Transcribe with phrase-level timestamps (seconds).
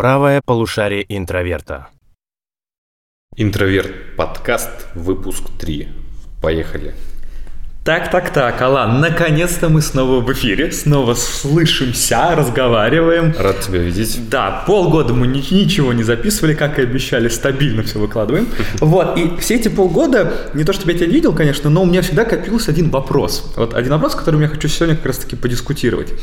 [0.00, 1.88] Правое полушарие интроверта.
[3.36, 5.88] Интроверт подкаст, выпуск 3.
[6.40, 6.94] Поехали.
[7.84, 13.34] Так, так, так, Алан, наконец-то мы снова в эфире, снова слышимся, разговариваем.
[13.38, 14.30] Рад тебя видеть.
[14.30, 18.48] Да, полгода мы ни- ничего не записывали, как и обещали, стабильно все выкладываем.
[18.80, 22.00] Вот, и все эти полгода, не то чтобы я тебя видел, конечно, но у меня
[22.00, 23.52] всегда копился один вопрос.
[23.54, 26.14] Вот один вопрос, которым я хочу сегодня как раз-таки подискутировать.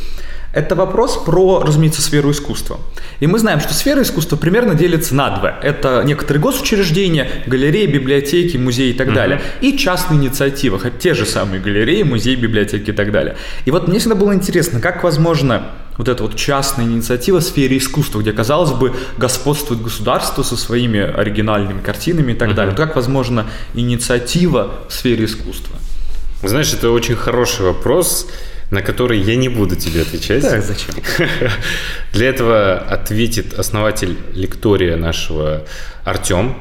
[0.58, 2.80] Это вопрос про, разумеется, сферу искусства.
[3.20, 5.60] И мы знаем, что сфера искусства примерно делится на два.
[5.62, 9.40] Это некоторые госучреждения, галереи, библиотеки, музеи и так далее.
[9.62, 13.36] И частные инициативы, хоть те же самые галереи, музеи, библиотеки и так далее.
[13.66, 17.78] И вот мне всегда было интересно, как возможно вот эта вот частная инициатива в сфере
[17.78, 22.72] искусства, где, казалось бы, господствует государство со своими оригинальными картинами и так далее.
[22.72, 23.46] Вот как возможно
[23.76, 25.76] инициатива в сфере искусства?
[26.42, 28.28] Знаешь, это очень хороший вопрос,
[28.72, 30.42] на который я не буду тебе отвечать.
[30.42, 30.96] Так, зачем?
[32.14, 35.64] Для этого ответит основатель лектория нашего
[36.04, 36.56] Артем.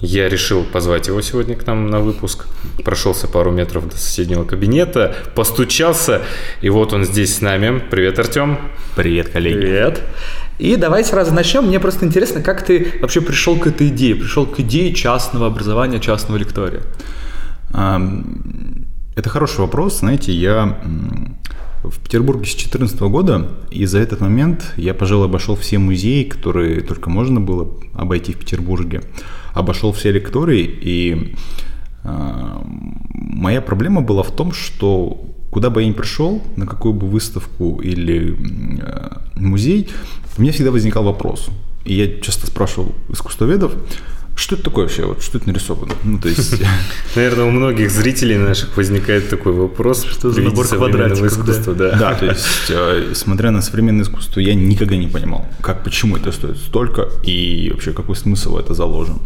[0.00, 2.46] Я решил позвать его сегодня к нам на выпуск.
[2.84, 6.22] Прошелся пару метров до соседнего кабинета, постучался,
[6.60, 7.80] и вот он здесь с нами.
[7.90, 8.58] Привет, Артем.
[8.96, 9.56] Привет, коллеги.
[9.56, 10.02] Привет.
[10.58, 11.64] И давай сразу начнем.
[11.66, 16.00] Мне просто интересно, как ты вообще пришел к этой идее, пришел к идее частного образования,
[16.00, 16.82] частного лектория.
[17.72, 20.00] Ам, Это хороший вопрос.
[20.00, 20.78] Знаете, я
[21.84, 26.80] в Петербурге с 2014 года, и за этот момент я, пожалуй, обошел все музеи, которые
[26.80, 29.02] только можно было обойти в Петербурге.
[29.52, 31.34] Обошел все лектории, и
[32.02, 32.62] а,
[33.12, 37.80] моя проблема была в том, что куда бы я ни пришел, на какую бы выставку
[37.80, 38.36] или
[38.80, 39.88] э, музей,
[40.36, 41.48] у меня всегда возникал вопрос.
[41.84, 43.76] И я часто спрашивал искусствоведов,
[44.36, 45.94] что это такое вообще, вот, что это нарисовано?
[46.02, 46.60] Ну, то есть,
[47.16, 50.04] Наверное, у многих зрителей наших возникает такой вопрос.
[50.04, 51.96] Что за набор квадратиков, искусства, да.
[51.96, 56.32] да, то есть, э, смотря на современное искусство, я никогда не понимал, как, почему это
[56.32, 59.20] стоит столько и вообще какой смысл в это заложен.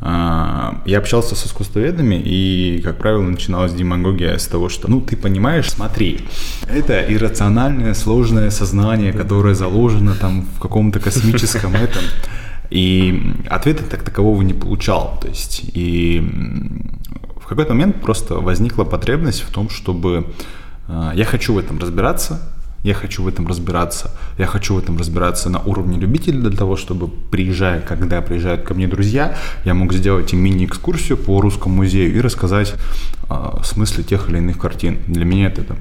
[0.00, 5.16] А, Я общался с искусствоведами, и, как правило, начиналась демагогия с того, что, ну, ты
[5.16, 6.20] понимаешь, смотри,
[6.68, 12.02] это иррациональное, сложное сознание, которое заложено там в каком-то космическом этом.
[12.70, 15.18] И ответа так такового не получал.
[15.20, 16.20] То есть, и
[17.40, 20.26] в какой-то момент просто возникла потребность в том, чтобы
[20.88, 22.40] э, я хочу в этом разбираться,
[22.82, 26.76] я хочу в этом разбираться, я хочу в этом разбираться на уровне любителя для того,
[26.76, 32.14] чтобы приезжая, когда приезжают ко мне друзья, я мог сделать им мини-экскурсию по русскому музею
[32.14, 32.76] и рассказать э,
[33.28, 34.98] о смысле тех или иных картин.
[35.06, 35.78] Для меня это там,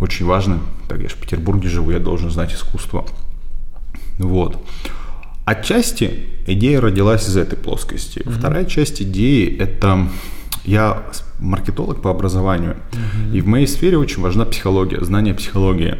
[0.00, 0.58] очень важно,
[0.88, 3.06] так я же в Петербурге живу, я должен знать искусство.
[4.18, 4.58] Вот.
[5.52, 8.22] Отчасти идея родилась из этой плоскости.
[8.24, 10.08] Вторая часть идеи это
[10.64, 11.02] я
[11.38, 12.76] маркетолог по образованию,
[13.34, 15.98] и в моей сфере очень важна психология, знание психологии.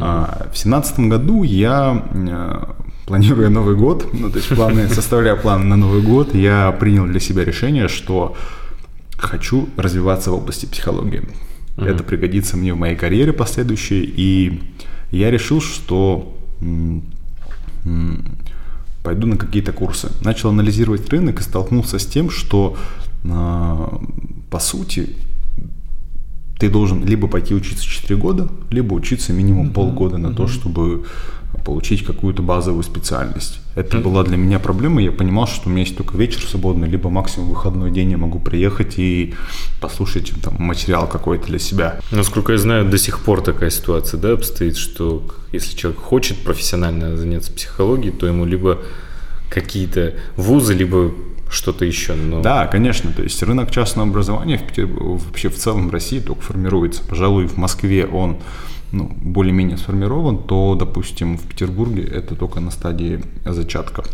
[0.00, 2.64] А, в семнадцатом году я, э,
[3.06, 7.18] планируя Новый год, ну, то есть планы, составляя планы на Новый год, я принял для
[7.18, 8.36] себя решение, что
[9.16, 11.22] хочу развиваться в области психологии.
[11.76, 14.62] Это пригодится мне в моей карьере последующей, и
[15.10, 16.36] я решил, что
[19.06, 20.10] пойду на какие-то курсы.
[20.20, 22.76] Начал анализировать рынок и столкнулся с тем, что
[23.22, 24.00] а,
[24.50, 25.14] по сути
[26.58, 31.04] ты должен либо пойти учиться 4 года, либо учиться минимум полгода на то, чтобы
[31.66, 33.58] получить какую-то базовую специальность.
[33.74, 35.02] Это была для меня проблема.
[35.02, 38.38] Я понимал, что у меня есть только вечер свободный, либо максимум выходной день я могу
[38.38, 39.34] приехать и
[39.80, 41.98] послушать там, материал какой-то для себя.
[42.12, 47.16] Насколько я знаю, до сих пор такая ситуация, да, обстоит, что если человек хочет профессионально
[47.16, 48.78] заняться психологией, то ему либо
[49.50, 51.10] какие-то вузы, либо
[51.50, 52.14] что-то еще.
[52.14, 52.42] Но...
[52.42, 53.12] Да, конечно.
[53.12, 57.02] То есть рынок частного образования в Петер- вообще в целом в России только формируется.
[57.08, 58.36] Пожалуй, в Москве он
[58.92, 64.04] ну, более-менее сформирован, то, допустим, в Петербурге это только на стадии зачатка.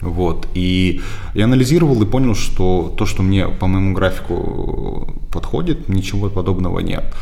[0.00, 0.48] Вот.
[0.54, 1.00] И
[1.34, 7.14] я анализировал и понял, что то, что мне по моему графику подходит, ничего подобного нет.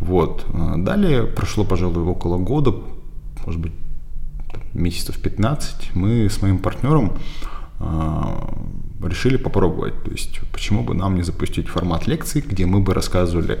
[0.00, 0.46] Вот.
[0.76, 2.74] Далее прошло, пожалуй, около года,
[3.44, 3.72] может быть,
[4.72, 7.18] месяцев 15, мы с моим партнером
[7.80, 8.54] а,
[9.02, 10.02] решили попробовать.
[10.04, 13.60] То есть, почему бы нам не запустить формат лекций, где мы бы рассказывали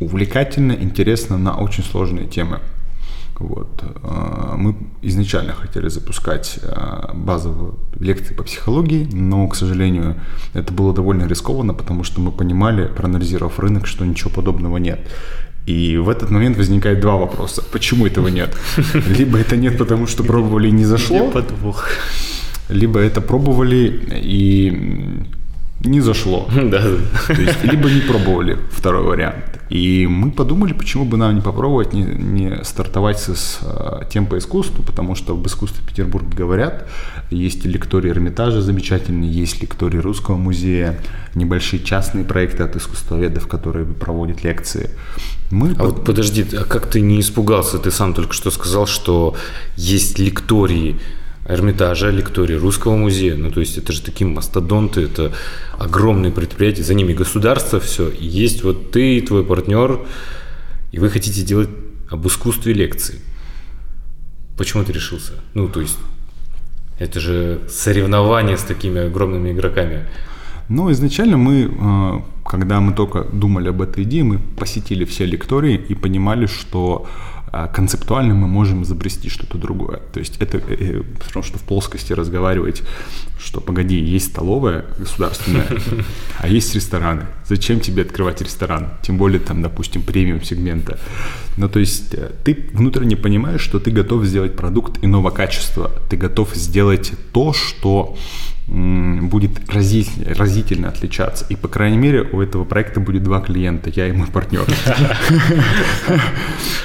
[0.00, 2.60] увлекательно, интересно на очень сложные темы.
[3.38, 3.68] Вот.
[4.02, 10.16] А, Мы изначально хотели запускать а, базовые лекции по психологии, но, к сожалению,
[10.54, 15.00] это было довольно рискованно, потому что мы понимали, проанализировав рынок, что ничего подобного нет.
[15.66, 17.62] И в этот момент возникает два вопроса.
[17.72, 18.56] Почему этого нет?
[18.94, 21.30] Либо это нет, потому что пробовали и не зашло,
[22.68, 25.22] либо это пробовали и
[25.84, 26.48] не зашло.
[26.70, 26.82] Да.
[27.26, 29.36] То есть, либо не пробовали второй вариант.
[29.68, 34.38] И мы подумали, почему бы нам не попробовать не, не стартовать с э, тем по
[34.38, 36.86] искусству, потому что в искусстве в Петербурге говорят,
[37.30, 40.96] есть лектории Эрмитажа замечательные, есть лектории Русского музея,
[41.34, 44.90] небольшие частные проекты от искусствоведов, которые проводят лекции.
[45.50, 47.78] Мы А под- вот подожди, а как ты не испугался?
[47.78, 49.34] Ты сам только что сказал, что
[49.76, 50.96] есть лектории
[51.48, 53.36] Эрмитажа, лектории Русского музея.
[53.36, 55.32] Ну, то есть это же такие мастодонты, это
[55.78, 58.08] огромные предприятия, за ними государство, все.
[58.08, 60.00] И есть вот ты и твой партнер,
[60.92, 61.70] и вы хотите делать
[62.10, 63.20] об искусстве лекции.
[64.56, 65.32] Почему ты решился?
[65.54, 65.98] Ну, то есть
[66.98, 70.06] это же соревнование с такими огромными игроками.
[70.68, 75.76] Ну, изначально мы, э, когда мы только думали об этой идее, мы посетили все лектории
[75.76, 77.06] и понимали, что
[77.52, 80.00] э, концептуально мы можем изобрести что-то другое.
[80.12, 82.82] То есть это э, потому что в плоскости разговаривать,
[83.38, 85.66] что погоди, есть столовая государственная,
[86.38, 87.26] а есть рестораны.
[87.48, 88.88] Зачем тебе открывать ресторан?
[89.02, 90.98] Тем более там, допустим, премиум сегмента.
[91.56, 95.90] Ну, то есть э, ты внутренне понимаешь, что ты готов сделать продукт иного качества.
[96.10, 98.16] Ты готов сделать то, что
[98.68, 101.46] будет разительно, разительно отличаться.
[101.48, 104.64] И, по крайней мере, у этого проекта будет два клиента, я и мой партнер.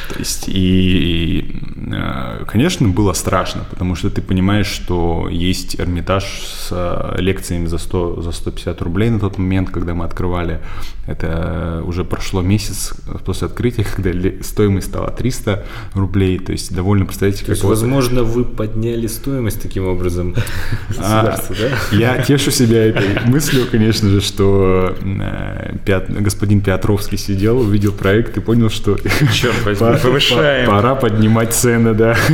[0.09, 1.55] То есть, и,
[1.91, 7.79] э, конечно, было страшно, потому что ты понимаешь, что есть Эрмитаж с э, лекциями за,
[7.79, 10.59] 100, за 150 рублей на тот момент, когда мы открывали.
[11.07, 12.93] Это уже прошло месяц
[13.25, 14.11] после открытия, когда
[14.43, 15.63] стоимость стала 300
[15.95, 16.37] рублей.
[16.39, 20.35] То есть, довольно, представляете, как возможно, вы подняли стоимость таким образом
[20.99, 21.97] А, государства, да?
[21.97, 25.75] Я тешу себя этой мыслью, конечно же, что э,
[26.19, 28.97] господин Петровский сидел, увидел проект и понял, что
[29.33, 30.69] Черт возьми, пора- повышаем.
[30.69, 32.15] пора поднимать цены, да.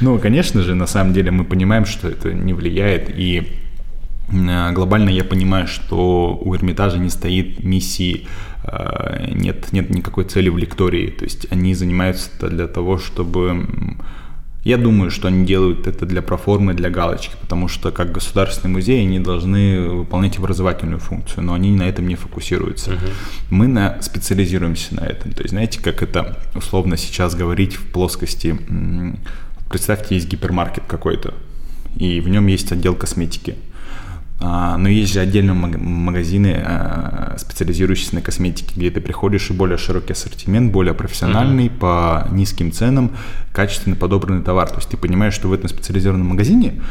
[0.00, 3.61] Ну, конечно же, на самом деле мы понимаем, что это не влияет, и
[4.28, 8.26] глобально я понимаю, что у Эрмитажа не стоит миссии,
[8.64, 13.66] э, нет, нет никакой цели в лектории, то есть они занимаются это для того, чтобы
[14.64, 19.02] я думаю, что они делают это для проформы, для галочки, потому что как государственный музей
[19.02, 22.92] они должны выполнять образовательную функцию, но они на этом не фокусируются.
[23.50, 25.32] Мы на, специализируемся на этом.
[25.32, 28.56] То есть, знаете, как это условно сейчас говорить в плоскости,
[29.68, 31.34] представьте, есть гипермаркет какой-то,
[31.96, 33.56] и в нем есть отдел косметики.
[34.44, 39.52] А, Но есть же отдельные маг- магазины, а, специализирующиеся на косметике, где ты приходишь и
[39.52, 43.12] более широкий ассортимент, более профессиональный, по низким ценам,
[43.52, 44.68] качественно подобранный товар.
[44.68, 46.82] То есть ты понимаешь, что в этом специализированном магазине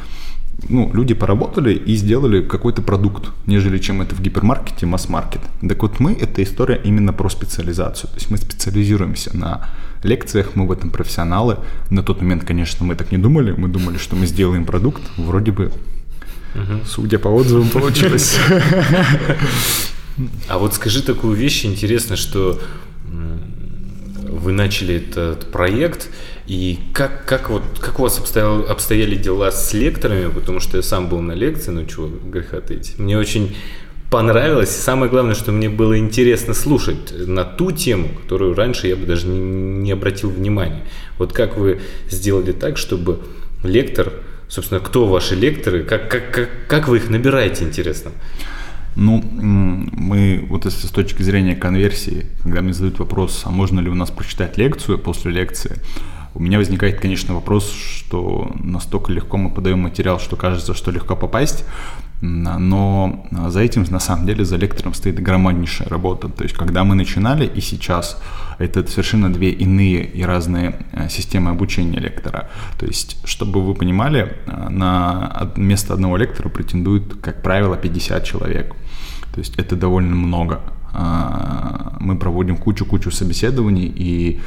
[0.69, 5.41] ну, люди поработали и сделали какой-то продукт, нежели чем это в гипермаркете, масс-маркет.
[5.67, 8.09] Так вот мы, эта история именно про специализацию.
[8.11, 9.67] То есть мы специализируемся на
[10.03, 11.57] лекциях, мы в этом профессионалы.
[11.89, 13.53] На тот момент, конечно, мы так не думали.
[13.57, 15.01] Мы думали, что мы сделаем продукт.
[15.17, 15.71] Вроде бы,
[16.85, 18.37] судя по отзывам, получилось.
[20.47, 22.59] А вот скажи такую вещь, интересно, что
[24.27, 26.09] вы начали этот проект,
[26.47, 30.83] и как, как, вот, как у вас обстоял, обстояли дела с лекторами, потому что я
[30.83, 32.95] сам был на лекции, ну чего греха таить.
[32.97, 33.55] Мне очень
[34.09, 38.95] понравилось, и самое главное, что мне было интересно слушать на ту тему, которую раньше я
[38.95, 40.83] бы даже не, не обратил внимания.
[41.17, 43.19] Вот как вы сделали так, чтобы
[43.63, 44.11] лектор,
[44.51, 48.11] собственно, кто ваши лекторы, как, как, как, как вы их набираете, интересно?
[48.97, 53.89] Ну, мы вот если с точки зрения конверсии, когда мне задают вопрос, а можно ли
[53.89, 55.77] у нас прочитать лекцию после лекции,
[56.33, 61.15] у меня возникает, конечно, вопрос, что настолько легко мы подаем материал, что кажется, что легко
[61.15, 61.63] попасть,
[62.21, 66.29] но за этим, на самом деле, за лектором стоит громаднейшая работа.
[66.29, 68.21] То есть, когда мы начинали и сейчас,
[68.59, 72.49] это совершенно две иные и разные э, системы обучения лектора.
[72.79, 78.75] То есть, чтобы вы понимали, э, на место одного лектора претендует, как правило, 50 человек.
[79.33, 80.61] То есть это довольно много.
[80.93, 84.41] А, Мы проводим кучу-кучу собеседований, и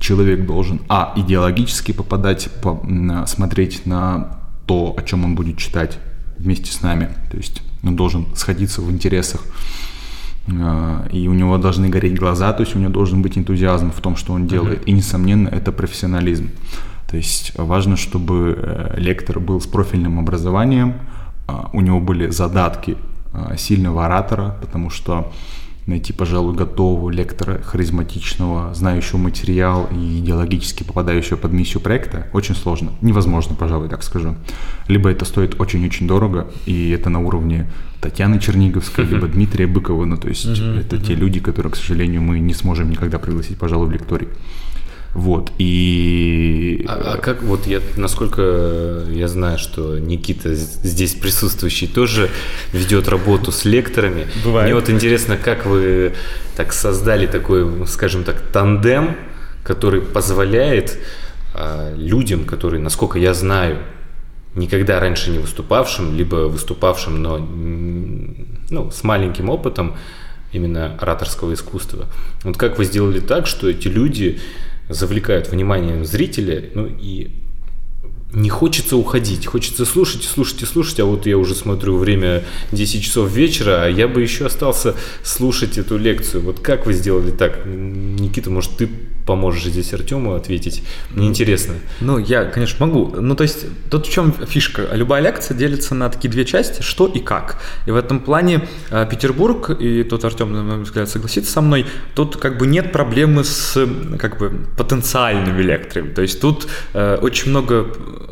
[0.00, 2.48] человек должен, а, идеологически попадать,
[3.26, 5.98] смотреть на то, о чем он будет читать
[6.44, 7.08] вместе с нами.
[7.30, 9.40] То есть он должен сходиться в интересах,
[10.48, 14.00] а, и у него должны гореть глаза, то есть у него должен быть энтузиазм в
[14.00, 14.86] том, что он делает.
[14.86, 16.50] И, несомненно, это профессионализм.
[17.10, 20.94] То есть важно, чтобы э, лектор был с профильным образованием,
[21.46, 22.96] а, у него были задатки
[23.32, 25.32] а, сильного оратора, потому что
[25.86, 32.92] найти, пожалуй, готового лектора, харизматичного, знающего материал и идеологически попадающего под миссию проекта очень сложно.
[33.02, 34.36] Невозможно, пожалуй, так скажу.
[34.88, 40.04] Либо это стоит очень-очень дорого, и это на уровне Татьяны Черниговской, либо Дмитрия Быкова.
[40.04, 43.88] Ну, то есть это те люди, которые, к сожалению, мы не сможем никогда пригласить, пожалуй,
[43.88, 44.28] в лекторий.
[45.14, 46.84] Вот, и...
[46.88, 52.30] А, а как вот я, насколько я знаю, что Никита здесь присутствующий тоже
[52.72, 54.26] ведет работу с лекторами.
[54.44, 54.66] Бывает.
[54.66, 56.14] Мне вот интересно, как вы
[56.56, 59.16] так создали такой, скажем так, тандем,
[59.62, 60.98] который позволяет
[61.54, 63.78] а, людям, которые, насколько я знаю,
[64.56, 69.96] никогда раньше не выступавшим, либо выступавшим, но ну, с маленьким опытом
[70.52, 72.06] именно ораторского искусства.
[72.42, 74.40] Вот как вы сделали так, что эти люди
[74.88, 77.30] завлекают вниманием зрителя, ну и
[78.32, 83.02] не хочется уходить, хочется слушать, слушать и слушать, а вот я уже смотрю время 10
[83.02, 86.42] часов вечера, а я бы еще остался слушать эту лекцию.
[86.42, 87.64] Вот как вы сделали так?
[87.64, 88.88] Никита, может, ты
[89.26, 90.82] поможешь здесь Артему ответить.
[91.10, 91.74] Мне интересно.
[92.00, 93.14] Ну, я, конечно, могу.
[93.20, 94.88] Ну, то есть, тут в чем фишка?
[94.92, 97.60] Любая лекция делится на такие две части, что и как.
[97.86, 101.86] И в этом плане э, Петербург, и тут Артем, на мой взгляд, согласится со мной,
[102.14, 103.78] тут как бы нет проблемы с
[104.18, 106.12] как бы потенциальными лекторами.
[106.12, 107.86] То есть, тут э, очень много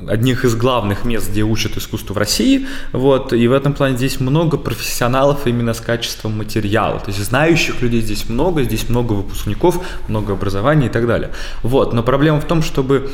[0.08, 4.20] одних из главных мест, где учат искусству в России, вот, и в этом плане здесь
[4.20, 6.98] много профессионалов именно с качеством материала.
[6.98, 11.30] То есть, знающих людей здесь много, здесь много выпускников, много образования, образования и так далее.
[11.62, 11.92] Вот.
[11.92, 13.10] Но проблема в том, чтобы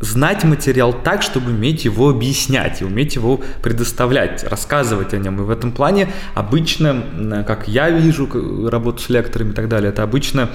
[0.00, 5.40] знать материал так, чтобы уметь его объяснять и уметь его предоставлять, рассказывать о нем.
[5.40, 8.28] И в этом плане обычно, как я вижу
[8.68, 10.48] работу с лекторами и так далее, это обычно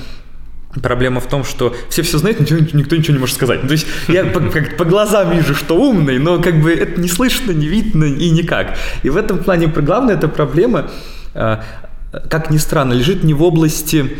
[0.83, 3.63] Проблема в том, что все все знают, ничего, никто ничего не может сказать.
[3.63, 7.01] Ну, то есть я по, как, по глазам вижу, что умный, но как бы это
[7.01, 8.77] не слышно, не видно и никак.
[9.01, 10.91] И в этом плане главная эта проблема,
[11.33, 11.63] а,
[12.29, 14.17] как ни странно, лежит не в области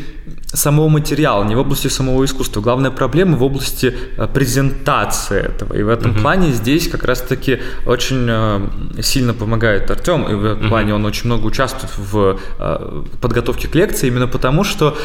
[0.54, 2.62] самого материала, не в области самого искусства.
[2.62, 5.74] Главная проблема в области э, презентации этого.
[5.74, 6.22] И в этом uh-huh.
[6.22, 10.24] плане здесь как раз-таки очень э, сильно помогает Артем.
[10.24, 10.70] И в этом uh-huh.
[10.70, 14.98] плане он очень много участвует в э, подготовке к лекции, именно потому что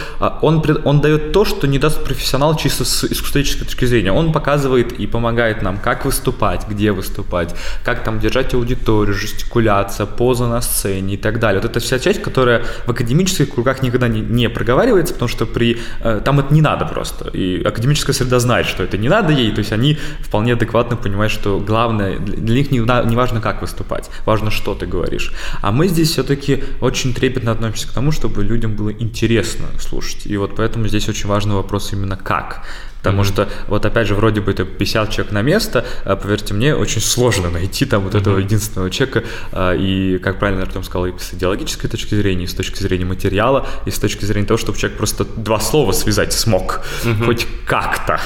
[0.42, 4.12] он, он дает то, что не даст профессионал чисто с искусствоведческой точки зрения.
[4.12, 10.46] Он показывает и помогает нам, как выступать, где выступать, как там держать аудиторию, жестикуляция, поза
[10.46, 11.60] на сцене и так далее.
[11.60, 15.78] Вот это вся часть, которая в академических кругах никогда не, не проговаривается, потому что при...
[16.00, 17.28] Э, там это не надо просто.
[17.30, 21.32] И академическая среда знает, что это не надо ей, то есть они вполне адекватно понимают,
[21.32, 25.32] что главное, для них не, не важно, как выступать, важно, что ты говоришь.
[25.62, 30.26] А мы здесь все-таки очень трепетно относимся к тому, чтобы людям было интересно слушать.
[30.26, 32.62] И вот поэтому здесь очень важный вопрос именно как.
[33.02, 33.26] Потому mm-hmm.
[33.26, 37.00] что, вот опять же, вроде бы это 50 человек на место, а, поверьте мне, очень
[37.00, 38.20] сложно найти там вот mm-hmm.
[38.20, 39.24] этого единственного человека.
[39.50, 43.04] А, и, как правильно Артем сказал, и с идеологической точки зрения, и с точки зрения
[43.04, 47.24] материала, и с точки зрения того, чтобы человек просто два слова связать смог, mm-hmm.
[47.24, 48.20] хоть как-то.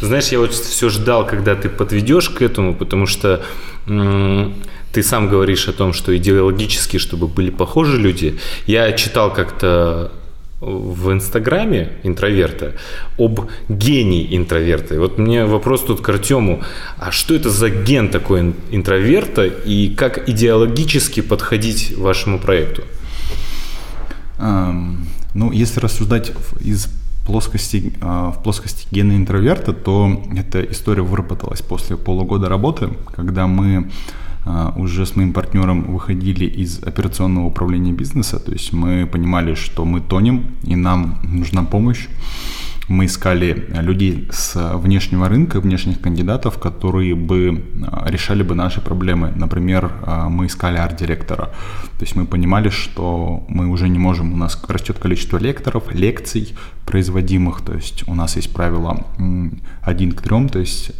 [0.00, 3.42] Знаешь, я вот все ждал, когда ты подведешь к этому, потому что
[3.86, 4.54] м-
[4.92, 8.38] ты сам говоришь о том, что идеологически, чтобы были похожи люди.
[8.66, 10.12] Я читал как-то
[10.64, 12.72] в Инстаграме интроверта
[13.18, 14.94] об гении интроверта.
[14.94, 16.62] И вот мне вопрос тут к Артему,
[16.98, 22.82] а что это за ген такой интроверта и как идеологически подходить вашему проекту?
[24.38, 25.04] Um,
[25.34, 26.88] ну, если рассуждать из
[27.26, 33.90] плоскости, а, в плоскости гена интроверта, то эта история выработалась после полугода работы, когда мы
[34.76, 40.00] уже с моим партнером выходили из операционного управления бизнеса, то есть мы понимали, что мы
[40.00, 42.08] тонем и нам нужна помощь
[42.88, 49.32] мы искали людей с внешнего рынка, внешних кандидатов, которые бы а, решали бы наши проблемы.
[49.34, 51.46] Например, а, мы искали арт-директора.
[51.98, 56.54] То есть мы понимали, что мы уже не можем, у нас растет количество лекторов, лекций
[56.84, 59.06] производимых, то есть у нас есть правило
[59.80, 60.92] один к трем, то есть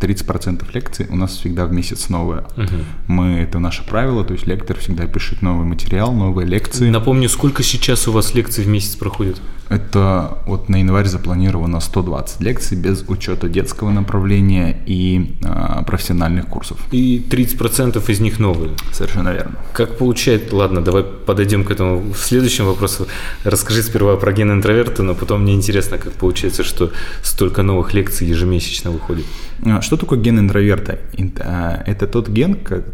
[0.00, 2.44] 30% а, лекций у нас всегда в месяц новые.
[2.56, 2.76] Угу.
[3.08, 6.90] Мы, это наше правило, то есть лектор всегда пишет новый материал, новые лекции.
[6.90, 9.40] Напомню, сколько сейчас у вас лекций в месяц проходит?
[9.68, 16.78] Это вот на январь запланировано 120 лекций без учета детского направления и э, профессиональных курсов.
[16.92, 18.72] И 30% из них новые.
[18.92, 19.56] Совершенно верно.
[19.72, 23.08] Как получается, ладно, давай подойдем к этому в следующем вопросу.
[23.42, 26.92] Расскажи сперва про ген интроверта, но потом мне интересно, как получается, что
[27.22, 29.24] столько новых лекций ежемесячно выходит.
[29.64, 31.00] А, что такое ген интроверта?
[31.40, 32.84] А, это тот ген, как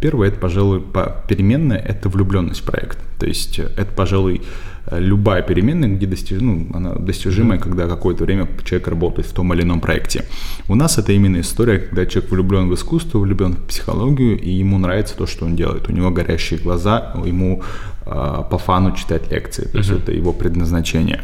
[0.00, 0.84] Первое, это, пожалуй,
[1.28, 2.98] переменная, это влюбленность в проект.
[3.18, 4.42] То есть это, пожалуй,
[4.90, 6.40] любая переменная, где достиж...
[6.40, 10.24] ну, она достижимая, когда какое-то время человек работает в том или ином проекте.
[10.68, 14.78] У нас это именно история, когда человек влюблен в искусство, влюблен в психологию, и ему
[14.78, 15.88] нравится то, что он делает.
[15.88, 17.62] У него горящие глаза, ему
[18.04, 18.10] э,
[18.50, 19.78] по фану читать лекции, то mm-hmm.
[19.78, 21.22] есть это его предназначение.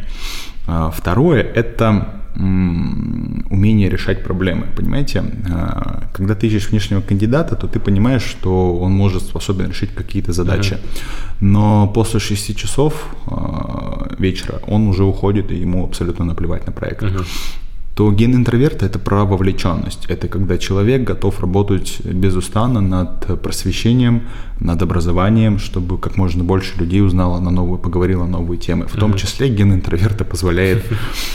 [0.66, 5.23] А, второе– это умение решать проблемы, понимаете?
[5.51, 10.33] А, Когда ты ищешь внешнего кандидата, то ты понимаешь, что он может способен решить какие-то
[10.33, 10.79] задачи.
[11.41, 12.93] Но после 6 часов
[13.27, 17.03] а, вечера он уже уходит, и ему абсолютно наплевать на проект
[17.95, 20.07] то ген интроверта– это про вовлеченность.
[20.09, 24.23] Это когда человек готов работать безустанно над просвещением,
[24.61, 28.87] над образованием, чтобы как можно больше людей узнало на новые, поговорило на новые темы.
[28.87, 30.85] В том числе ген интроверта позволяет,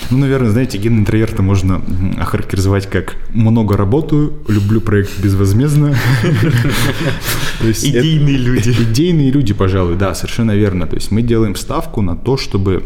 [0.10, 1.82] ну, наверное, знаете, ген интроверта можно
[2.18, 5.96] охарактеризовать как много работаю, люблю проект безвозмездно.
[7.62, 8.70] Идейные люди.
[8.70, 10.88] Идейные люди, пожалуй, да, совершенно верно.
[10.88, 12.84] То есть мы делаем ставку на то, чтобы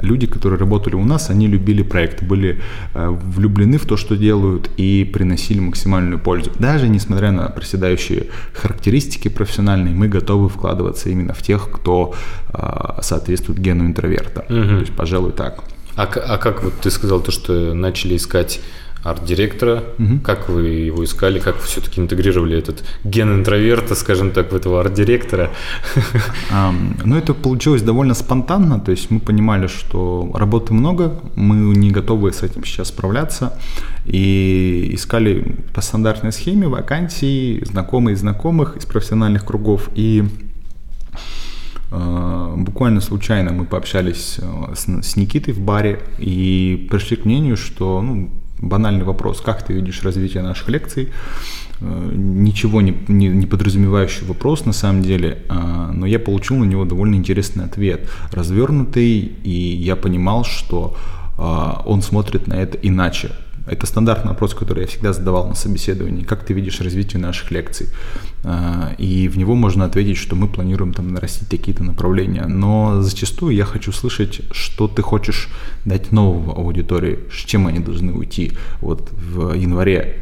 [0.00, 2.60] люди, которые работали у нас, они любили проект, были
[2.94, 6.52] э, влюблены в то, что делают и приносили максимальную пользу.
[6.58, 12.14] Даже несмотря на проседающие характеристики профессиональные, мы готовы вкладываться именно в тех, кто
[12.52, 14.44] э, соответствует гену интроверта.
[14.48, 15.64] То есть, пожалуй, так.
[15.96, 18.60] А, а как вот ты сказал то, что начали искать
[19.04, 19.84] арт-директора,
[20.24, 24.80] как вы его искали, как вы все-таки интегрировали этот ген интроверта, скажем так, в этого
[24.80, 25.50] арт-директора?
[26.50, 31.90] Ам, Но это получилось довольно спонтанно, то есть мы понимали, что работы много, мы не
[31.90, 33.58] готовы с этим сейчас справляться,
[34.06, 40.24] и искали по стандартной схеме вакансии, знакомые знакомых из профессиональных кругов, и
[41.90, 47.58] э, буквально случайно мы пообщались э, с, с Никитой в баре и пришли к мнению,
[47.58, 51.10] что ну, банальный вопрос, как ты видишь развитие наших лекций,
[51.80, 56.64] Э, ничего не, не, не подразумевающий вопрос на самом деле, а, но я получил на
[56.64, 60.96] него довольно интересный ответ, развернутый, и я понимал, что
[61.36, 63.30] а, он смотрит на это иначе.
[63.66, 66.22] Это стандартный вопрос, который я всегда задавал на собеседовании.
[66.22, 67.86] Как ты видишь развитие наших лекций?
[68.42, 72.46] А, И в него можно ответить, что мы планируем там нарастить какие-то направления.
[72.46, 75.48] Но зачастую я хочу слышать, что ты хочешь
[75.84, 78.52] дать нового аудитории, с чем они должны уйти.
[78.80, 80.20] Вот в январе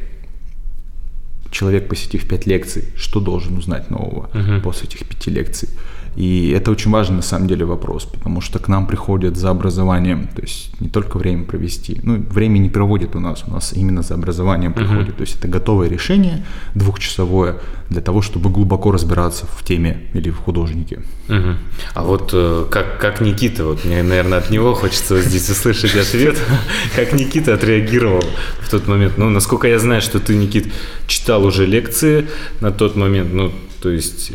[1.51, 4.31] человек, посетив пять лекций, что должен узнать нового
[4.63, 5.69] после этих пяти лекций.
[6.17, 10.29] И это очень важный на самом деле вопрос, потому что к нам приходят за образованием,
[10.35, 14.03] то есть не только время провести, ну, время не проводят у нас, у нас именно
[14.03, 17.57] за образованием приходят, то есть это готовое решение двухчасовое
[17.89, 21.03] для того, чтобы глубоко разбираться в теме или в художнике.
[21.29, 21.59] Мгм.
[21.95, 26.37] А вот э, как, как Никита, вот мне, наверное, от него хочется здесь услышать ответ,
[26.97, 28.25] как Никита отреагировал
[28.61, 29.19] в тот момент.
[29.19, 30.73] Ну, насколько я знаю, что ты, Никит,
[31.07, 32.27] читал уже лекции
[32.61, 34.33] на тот момент, ну, то есть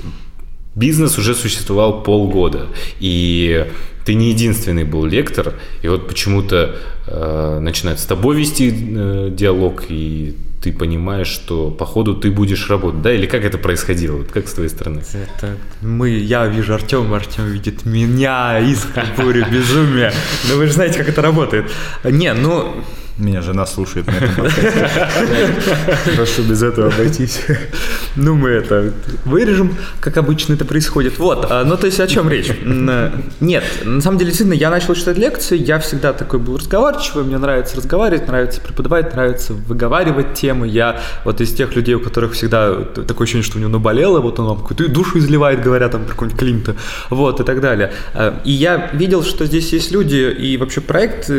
[0.78, 2.68] бизнес уже существовал полгода,
[3.00, 3.66] и
[4.06, 6.76] ты не единственный был лектор, и вот почему-то
[7.08, 12.70] э, начинает с тобой вести э, диалог, и ты понимаешь, что по ходу ты будешь
[12.70, 13.12] работать, да?
[13.12, 14.18] Или как это происходило?
[14.18, 15.02] Вот как с твоей стороны?
[15.14, 20.14] Это мы, я вижу Артема, Артем видит меня, искру, бурю, безумие.
[20.50, 21.72] Ну вы же знаете, как это работает.
[22.04, 22.84] Не, ну,
[23.18, 24.90] Меня жена слушает на этом подкасте.
[26.16, 27.42] Прошу без этого обойтись.
[28.16, 28.94] ну мы это
[29.26, 31.18] вырежем, как обычно это происходит.
[31.18, 32.52] Вот, а, ну то есть о чем речь?
[32.52, 37.24] Э, Нет, на самом деле, действительно, я начал читать лекции, я всегда такой был разговорчивый,
[37.24, 40.68] мне нравится разговаривать, нравится преподавать, нравится выговаривать темы.
[40.68, 44.40] Я вот из тех людей, у которых всегда такое ощущение, что у него наболело, вот
[44.40, 46.76] он вам какую-то душу изливает, говоря там про какого-нибудь Клинта,
[47.10, 47.94] вот и так далее.
[48.14, 51.32] Э, И я видел, что здесь есть люди и вообще проект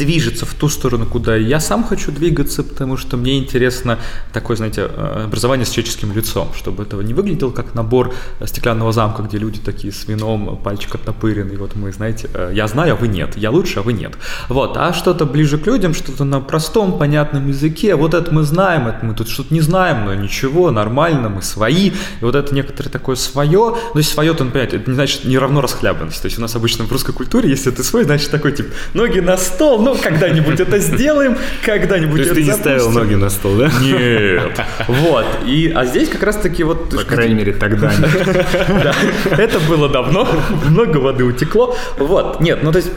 [0.00, 3.98] движется в ту сторону, куда я сам хочу двигаться, потому что мне интересно
[4.32, 8.92] такое, знаете, э, образование с человеческим лицом, чтобы этого не выглядело как набор э, стеклянного
[8.92, 12.96] замка, где люди такие с вином, пальчик оттопыренный, вот мы, знаете, э, я знаю, а
[12.96, 14.14] вы нет, я лучше, а вы нет.
[14.48, 18.86] Вот, а что-то ближе к людям, что-то на простом, понятном языке, вот это мы знаем,
[18.88, 22.88] это мы тут что-то не знаем, но ничего, нормально, мы свои, и вот это некоторое
[22.88, 26.38] такое свое, то есть свое, то, понимаете, это не значит не равно расхлябанность, то есть
[26.38, 29.82] у нас обычно в русской культуре, если ты свой, значит такой, типа, ноги на стол,
[29.94, 33.70] ну, когда-нибудь это сделаем, когда-нибудь То есть это ты не ставил ноги на стол, да?
[33.80, 34.60] Нет.
[34.88, 35.26] Вот.
[35.46, 36.90] И, а здесь как раз-таки вот...
[36.90, 38.10] По крайней мере, тогда нет.
[38.80, 38.94] Да,
[39.36, 40.26] это было давно,
[40.68, 41.76] много воды утекло.
[41.98, 42.90] Вот, нет, ну то есть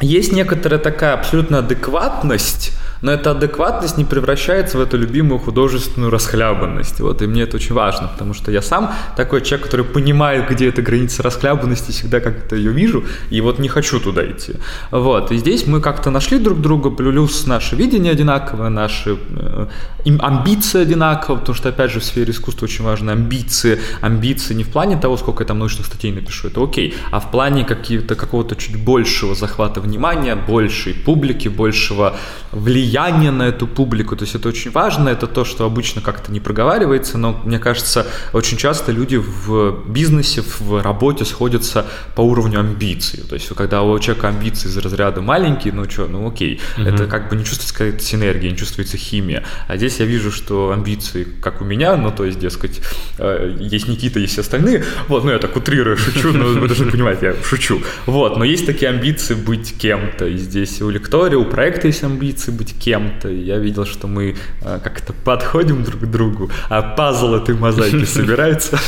[0.00, 2.72] есть некоторая такая абсолютно адекватность,
[3.02, 7.00] но эта адекватность не превращается в эту любимую художественную расхлябанность.
[7.00, 10.68] Вот, и мне это очень важно, потому что я сам такой человек, который понимает, где
[10.68, 14.54] эта граница расхлябанности, всегда как-то ее вижу, и вот не хочу туда идти.
[14.90, 19.66] Вот, и здесь мы как-то нашли друг друга, плюс наше видение одинаковое, наши э,
[20.04, 23.80] амбиции одинаковые, потому что, опять же, в сфере искусства очень важны амбиции.
[24.00, 27.30] Амбиции не в плане того, сколько я там научных статей напишу, это окей, а в
[27.30, 32.14] плане каких-то, какого-то чуть большего захвата внимания, большей публики, большего
[32.52, 32.91] влияния
[33.30, 34.16] на эту публику.
[34.16, 38.06] То есть это очень важно, это то, что обычно как-то не проговаривается, но мне кажется,
[38.32, 43.20] очень часто люди в бизнесе, в работе сходятся по уровню амбиций.
[43.28, 46.86] То есть когда у человека амбиции из разряда маленькие, ну что, ну окей, угу.
[46.86, 49.44] это как бы не чувствуется какая-то синергия, не чувствуется химия.
[49.68, 52.80] А здесь я вижу, что амбиции, как у меня, ну то есть, дескать,
[53.18, 57.22] э, есть Никита, есть остальные, вот, ну я так утрирую, шучу, но вы должны понимать,
[57.22, 57.80] я шучу.
[58.06, 62.50] Вот, но есть такие амбиции быть кем-то, и здесь у лектория, у проекта есть амбиции
[62.50, 67.54] быть кем-то, я видел, что мы э, как-то подходим друг к другу, а пазл этой
[67.54, 68.78] мозаики собирается.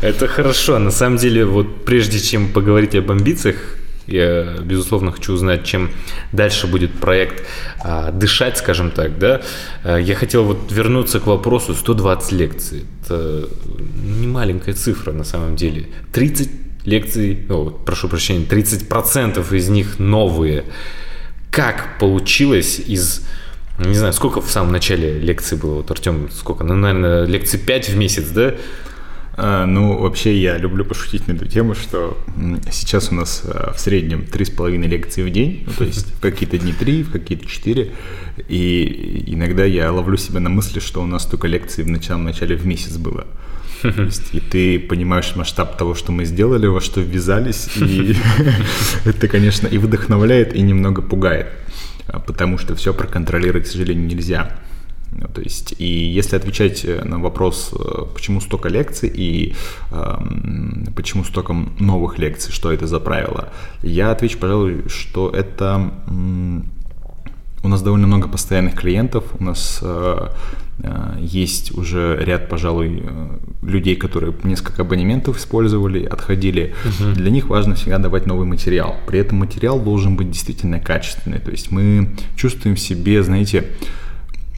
[0.00, 0.78] Это хорошо.
[0.78, 3.56] На самом деле, вот прежде чем поговорить об амбициях,
[4.06, 5.90] я, безусловно, хочу узнать, чем
[6.32, 7.46] дальше будет проект
[7.80, 9.42] а, дышать, скажем так, да.
[9.84, 12.84] А, я хотел вот вернуться к вопросу 120 лекций.
[13.04, 13.48] Это
[14.04, 15.86] не маленькая цифра на самом деле.
[16.12, 16.50] 30
[16.84, 20.64] лекций, о, прошу прощения, 30% из них новые.
[21.52, 23.24] Как получилось из
[23.78, 26.64] не знаю, сколько в самом начале лекции было, вот, Артем, сколько?
[26.64, 28.54] Ну, наверное, лекций 5 в месяц, да?
[29.34, 32.18] А, ну, вообще, я люблю пошутить на эту тему, что
[32.70, 36.58] сейчас у нас а, в среднем 3,5 лекции в день, ну, то есть в какие-то
[36.58, 37.92] дни 3, в какие-то 4,
[38.48, 42.56] и иногда я ловлю себя на мысли, что у нас только лекции в начале, начале
[42.56, 43.26] в месяц было.
[44.32, 48.16] И ты понимаешь масштаб того, что мы сделали, во что ввязались, и
[49.04, 51.48] это, конечно, и вдохновляет, и немного пугает,
[52.06, 54.58] а, потому что все проконтролировать, к сожалению, нельзя.
[55.14, 59.54] Ну, то есть, и если отвечать э, на вопрос, э, почему столько лекций и
[59.90, 60.16] э,
[60.96, 63.50] почему столько новых лекций, что это за правило,
[63.82, 66.60] я отвечу, пожалуй, что это э,
[67.62, 70.28] у нас довольно много постоянных клиентов, у нас э,
[71.18, 76.74] есть уже ряд, пожалуй, э, людей, которые несколько абонементов использовали, отходили.
[76.84, 77.12] Угу.
[77.12, 78.96] Для них важно всегда давать новый материал.
[79.06, 81.38] При этом материал должен быть действительно качественный.
[81.38, 83.66] То есть мы чувствуем в себе, знаете,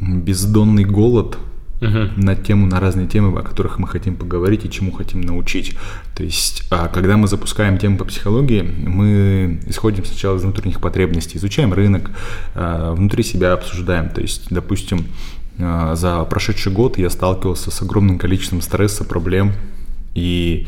[0.01, 1.39] бездонный голод
[1.81, 5.77] uh на тему, на разные темы, о которых мы хотим поговорить и чему хотим научить.
[6.15, 11.39] То есть, а, когда мы запускаем тему по психологии, мы исходим сначала из внутренних потребностей,
[11.39, 12.11] изучаем рынок,
[12.55, 14.09] а, внутри себя обсуждаем.
[14.11, 15.07] То есть, допустим,
[15.59, 19.53] за прошедший год я сталкивался с огромным количеством стресса, проблем,
[20.15, 20.67] и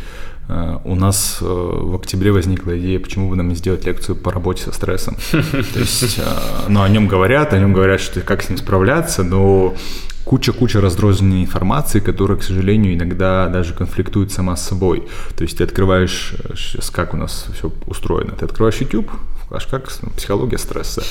[0.84, 4.72] у нас в октябре возникла идея, почему бы нам не сделать лекцию по работе со
[4.72, 5.16] стрессом.
[5.32, 6.20] То есть,
[6.68, 9.74] ну, о нем говорят, о нем говорят, что как с ним справляться, но
[10.24, 15.08] куча-куча раздрозненной информации, которая, к сожалению, иногда даже конфликтует сама с собой.
[15.36, 19.10] То есть ты открываешь, сейчас как у нас все устроено, ты открываешь YouTube,
[19.50, 21.02] аж как психология стресса,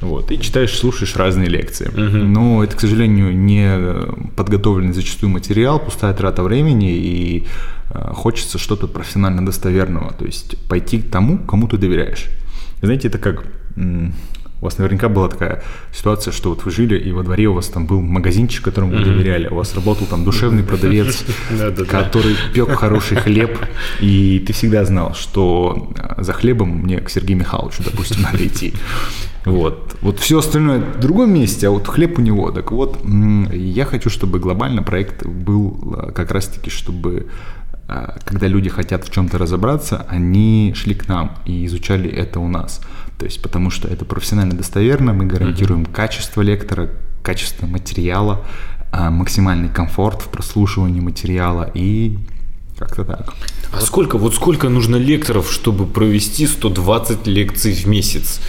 [0.00, 1.88] вот, и читаешь, слушаешь разные лекции.
[1.88, 2.24] Uh-huh.
[2.24, 7.46] Но это, к сожалению, не подготовленный зачастую материал, пустая трата времени, и
[7.90, 12.26] э, хочется что-то профессионально достоверного, то есть пойти к тому, кому ты доверяешь.
[12.82, 13.44] Знаете, это как
[14.60, 17.68] у вас наверняка была такая ситуация, что вот вы жили, и во дворе у вас
[17.68, 21.24] там был магазинчик, которому вы доверяли, у вас работал там душевный продавец,
[21.88, 23.58] который пек хороший хлеб,
[24.00, 28.74] и ты всегда знал, что а, за хлебом мне к Сергею Михайловичу, допустим, надо идти.
[29.44, 29.96] Вот.
[30.02, 32.50] Вот все остальное в другом месте, а вот хлеб у него.
[32.50, 32.98] Так вот,
[33.52, 37.28] я хочу, чтобы глобально проект был а, как раз-таки, чтобы
[37.88, 42.48] а, когда люди хотят в чем-то разобраться, они шли к нам и изучали это у
[42.48, 42.82] нас.
[43.18, 45.92] То есть потому что это профессионально достоверно, мы гарантируем mm-hmm.
[45.92, 46.90] качество лектора,
[47.22, 48.44] качество материала,
[48.92, 52.16] а, максимальный комфорт в прослушивании материала и
[52.78, 53.34] как-то так.
[53.72, 53.82] А вот.
[53.82, 58.40] сколько, вот сколько нужно лекторов, чтобы провести 120 лекций в месяц?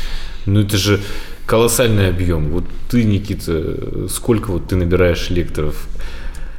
[0.46, 1.02] Ну это же
[1.48, 2.50] колоссальный объем.
[2.50, 5.88] Вот ты, Никита, сколько вот ты набираешь лекторов?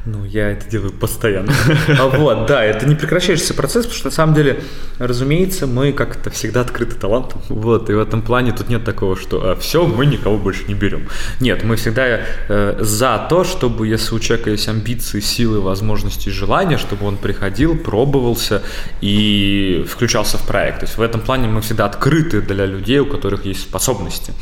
[0.05, 1.53] Ну, я это делаю постоянно.
[1.99, 4.63] А вот, да, это не прекращающийся процесс, потому что на самом деле,
[4.97, 7.41] разумеется, мы как-то всегда открыты талантом.
[7.49, 10.73] Вот, и в этом плане тут нет такого, что а, все, мы никого больше не
[10.73, 11.07] берем.
[11.39, 16.77] Нет, мы всегда э, за то, чтобы, если у человека есть амбиции, силы, возможности, желания,
[16.77, 18.63] чтобы он приходил, пробовался
[19.01, 20.79] и включался в проект.
[20.79, 24.33] То есть в этом плане мы всегда открыты для людей, у которых есть способности.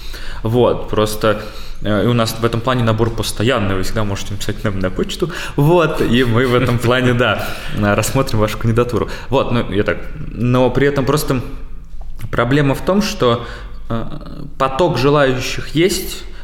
[0.43, 1.43] Вот, просто
[1.81, 5.31] и у нас в этом плане набор постоянный, вы всегда можете написать нам на почту.
[5.55, 9.09] Вот, и мы в этом плане, да, рассмотрим вашу кандидатуру.
[9.29, 11.41] Вот, ну, я так, но при этом просто
[12.31, 13.45] проблема в том, что
[13.89, 14.05] э,
[14.57, 16.38] поток желающих есть, Э,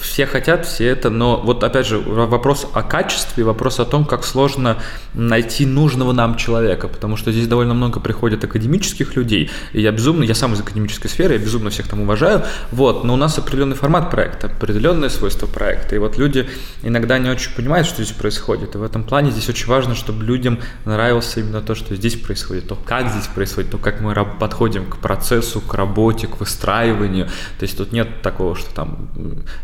[0.00, 4.24] все хотят, все это, но вот опять же вопрос о качестве, вопрос о том, как
[4.24, 4.78] сложно
[5.14, 10.24] найти нужного нам человека, потому что здесь довольно много приходит академических людей, и я безумно,
[10.24, 13.76] я сам из академической сферы, я безумно всех там уважаю, вот, но у нас определенный
[13.76, 16.48] формат проекта, определенные свойства проекта, и вот люди
[16.82, 20.24] иногда не очень понимают, что здесь происходит, и в этом плане здесь очень важно, чтобы
[20.24, 24.86] людям нравилось именно то, что здесь происходит, то, как здесь происходит, то, как мы подходим
[24.86, 27.26] к процессу, к работе, к выстраиванию,
[27.58, 29.08] то есть тут нет такого, что там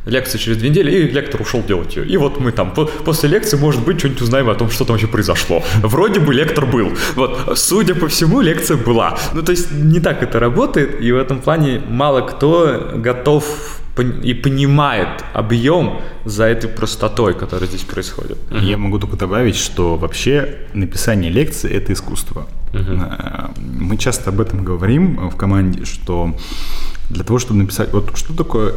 [0.07, 2.07] лекция через две недели, и лектор ушел делать ее.
[2.07, 2.73] И вот мы там
[3.05, 5.63] после лекции, может быть, что-нибудь узнаем о том, что там вообще произошло.
[5.83, 6.93] Вроде бы лектор был.
[7.15, 9.19] Вот, судя по всему, лекция была.
[9.35, 13.81] Ну, то есть не так это работает, и в этом плане мало кто готов
[14.25, 18.39] и понимает объем за этой простотой, которая здесь происходит.
[18.51, 22.49] Я могу только добавить, что вообще написание лекции– это искусство.
[22.73, 23.57] Uh-huh.
[23.61, 26.37] Мы часто об этом говорим в команде, что
[27.11, 27.93] для того, чтобы написать...
[27.93, 28.75] Вот что такое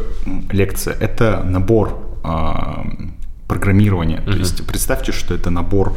[0.50, 0.94] лекция?
[0.94, 3.08] Это набор э,
[3.46, 4.18] программирования.
[4.18, 4.32] Uh-huh.
[4.32, 5.96] То есть представьте, что это набор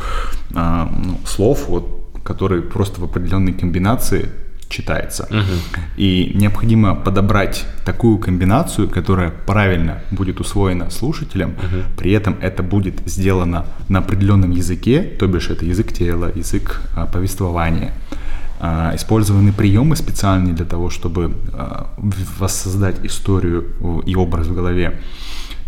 [0.54, 1.86] э, ну, слов, вот,
[2.24, 4.30] которые просто в определенной комбинации
[4.70, 5.28] читается.
[5.30, 5.80] Uh-huh.
[5.98, 11.84] И необходимо подобрать такую комбинацию, которая правильно будет усвоена слушателем, uh-huh.
[11.98, 17.06] при этом это будет сделано на определенном языке, то бишь это язык тела, язык а,
[17.06, 17.92] повествования.
[18.64, 21.90] А, использованы приемы специальные для того, чтобы а,
[22.38, 25.02] воссоздать историю и образ в голове.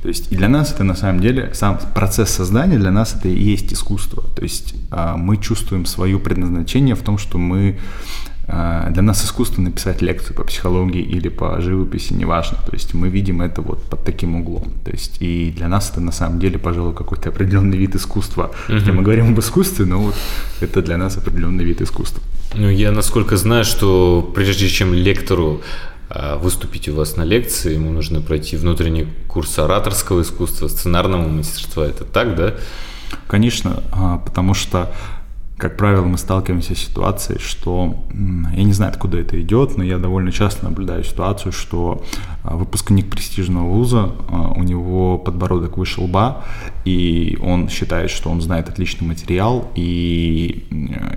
[0.03, 3.29] То есть и для нас это на самом деле, сам процесс создания для нас это
[3.29, 4.23] и есть искусство.
[4.35, 7.79] То есть а, мы чувствуем свое предназначение в том, что мы
[8.45, 12.57] для нас искусство написать лекцию по психологии или по живописи, неважно.
[12.65, 14.73] То есть мы видим это вот под таким углом.
[14.83, 18.51] То есть и для нас это на самом деле, пожалуй, какой-то определенный вид искусства.
[18.67, 20.15] Хотя мы говорим об искусстве, но вот
[20.59, 22.21] это для нас определенный вид искусства.
[22.55, 25.61] Ну, я насколько знаю, что прежде чем лектору
[26.09, 31.85] а, выступить у вас на лекции, ему нужно пройти внутренний курс ораторского искусства, сценарного мастерства.
[31.85, 32.53] Это так, да?
[33.27, 34.93] Конечно, а, потому что
[35.57, 39.97] как правило, мы сталкиваемся с ситуацией, что, я не знаю, откуда это идет, но я
[39.97, 42.03] довольно часто наблюдаю ситуацию, что
[42.43, 46.43] а, выпускник престижного вуза, а, у него подбородок выше лба,
[46.85, 50.67] и он считает, что он знает отличный материал, и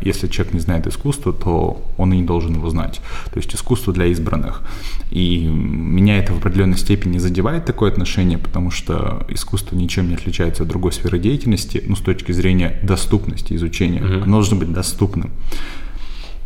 [0.03, 3.01] если человек не знает искусство, то он и не должен его знать.
[3.33, 4.63] То есть искусство для избранных.
[5.11, 10.63] И меня это в определенной степени задевает такое отношение, потому что искусство ничем не отличается
[10.63, 14.01] от другой сферы деятельности, ну, с точки зрения доступности изучения.
[14.01, 14.23] Mm-hmm.
[14.23, 15.31] Оно должно быть доступным.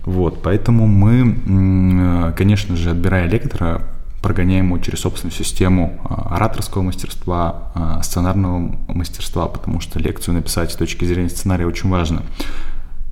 [0.05, 3.83] Вот, поэтому мы, конечно же, отбирая лектора,
[4.23, 10.73] прогоняем его через собственную систему а, ораторского мастерства, а, сценарного мастерства, потому что лекцию написать
[10.73, 12.23] с точки зрения сценария очень важно.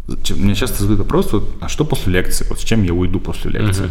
[0.06, 2.46] Мне часто задают вопрос, вот, а что после лекции?
[2.48, 3.90] Вот с чем я уйду после лекции?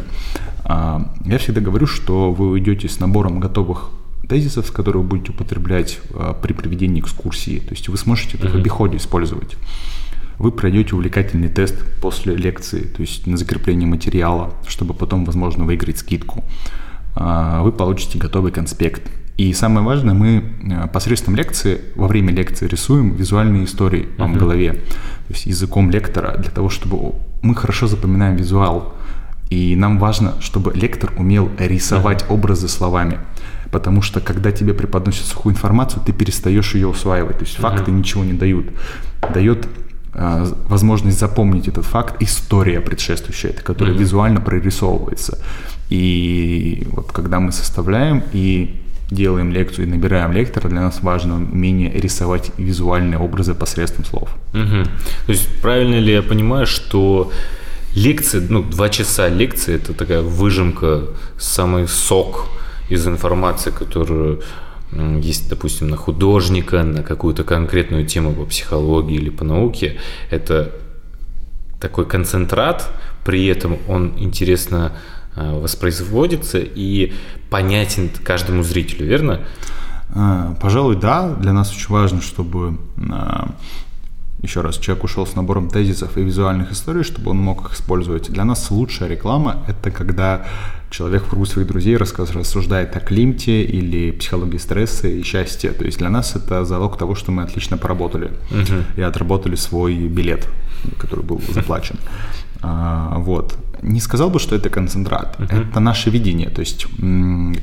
[0.63, 1.08] Uh-huh.
[1.26, 3.91] Я всегда говорю, что вы уйдете с набором готовых
[4.28, 6.00] тезисов, которые вы будете употреблять
[6.41, 7.60] при проведении экскурсии.
[7.60, 8.54] То есть вы сможете это uh-huh.
[8.54, 9.58] в обиходе использовать
[10.39, 15.97] вы пройдете увлекательный тест после лекции, то есть на закрепление материала, чтобы потом, возможно, выиграть
[15.97, 16.43] скидку.
[17.15, 19.02] А, вы получите готовый конспект.
[19.38, 24.36] И самое важное, мы э, посредством лекции, во время лекции рисуем визуальные истории вам uh-huh.
[24.36, 28.95] в голове, то есть языком лектора, для того, чтобы мы хорошо запоминаем визуал.
[29.52, 32.34] И нам важно, чтобы лектор умел рисовать uh-huh.
[32.34, 33.19] образы словами.
[33.71, 37.38] Потому что когда тебе преподносят сухую информацию, ты перестаешь ее усваивать.
[37.38, 37.62] То есть uh-huh.
[37.62, 38.65] факты ничего не дают.
[39.34, 39.67] Дает
[40.17, 43.99] возможность запомнить этот факт, история предшествующая, которая mm-hmm.
[43.99, 45.38] визуально прорисовывается.
[45.89, 48.75] И вот когда мы составляем и
[49.10, 54.30] делаем лекцию и набираем лектора, для нас важно умение рисовать визуальные образы посредством слов.
[54.53, 54.84] Угу.
[55.25, 57.32] То есть правильно ли я понимаю, что
[57.95, 61.03] лекция, ну, два часа лекции– это такая выжимка,
[61.38, 62.47] самый сок
[62.89, 64.41] из информации, которую
[64.91, 69.97] есть, допустим, на художника, на какую-то конкретную тему по психологии или по науке,
[70.30, 70.73] это
[71.80, 72.89] такой концентрат,
[73.26, 74.93] при этом он интересно
[75.36, 77.13] а, воспроизводится и
[77.50, 79.41] понятен каждому зрителю, верно?
[80.15, 81.36] А, пожалуй, да.
[81.36, 82.80] Для нас очень важно, чтобы
[83.12, 83.52] а,
[84.41, 88.32] еще раз, человек ушел с набором тезисов и визуальных историй, чтобы он мог их использовать.
[88.32, 90.45] Для нас лучшая реклама– это когда
[90.89, 95.71] человек в кругу своих друзей рассуждает о климте или психологии стресса и счастья.
[95.71, 98.84] То есть для нас это залог того, что мы отлично поработали uh-huh.
[98.95, 100.47] и отработали свой билет,
[101.00, 101.97] который был заплачен.
[102.62, 103.56] А, вот.
[103.82, 105.36] Не сказал бы, что это концентрат.
[105.40, 105.70] Uh-huh.
[105.70, 106.50] Это наше видение.
[106.50, 106.86] То есть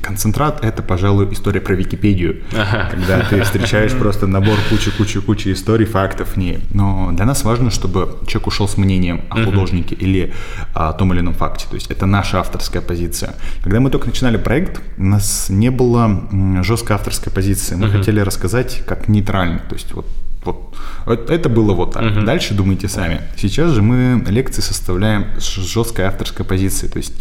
[0.01, 2.43] концентрат это, пожалуй, история про Википедию.
[2.51, 2.91] Uh-huh.
[2.91, 6.37] Когда ты встречаешь просто набор кучи-кучи-кучи историй, фактов.
[6.37, 6.59] Не.
[6.73, 10.03] Но для нас важно, чтобы человек ушел с мнением о художнике uh-huh.
[10.03, 10.33] или
[10.73, 11.67] о том или ином факте.
[11.69, 13.35] То есть это наша авторская позиция.
[13.63, 16.29] Когда мы только начинали проект, у нас не было
[16.63, 17.75] жесткой авторской позиции.
[17.75, 17.97] Мы uh-huh.
[17.97, 19.59] хотели рассказать как нейтрально.
[19.69, 20.05] То есть вот
[20.45, 21.29] вот.
[21.29, 22.03] Это было вот так.
[22.03, 22.25] Угу.
[22.25, 23.21] Дальше думайте сами.
[23.37, 26.87] Сейчас же мы лекции составляем с жесткой авторской позиции.
[26.87, 27.13] То есть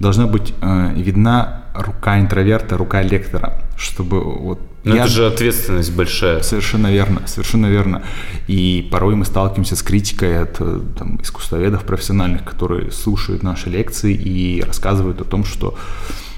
[0.00, 5.02] должна быть э, видна рука интроверта, рука лектора, чтобы вот но я...
[5.02, 6.42] это же ответственность большая.
[6.42, 8.02] Совершенно верно, совершенно верно.
[8.46, 14.12] И порой мы сталкиваемся с критикой от э, там, искусствоведов профессиональных, которые слушают наши лекции
[14.12, 15.78] и рассказывают о том, что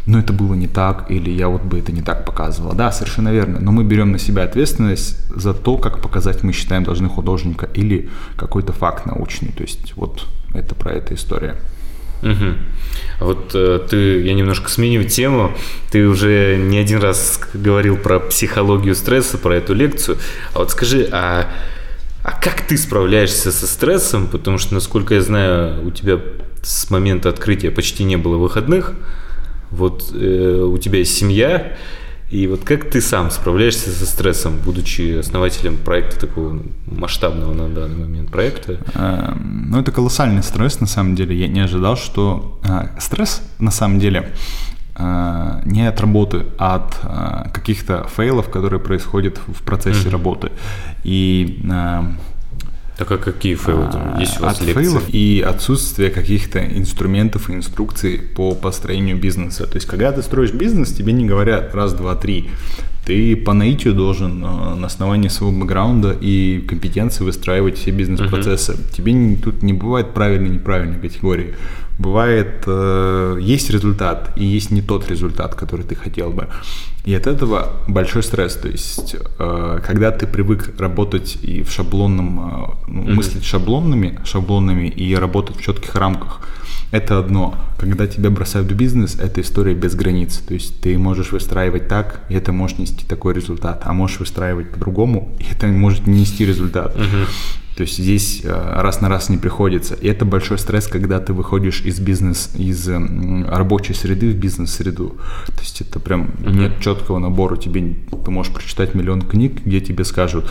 [0.06, 2.74] ну это было не так, или я вот бы это не так показывала.
[2.74, 3.58] Да, совершенно верно.
[3.60, 8.08] Но мы берем на себя ответственность за то, как показать мы считаем должны художника или
[8.36, 9.50] какой-то факт научный.
[9.50, 11.56] То есть вот это про эту история.
[12.22, 12.54] Угу.
[13.20, 15.52] Вот э, ты, я немножко сменю тему.
[15.90, 20.18] Ты уже не один раз говорил про психологию стресса, про эту лекцию.
[20.54, 21.46] А вот скажи, а,
[22.22, 24.28] а как ты справляешься со стрессом?
[24.28, 26.20] Потому что, насколько я знаю, у тебя
[26.62, 28.94] с момента открытия почти не было выходных
[29.70, 31.76] вот э, у тебя есть семья,
[32.30, 37.96] и вот как ты сам справляешься со стрессом, будучи основателем проекта такого масштабного на данный
[37.96, 38.78] момент проекта?
[38.94, 41.36] Э, ну, это колоссальный стресс, на самом деле.
[41.36, 44.32] Я не ожидал, что э, стресс, на самом деле,
[44.96, 50.12] э, не от работы, а от э, каких-то фейлов, которые происходят в процессе mm-hmm.
[50.12, 50.50] работы.
[51.04, 52.02] И э,
[52.96, 54.82] так а какие фейлы там есть у вас От лекции?
[54.82, 59.66] фейлов и отсутствие каких-то инструментов и инструкций по построению бизнеса.
[59.66, 62.48] То есть, когда ты строишь бизнес, тебе не говорят раз, два, три.
[63.04, 68.72] Ты по наитию должен э, на основании своего бэкграунда и компетенции выстраивать все бизнес-процессы.
[68.72, 68.94] Uh-huh.
[68.96, 71.54] Тебе не, тут не бывает правильной и неправильной категории.
[71.98, 76.48] Бывает, э, есть результат и есть не тот результат, который ты хотел бы.
[77.06, 78.54] И от этого большой стресс.
[78.54, 83.14] То есть, э, когда ты привык работать и в шаблонном, э, ну, mm-hmm.
[83.14, 86.40] мыслить шаблонными, шаблонами и работать в четких рамках,
[86.90, 87.54] это одно.
[87.78, 90.38] Когда тебя бросают в бизнес, это история без границ.
[90.38, 94.70] То есть ты можешь выстраивать так, и это может нести такой результат, а можешь выстраивать
[94.70, 96.94] по-другому, и это может не нести результат.
[96.96, 97.26] Uh-huh.
[97.76, 99.94] То есть здесь э, раз на раз не приходится.
[99.94, 105.16] И это большой стресс, когда ты выходишь из бизнес, из рабочей среды в бизнес-среду.
[105.46, 106.58] То есть это прям uh-huh.
[106.58, 107.56] нет четкого набора.
[107.56, 110.50] Тебе ты можешь прочитать миллион книг, где тебе скажут,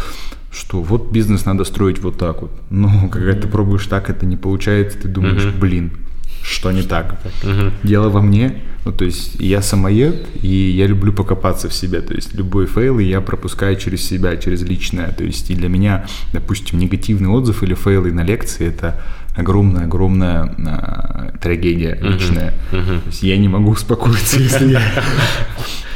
[0.51, 2.51] что вот бизнес надо строить вот так вот.
[2.69, 5.59] Но когда ты пробуешь так, это не получается, ты думаешь, uh-huh.
[5.59, 6.04] блин,
[6.45, 7.19] что не так.
[7.43, 7.71] Угу.
[7.83, 12.13] Дело во мне, ну то есть я самоед, и я люблю покопаться в себе, то
[12.13, 16.79] есть любой фейл я пропускаю через себя, через личное, то есть и для меня, допустим,
[16.79, 19.01] негативный отзыв или фейлы на лекции это
[19.35, 22.53] огромная-огромная э, трагедия личная.
[22.71, 24.81] То есть я не могу успокоиться, если я...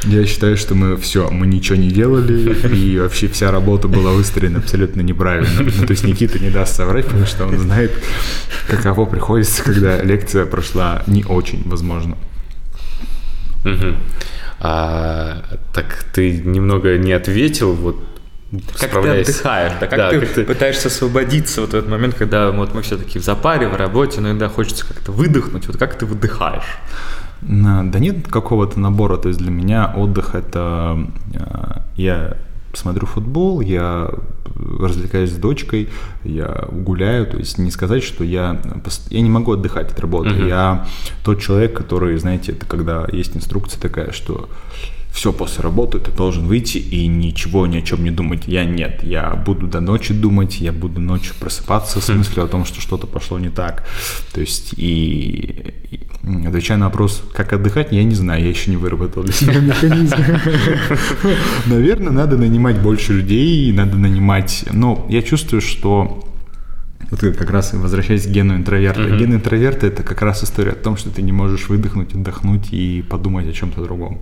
[0.04, 4.58] Я считаю, что мы все, мы ничего не делали, и вообще вся работа была выстроена
[4.58, 5.50] абсолютно неправильно.
[5.60, 7.92] Ну, то есть Никита не даст соврать, потому что он знает,
[8.66, 12.16] каково приходится, когда лекция прошла не очень, возможно.
[13.66, 13.96] Угу.
[14.60, 18.02] А, так ты немного не ответил, вот
[18.78, 22.14] как ты отдыхаешь, да, как, да, ты, как ты пытаешься освободиться вот в этот момент,
[22.14, 25.76] когда вот мы все таки в запаре, в работе, но иногда хочется как-то выдохнуть, вот
[25.76, 26.78] как ты выдыхаешь?
[27.42, 32.36] Да нет какого-то набора, то есть для меня отдых это э, я
[32.74, 34.10] смотрю футбол, я
[34.54, 35.88] развлекаюсь с дочкой,
[36.24, 38.60] я гуляю, то есть не сказать, что я
[39.08, 40.48] я не могу отдыхать от работы, uh-huh.
[40.48, 40.86] я
[41.24, 44.48] тот человек, который, знаете, это когда есть инструкция такая, что
[45.12, 48.44] все после работы ты должен выйти и ничего ни о чем не думать.
[48.46, 52.18] Я нет, я буду до ночи думать, я буду ночью просыпаться с хм.
[52.18, 53.86] мыслью о том, что что-то пошло не так.
[54.32, 56.00] То есть и, и
[56.46, 60.16] отвечая на вопрос, как отдыхать, я не знаю, я еще не выработал для себя механизм.
[61.66, 66.24] Наверное, надо нанимать больше людей, надо нанимать, но я чувствую, что
[67.10, 69.02] вот как раз возвращаясь к гену интроверта.
[69.02, 69.18] Mm-hmm.
[69.18, 73.02] Ген интроверта это как раз история о том, что ты не можешь выдохнуть, отдохнуть и
[73.02, 74.20] подумать о чем-то другом.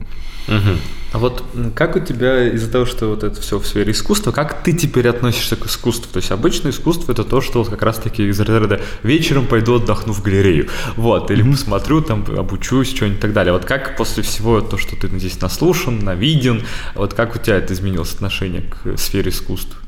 [0.49, 0.79] Угу.
[1.13, 4.63] А вот как у тебя из-за того, что вот это все в сфере искусства, как
[4.63, 6.11] ты теперь относишься к искусству?
[6.11, 10.13] То есть обычное искусство это то, что вот как раз-таки из разряда вечером пойду отдохну
[10.13, 13.53] в галерею, вот, или mm посмотрю, там, обучусь, что-нибудь и так далее.
[13.53, 16.63] Вот как после всего то, что ты здесь наслушан, навиден,
[16.95, 19.79] вот как у тебя это изменилось отношение к сфере искусства?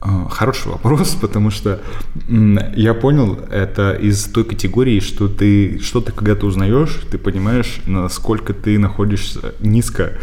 [0.00, 1.80] А, хороший вопрос, потому что
[2.74, 8.54] я понял это из той категории, что ты что-то когда ты узнаешь, ты понимаешь, насколько
[8.54, 10.14] ты находишься низко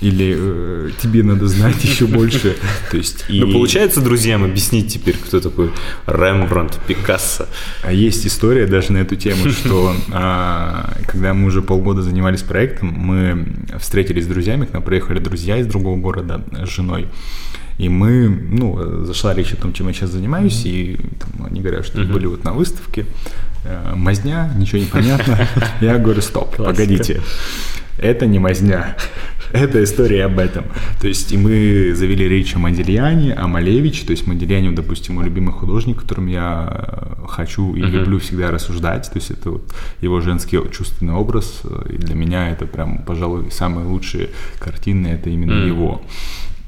[0.00, 2.56] или э, тебе надо знать еще больше.
[2.90, 3.40] То есть, и...
[3.40, 5.70] Ну, получается друзьям объяснить теперь, кто такой
[6.06, 7.46] Рембрандт, Пикассо.
[7.82, 12.88] А есть история даже на эту тему, что а, когда мы уже полгода занимались проектом,
[12.88, 13.46] мы
[13.78, 17.08] встретились с друзьями, к нам приехали друзья из другого города с женой.
[17.78, 21.84] И мы, ну, зашла речь о том, чем я сейчас занимаюсь, и там, они говорят,
[21.84, 23.06] что были вот на выставке,
[23.64, 25.48] э, мазня, ничего не понятно.
[25.80, 27.20] Я говорю, стоп, погодите,
[27.98, 28.96] это не мазня,
[29.52, 30.64] это история об этом.
[31.00, 35.24] То есть и мы завели речь о Модельяне, о Малевиче, то есть Модельяне, допустим, мой
[35.24, 37.90] любимый художник, которым я хочу и uh-huh.
[37.90, 42.66] люблю всегда рассуждать, то есть это вот его женский чувственный образ, и для меня это
[42.66, 45.66] прям, пожалуй, самые лучшие картины, это именно uh-huh.
[45.66, 46.02] его.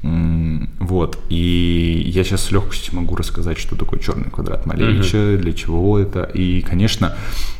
[0.01, 5.37] Вот, и я сейчас с легкостью могу рассказать, что такое черный квадрат Малевича, uh-huh.
[5.37, 6.23] для чего это.
[6.23, 7.15] И, конечно,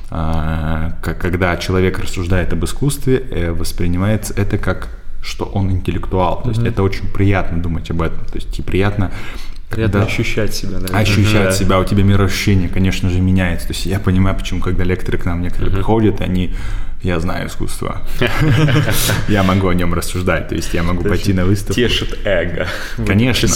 [0.10, 4.90] а, когда человек рассуждает об искусстве, э, воспринимается это как
[5.22, 6.42] что он интеллектуал.
[6.42, 8.24] То есть это очень приятно думать об этом.
[8.26, 9.12] То есть и приятно
[9.70, 11.02] Приятно когда ощущать себя, наверное.
[11.02, 11.52] Ощущать да.
[11.52, 13.68] себя, у тебя мироощущение, конечно же, меняется.
[13.68, 15.76] То есть я понимаю, почему, когда лекторы к нам некоторые uh-huh.
[15.76, 16.54] приходят, они
[17.08, 18.02] я знаю искусство.
[19.30, 21.74] Я могу о нем рассуждать, то есть я могу пойти на выставку.
[21.74, 22.68] Тешит эго.
[23.06, 23.48] Конечно,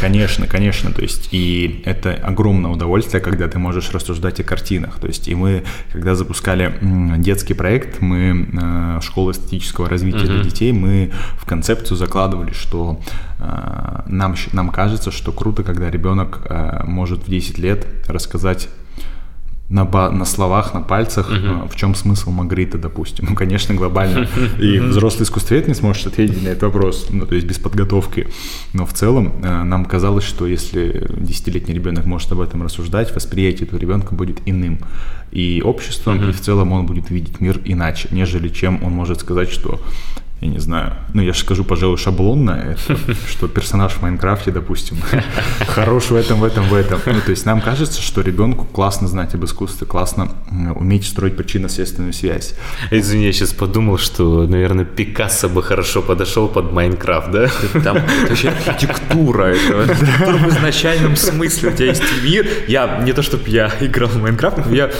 [0.00, 0.92] конечно, конечно.
[0.92, 4.98] То есть и это огромное удовольствие, когда ты можешь рассуждать о картинах.
[5.00, 6.74] То есть и мы, когда запускали
[7.18, 13.00] детский проект, мы э, школа эстетического развития для детей, мы в концепцию закладывали, что
[13.38, 18.68] э, нам, нам кажется, что круто, когда ребенок э, может в 10 лет рассказать
[19.70, 21.68] на, на словах, на пальцах, uh-huh.
[21.68, 23.26] в чем смысл Магрита, допустим.
[23.30, 24.28] Ну, конечно, глобально.
[24.58, 28.26] И взрослый искусствовед не сможет ответить на этот вопрос, ну, то есть без подготовки.
[28.72, 33.68] Но в целом э, нам казалось, что если десятилетний ребенок может об этом рассуждать, восприятие
[33.68, 34.80] этого ребенка будет иным.
[35.30, 36.30] И обществом, uh-huh.
[36.30, 39.80] и в целом он будет видеть мир иначе, нежели чем он может сказать, что
[40.40, 44.96] я не знаю, ну я же скажу, пожалуй, шаблонно, это, что персонаж в Майнкрафте, допустим,
[45.66, 46.98] хорош в этом, в этом, в этом.
[47.04, 50.32] Ну, то есть нам кажется, что ребенку классно знать об искусстве, классно
[50.76, 52.54] уметь строить причинно-следственную связь.
[52.90, 57.50] Извини, я сейчас подумал, что, наверное, Пикассо бы хорошо подошел под Майнкрафт, да?
[57.84, 61.68] Там вообще архитектура, это архитектура в изначальном смысле.
[61.68, 62.46] У тебя есть мир.
[62.66, 64.90] Я, не то чтобы я играл в Майнкрафт, но я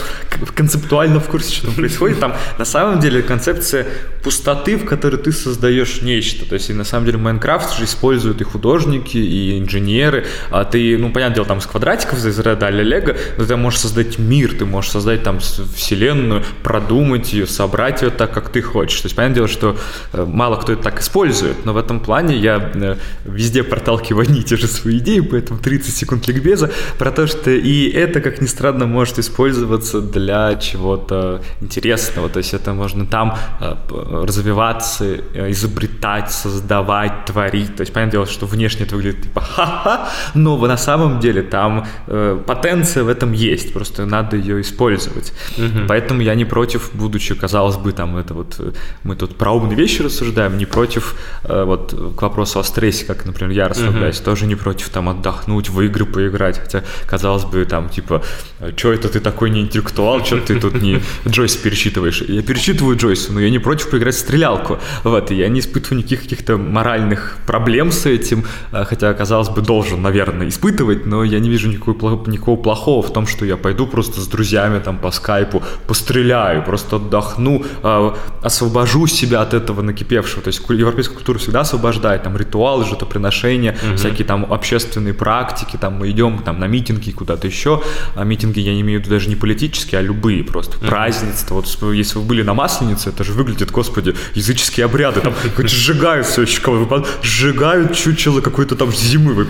[0.53, 2.19] концептуально в курсе, что там происходит.
[2.19, 3.87] Там на самом деле концепция
[4.23, 6.45] пустоты, в которой ты создаешь нечто.
[6.45, 10.25] То есть, и на самом деле Майнкрафт же используют и художники, и инженеры.
[10.49, 14.19] А ты, ну, понятное дело, там с квадратиков из ряда Лего, но ты можешь создать
[14.19, 18.99] мир, ты можешь создать там вселенную, продумать ее, собрать ее так, как ты хочешь.
[19.01, 19.77] То есть, понятное дело, что
[20.13, 24.43] э, мало кто это так использует, но в этом плане я э, везде проталкиваю одни
[24.43, 28.47] те же свои идеи, поэтому 30 секунд ликбеза про то, что и это, как ни
[28.47, 32.29] странно, может использоваться для чего-то интересного.
[32.29, 33.75] То есть это можно там э,
[34.25, 37.75] развиваться, изобретать, создавать, творить.
[37.75, 41.87] То есть, понятное дело, что внешне это выглядит типа ха-ха, но на самом деле там
[42.07, 45.33] э, потенция в этом есть, просто надо ее использовать.
[45.57, 45.87] Угу.
[45.87, 48.71] Поэтому я не против, будучи, казалось бы, там это вот э,
[49.03, 53.25] мы тут про умные вещи рассуждаем, не против э, вот к вопросу о стрессе, как,
[53.25, 54.25] например, я расслабляюсь, угу.
[54.25, 58.23] тоже не против там отдохнуть, в игры поиграть, хотя, казалось бы, там, типа,
[58.75, 62.21] что это ты такой не интеллектуал, что ты тут не Джойс пересчитываешь?
[62.21, 64.79] Я пересчитываю Джойса, но я не против поиграть в стрелялку.
[65.11, 69.61] Вот, и я не испытываю никаких каких-то моральных проблем с этим, а, хотя, казалось бы,
[69.61, 73.87] должен, наверное, испытывать, но я не вижу никакого, никакого плохого в том, что я пойду
[73.87, 80.41] просто с друзьями там по скайпу, постреляю, просто отдохну, а, освобожу себя от этого накипевшего.
[80.41, 83.97] То есть европейская культура всегда освобождает, там ритуалы, жертвоприношения, угу.
[83.97, 87.83] всякие там общественные практики, там мы идем там на митинги куда-то еще,
[88.15, 90.85] а митинги я не имею в виду даже не политические, а любые просто, угу.
[90.85, 91.55] празднества.
[91.55, 96.45] Вот если вы были на Масленице, это же выглядит, господи, языческие обряды там сжигают все
[96.45, 99.45] свечковые, сжигают чучело какой-то там зимы.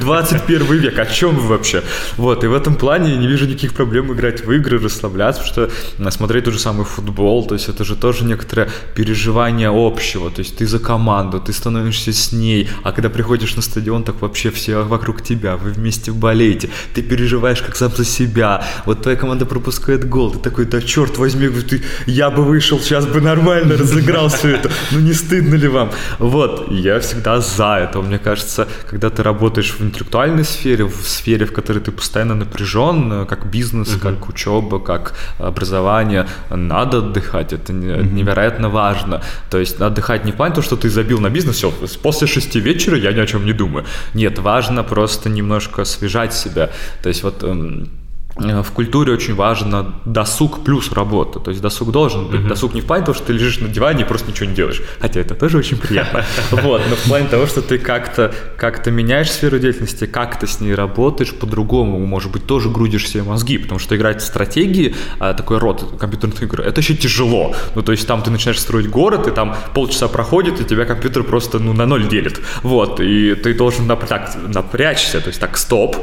[0.00, 1.82] 21 век, о чем вы вообще?
[2.16, 6.10] Вот, и в этом плане не вижу никаких проблем играть в игры, расслабляться, потому что
[6.10, 10.56] смотреть тот же самый футбол, то есть это же тоже некоторое переживание общего, то есть
[10.56, 14.82] ты за команду, ты становишься с ней, а когда приходишь на стадион, так вообще все
[14.82, 20.08] вокруг тебя, вы вместе болеете, ты переживаешь как сам за себя, вот твоя команда пропускает
[20.08, 24.56] гол, ты такой, да черт возьми, ты, я бы вышел, сейчас бы нормально разыграл все
[24.56, 25.90] это ну не стыдно ли вам?
[26.18, 28.00] Вот, я всегда за это.
[28.00, 33.26] Мне кажется, когда ты работаешь в интеллектуальной сфере, в сфере, в которой ты постоянно напряжен,
[33.26, 34.00] как бизнес, uh-huh.
[34.00, 37.52] как учеба, как образование, надо отдыхать.
[37.52, 38.12] Это uh-huh.
[38.12, 39.22] невероятно важно.
[39.50, 42.60] То есть отдыхать не в плане того, что ты забил на бизнес, все, после шести
[42.60, 43.84] вечера я ни о чем не думаю.
[44.14, 46.70] Нет, важно просто немножко освежать себя.
[47.02, 47.99] То есть вот эм, э,
[48.36, 51.40] в культуре очень важно досуг плюс работа.
[51.40, 52.46] То есть досуг должен быть.
[52.46, 54.82] Досуг не в плане того, что ты лежишь на диване и просто ничего не делаешь.
[55.00, 56.24] Хотя это тоже очень приятно.
[56.50, 60.74] Вот, но в плане того, что ты как-то как меняешь сферу деятельности, как-то с ней
[60.74, 65.58] работаешь по-другому, может быть, тоже грудишь себе мозги, потому что играть в стратегии, а, такой
[65.58, 67.54] род компьютерных игр, это еще тяжело.
[67.74, 71.22] Ну, то есть там ты начинаешь строить город, и там полчаса проходит, и тебя компьютер
[71.22, 72.40] просто, ну, на ноль делит.
[72.62, 75.96] Вот, и ты должен напряг, напрячься, то есть так, стоп.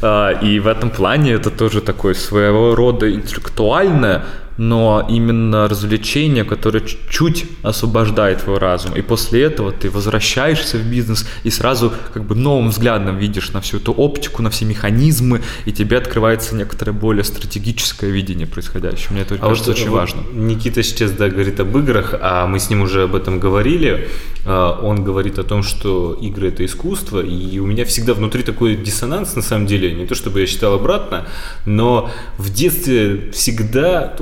[0.00, 4.24] А, и в этом плане это тоже такое своего рода интеллектуальное
[4.58, 8.94] но именно развлечение, которое чуть-чуть освобождает твой разум.
[8.94, 13.60] И после этого ты возвращаешься в бизнес и сразу как бы новым взглядом видишь на
[13.60, 19.12] всю эту оптику, на все механизмы, и тебе открывается некоторое более стратегическое видение происходящего.
[19.12, 20.22] Мне это а кажется вот, очень вот важно.
[20.32, 24.08] Никита сейчас да, говорит об играх, а мы с ним уже об этом говорили.
[24.44, 28.76] А, он говорит о том, что игры это искусство, и у меня всегда внутри такой
[28.76, 31.26] диссонанс, на самом деле, не то чтобы я считал обратно,
[31.64, 34.16] но в детстве всегда,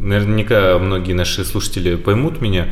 [0.00, 2.68] наверняка многие наши слушатели поймут меня,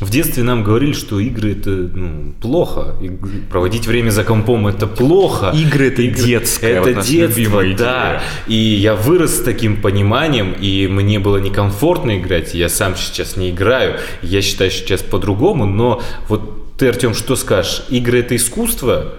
[0.00, 3.08] в детстве нам говорили, что игры это ну, плохо, и
[3.50, 5.52] проводить время за компом это плохо.
[5.54, 8.22] Игры это игры, детское, это вот детство, да.
[8.46, 12.54] И я вырос с таким пониманием, и мне было некомфортно играть.
[12.54, 17.84] Я сам сейчас не играю, я считаю сейчас по-другому, но вот ты, Артем, что скажешь?
[17.88, 19.14] Игры это искусство?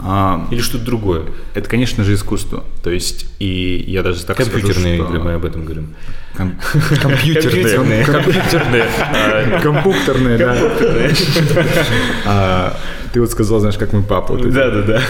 [0.00, 1.22] А, Или что-то другое?
[1.54, 2.64] Это, конечно же, искусство.
[2.82, 5.94] То есть, и я даже так Компьютерные скажу, игры, мы об этом говорим.
[6.34, 8.04] Компьютерные.
[8.04, 8.86] Компьютерные.
[9.60, 10.56] Компьютерные, да.
[12.26, 12.76] А,
[13.12, 14.36] ты вот сказал, знаешь, как мой папа.
[14.36, 15.02] Да, да, да.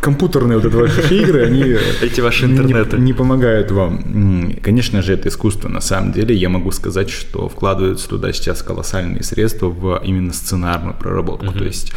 [0.00, 1.76] Компьютерные вот эти ваши игры, они...
[2.02, 2.96] Эти ваши интернеты.
[2.98, 4.54] Не помогают вам.
[4.62, 5.68] Конечно же, это искусство.
[5.68, 10.94] На самом деле, я могу сказать, что вкладываются туда сейчас колоссальные средства в именно сценарную
[10.94, 11.52] проработку.
[11.52, 11.92] То есть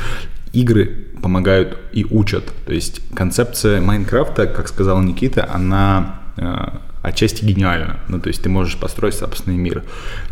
[0.53, 2.53] игры помогают и учат.
[2.65, 7.99] То есть концепция Майнкрафта, как сказал Никита, она э, отчасти гениальна.
[8.07, 9.83] Ну, то есть ты можешь построить собственный мир.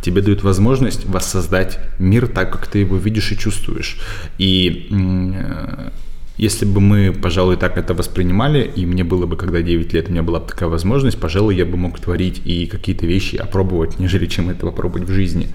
[0.02, 4.00] Тебе дают возможность воссоздать мир так, как ты его видишь и чувствуешь.
[4.38, 5.90] И э,
[6.38, 10.12] если бы мы, пожалуй, так это воспринимали, и мне было бы, когда 9 лет, у
[10.12, 14.26] меня была бы такая возможность, пожалуй, я бы мог творить и какие-то вещи опробовать, нежели
[14.26, 15.50] чем это попробовать в жизни.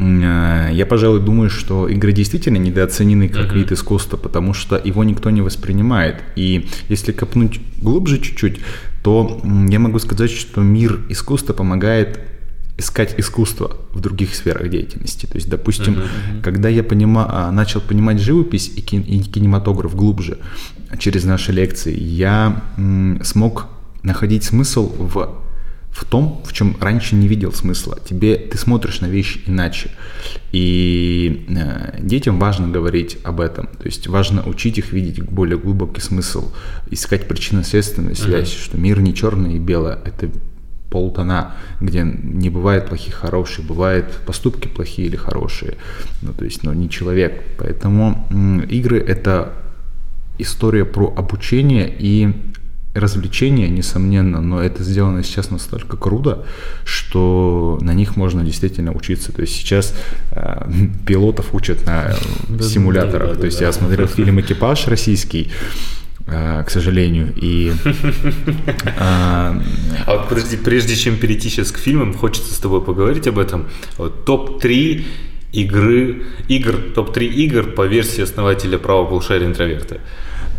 [0.00, 3.54] Э, я, пожалуй, думаю, что игры действительно недооценены как uh-huh.
[3.54, 6.16] вид искусства, потому что его никто не воспринимает.
[6.36, 8.60] И если копнуть глубже чуть-чуть,
[9.02, 12.20] то я могу сказать, что мир искусства помогает
[12.78, 15.26] искать искусство в других сферах деятельности.
[15.26, 19.94] То есть, допустим, uh-huh, когда я понима, а, начал понимать живопись и, кин, и кинематограф
[19.94, 20.38] глубже
[20.98, 23.66] через наши лекции, я м, смог
[24.02, 25.40] находить смысл в
[25.90, 27.98] в том, в чем раньше не видел смысла.
[28.04, 29.90] Тебе ты смотришь на вещи иначе.
[30.52, 33.66] И э, детям важно говорить об этом.
[33.66, 36.52] То есть важно учить их видеть более глубокий смысл,
[36.90, 38.64] искать причинно-следственную связь, uh-huh.
[38.64, 40.30] что мир не черное и белое, это
[40.90, 45.76] полтона, где не бывает плохих хороших, бывают поступки плохие или хорошие.
[46.22, 47.42] Ну, то есть, ну, не человек.
[47.58, 48.26] Поэтому
[48.68, 49.52] игры это
[50.38, 52.32] история про обучение и
[52.94, 56.44] развлечения, несомненно, но это сделано сейчас настолько круто,
[56.84, 59.32] что на них можно действительно учиться.
[59.32, 59.94] То есть сейчас
[60.32, 60.68] э,
[61.06, 62.14] пилотов учат на
[62.60, 63.28] симуляторах.
[63.28, 65.52] Да, да, То есть да, я смотрел фильм «Экипаж» российский,
[66.26, 67.72] э, к сожалению, и...
[68.98, 69.56] А,
[70.06, 73.68] а вот подожди, прежде чем перейти сейчас к фильмам, хочется с тобой поговорить об этом.
[73.98, 75.04] Вот, топ-3
[75.52, 80.00] игры, игр, топ-3 игр по версии основателя права полушария интроверта.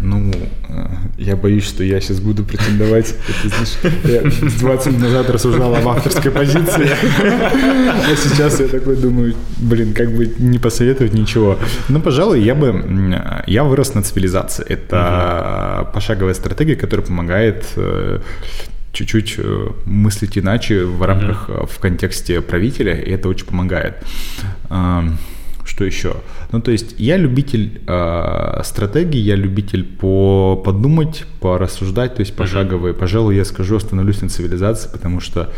[0.01, 0.31] Ну,
[0.69, 0.87] э,
[1.17, 3.13] я боюсь, что я сейчас буду претендовать.
[3.29, 9.35] Это, знаешь, я 20 минут назад рассуждал об авторской позиции, а сейчас я такой думаю,
[9.57, 11.59] блин, как бы не посоветовать ничего.
[11.89, 13.15] Ну, пожалуй, я бы...
[13.45, 14.65] Я вырос на цивилизации.
[14.67, 15.93] Это угу.
[15.93, 18.19] пошаговая стратегия, которая помогает э,
[18.91, 23.95] чуть-чуть э, мыслить иначе в рамках, mm в контексте правителя, и это очень помогает.
[25.71, 26.17] Что еще?
[26.51, 32.93] Ну, то есть я любитель э, стратегии, я любитель по подумать, порассуждать, то есть пошаговые.
[32.93, 35.49] Пожалуй, я скажу, остановлюсь на цивилизации, потому что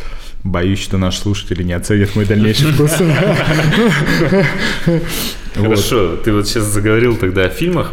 [0.43, 2.91] боюсь, что наши слушатели не оценят мой дальнейший вкус.
[5.55, 7.91] Хорошо, ты вот сейчас заговорил тогда о фильмах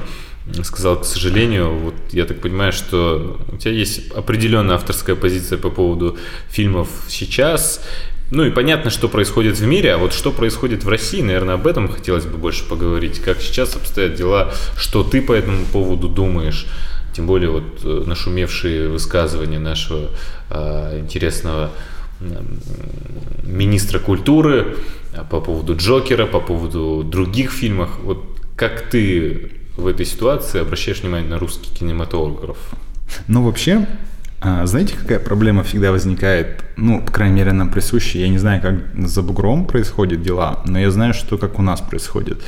[0.63, 5.71] сказал, к сожалению, вот я так понимаю, что у тебя есть определенная авторская позиция по
[5.71, 6.19] поводу
[6.49, 7.83] фильмов сейчас,
[8.31, 11.67] ну и понятно, что происходит в мире, а вот что происходит в России, наверное, об
[11.67, 13.21] этом хотелось бы больше поговорить.
[13.21, 16.67] Как сейчас обстоят дела, что ты по этому поводу думаешь?
[17.13, 20.11] Тем более вот э, нашумевшие высказывания нашего
[20.49, 21.71] э, интересного
[22.21, 22.43] э,
[23.43, 24.77] министра культуры
[25.29, 27.91] по поводу Джокера, по поводу других фильмов.
[28.03, 28.25] Вот
[28.55, 32.59] как ты в этой ситуации обращаешь внимание на русский кинематограф?
[33.27, 33.89] Ну, вообще,
[34.43, 36.65] А, знаете, какая проблема всегда возникает?
[36.77, 38.19] Ну, по крайней мере, нам присуща.
[38.19, 41.83] Я не знаю, как за бугром происходят дела, но я знаю, что как у нас
[41.83, 42.41] происходит.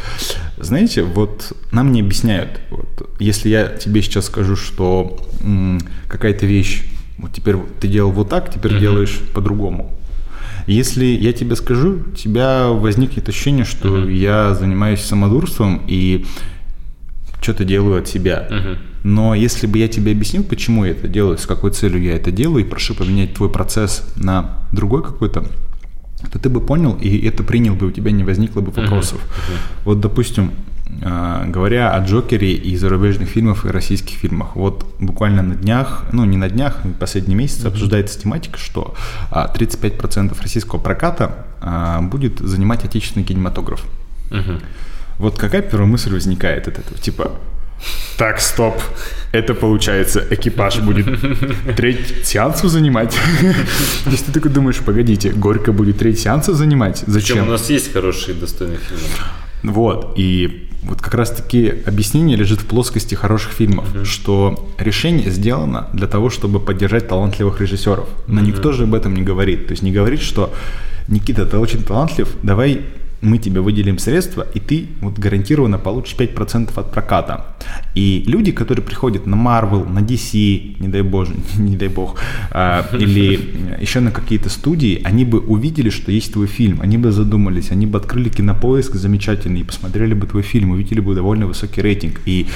[0.56, 2.60] Знаете, вот нам не объясняют.
[2.70, 6.84] Вот, если я тебе сейчас скажу, что м, какая-то вещь,
[7.18, 8.80] вот теперь ты делал вот так, теперь mm-hmm.
[8.80, 9.94] делаешь по-другому.
[10.66, 14.12] Если я тебе скажу, у тебя возникнет ощущение, что mm-hmm.
[14.12, 16.24] я занимаюсь самодурством и
[17.42, 18.46] что-то делаю от себя.
[18.50, 18.78] Uh-huh.
[19.02, 22.30] Но если бы я тебе объяснил, почему я это делаю, с какой целью я это
[22.30, 25.44] делаю, и прошу поменять твой процесс на другой какой-то,
[26.30, 29.20] то ты бы понял, и это принял бы, у тебя не возникло бы вопросов.
[29.20, 29.52] Uh-huh.
[29.52, 29.84] Uh-huh.
[29.84, 30.52] Вот, допустим,
[31.00, 34.56] а, говоря о Джокере и зарубежных фильмах, и российских фильмах.
[34.56, 37.68] Вот буквально на днях, ну не на днях, в последний месяц mm-hmm.
[37.68, 38.94] обсуждается тематика, что
[39.30, 43.84] 35% российского проката а, будет занимать отечественный кинематограф.
[44.30, 44.62] Mm-hmm.
[45.22, 46.98] Вот какая первая мысль возникает от этого?
[46.98, 47.30] Типа,
[48.18, 48.74] так, стоп.
[49.30, 51.06] Это получается, экипаж будет
[51.76, 53.16] треть сеансов занимать.
[54.06, 57.04] Есть ты такой думаешь, погодите, Горько будет треть сеансов занимать?
[57.06, 57.36] Зачем?
[57.36, 59.04] Причем у нас есть хорошие достойные фильмы.
[59.62, 64.04] Вот, и вот как раз-таки объяснение лежит в плоскости хороших фильмов, mm-hmm.
[64.04, 68.08] что решение сделано для того, чтобы поддержать талантливых режиссеров.
[68.26, 68.44] Но mm-hmm.
[68.44, 69.68] никто же об этом не говорит.
[69.68, 70.52] То есть не говорит, что
[71.06, 72.82] Никита, ты очень талантлив, давай
[73.22, 77.46] мы тебе выделим средства, и ты вот гарантированно получишь 5% от проката.
[77.94, 82.20] И люди, которые приходят на Marvel, на DC, не дай боже, не дай бог,
[82.50, 83.38] а, или
[83.80, 87.86] еще на какие-то студии, они бы увидели, что есть твой фильм, они бы задумались, они
[87.86, 92.20] бы открыли кинопоиск замечательный и посмотрели бы твой фильм, увидели бы довольно высокий рейтинг.
[92.26, 92.46] И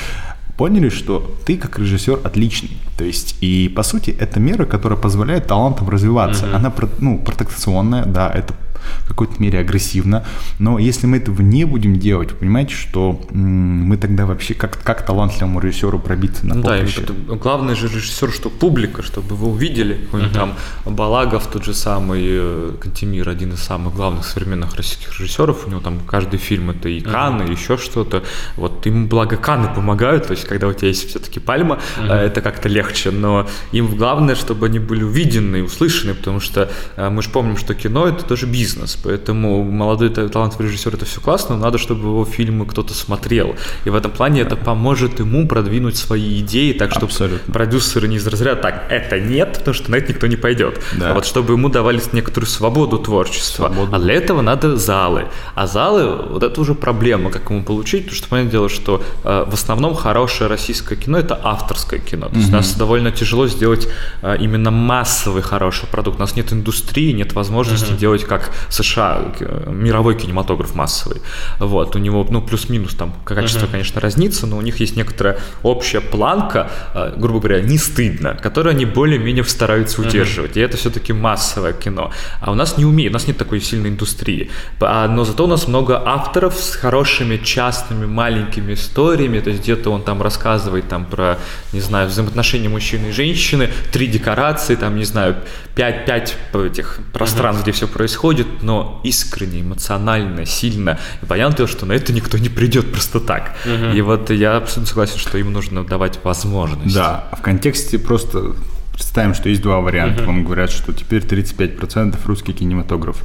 [0.57, 2.77] поняли, что ты как режиссер отличный.
[2.97, 6.47] То есть, и по сути, это мера, которая позволяет талантам развиваться.
[6.47, 6.57] Mm-hmm.
[6.57, 8.55] Она ну, протекционная, да, это
[9.03, 10.25] в какой-то мере агрессивно.
[10.59, 15.05] Но если мы этого не будем делать, вы понимаете, что мы тогда вообще как, как
[15.05, 17.03] талантливому режиссеру пробиться на ну, поприще?
[17.07, 20.01] Да, главный же режиссер, что публика, чтобы вы увидели.
[20.13, 20.33] Uh-huh.
[20.33, 25.67] Там Балагов, тот же самый э, Кантемир, один из самых главных современных российских режиссеров.
[25.67, 27.53] У него там каждый фильм это и Каны, uh-huh.
[27.53, 28.23] еще что-то.
[28.57, 32.13] Вот им благо Каны помогают, то есть когда у тебя есть все-таки пальма, uh-huh.
[32.13, 33.11] это как-то легче.
[33.11, 37.57] Но им главное, чтобы они были увидены и услышаны, потому что э, мы же помним,
[37.57, 41.79] что кино это тоже бизнес бизнес, поэтому молодой талантливый режиссер это все классно, но надо,
[41.79, 43.55] чтобы его фильмы кто-то смотрел.
[43.85, 47.53] И в этом плане это поможет ему продвинуть свои идеи, так чтобы Абсолютно.
[47.53, 50.81] продюсеры не из разряда так, это нет, потому что на это никто не пойдет.
[50.99, 51.11] Да.
[51.11, 53.69] А вот чтобы ему давали некоторую свободу творчества.
[53.69, 53.95] Свободу.
[53.95, 55.27] А для этого надо залы.
[55.55, 59.45] А залы, вот это уже проблема, как ему получить, потому что, понятное дело, что э,
[59.47, 62.29] в основном хорошее российское кино это авторское кино.
[62.29, 62.57] То есть угу.
[62.57, 63.89] у нас довольно тяжело сделать
[64.23, 66.19] э, именно массовый хороший продукт.
[66.19, 67.99] У нас нет индустрии, нет возможности угу.
[67.99, 69.33] делать как США,
[69.67, 71.21] мировой кинематограф массовый.
[71.59, 73.71] Вот, у него, ну, плюс-минус там качество, uh-huh.
[73.71, 78.73] конечно, разнится, но у них есть некоторая общая планка, э, грубо говоря, не стыдно, которую
[78.73, 80.57] они более-менее стараются удерживать.
[80.57, 80.61] Uh-huh.
[80.61, 82.13] И это все-таки массовое кино.
[82.41, 84.51] А у нас не умеет, у нас нет такой сильной индустрии.
[84.81, 89.91] А, но зато у нас много авторов с хорошими частными маленькими историями, то есть где-то
[89.91, 91.39] он там рассказывает там про,
[91.73, 95.37] не знаю, взаимоотношения мужчины и женщины, три декорации, там, не знаю,
[95.75, 97.65] пять, пять этих пространств, uh-huh.
[97.65, 100.99] где все происходит, но искренне, эмоционально, сильно.
[101.23, 103.57] И понятно, что на это никто не придет просто так.
[103.65, 103.97] Угу.
[103.97, 106.95] И вот я абсолютно согласен, что им нужно давать возможность.
[106.95, 108.55] Да, в контексте просто
[108.93, 110.23] представим, что есть два варианта.
[110.23, 110.27] Угу.
[110.27, 113.23] Вам говорят, что теперь 35% русский кинематограф.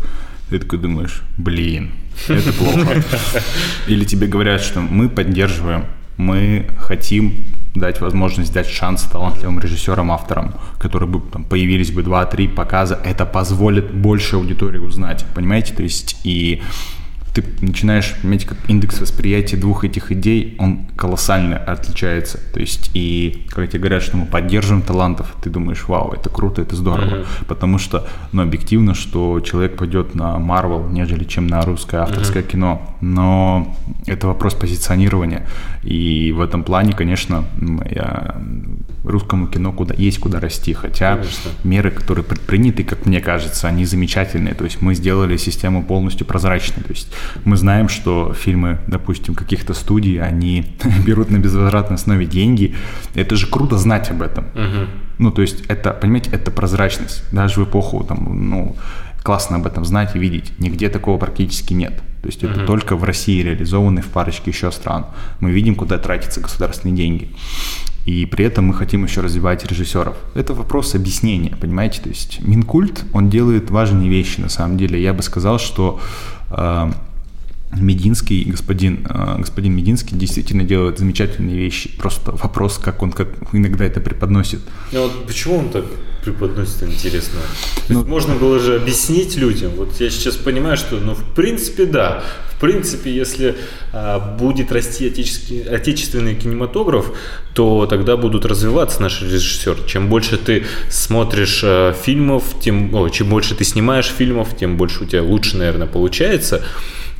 [0.49, 1.91] Ты такой думаешь, блин,
[2.28, 3.03] это плохо.
[3.88, 5.86] Или тебе говорят, что мы поддерживаем,
[6.17, 7.45] мы хотим
[7.76, 13.26] дать возможность, дать шанс талантливым режиссерам, авторам, которые бы там, появились бы 2-3 показа, это
[13.26, 15.74] позволит больше аудитории узнать, понимаете?
[15.74, 16.61] То есть и
[17.34, 22.39] ты начинаешь иметь как индекс восприятия двух этих идей, он колоссально отличается.
[22.53, 26.61] То есть, и когда тебе говорят, что мы поддерживаем талантов, ты думаешь, вау, это круто,
[26.61, 27.19] это здорово.
[27.19, 27.25] Uh-huh.
[27.47, 32.51] Потому что, ну, объективно, что человек пойдет на Marvel, нежели чем на русское авторское uh-huh.
[32.51, 32.95] кино.
[32.99, 33.75] Но
[34.07, 35.47] это вопрос позиционирования.
[35.84, 37.45] И в этом плане, конечно,
[37.89, 38.41] я
[39.04, 40.74] русскому кино куда, есть куда расти.
[40.74, 41.52] Хотя конечно.
[41.64, 44.54] меры, которые предприняты, как мне кажется, они замечательные.
[44.54, 46.84] То есть мы сделали систему полностью прозрачной.
[46.84, 47.12] То есть
[47.43, 50.76] мы знаем, что фильмы, допустим, каких-то студий, они
[51.06, 52.76] берут на безвозвратной основе деньги.
[53.16, 54.45] Это же круто знать об этом.
[54.54, 54.88] Угу.
[55.20, 57.24] Ну, то есть это, понимаете, это прозрачность.
[57.32, 58.76] Даже в эпоху, там, ну,
[59.24, 60.52] классно об этом знать и видеть.
[60.60, 62.02] Нигде такого практически нет.
[62.22, 62.68] То есть это угу.
[62.68, 65.08] только в России реализованы в парочке еще стран.
[65.39, 67.30] Мы видим, куда тратятся государственные деньги.
[68.06, 70.16] И при этом мы хотим еще развивать режиссеров.
[70.34, 72.02] Это вопрос объяснения, понимаете?
[72.02, 75.02] То есть Минкульт, он делает важные вещи на самом деле.
[75.02, 75.99] Я бы сказал, что
[76.49, 76.91] э,
[77.76, 81.95] Мединский, господин, э, господин Мединский действительно делает замечательные вещи.
[81.97, 84.62] Просто вопрос, как он как иногда это преподносит.
[84.91, 85.86] Ну вот почему он так
[86.24, 87.39] преподносит интересно?
[87.89, 89.72] Ну, можно было же объяснить людям.
[89.76, 92.24] Вот я сейчас понимаю, что, ну, в принципе, да.
[92.55, 93.55] В принципе, если
[93.91, 97.11] а, будет расти отечественный, отечественный кинематограф,
[97.53, 99.80] то тогда будут развиваться наши режиссеры.
[99.88, 105.03] Чем больше ты смотришь а, фильмов, тем, о, чем больше ты снимаешь фильмов, тем больше
[105.03, 106.63] у тебя лучше, наверное, получается.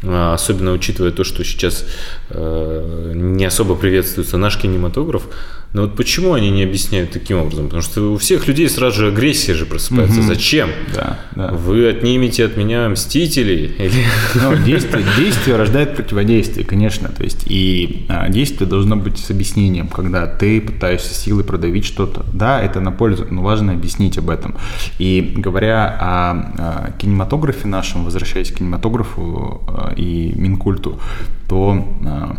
[0.04, 1.86] А, особенно учитывая то, что сейчас
[2.30, 5.24] э, не особо приветствуется наш кинематограф.
[5.74, 7.66] Но вот почему они не объясняют таким образом?
[7.66, 10.20] Потому что у всех людей сразу же агрессия же просыпается.
[10.20, 10.28] Угу.
[10.28, 10.70] Зачем?
[10.94, 11.52] Да, да.
[11.52, 13.68] Вы отнимете от меня мстителей?
[13.78, 14.06] Или...
[14.36, 17.10] Ну, действие, действие рождает противодействие, конечно.
[17.10, 22.26] То есть и а, действие должно быть с объяснением, когда ты пытаешься силой продавить что-то.
[22.34, 24.56] Да, это на пользу, но важно объяснить об этом.
[25.00, 31.00] И говоря о, о кинематографе нашем, возвращаясь к кинематографу а, и Минкульту,
[31.48, 32.38] то а,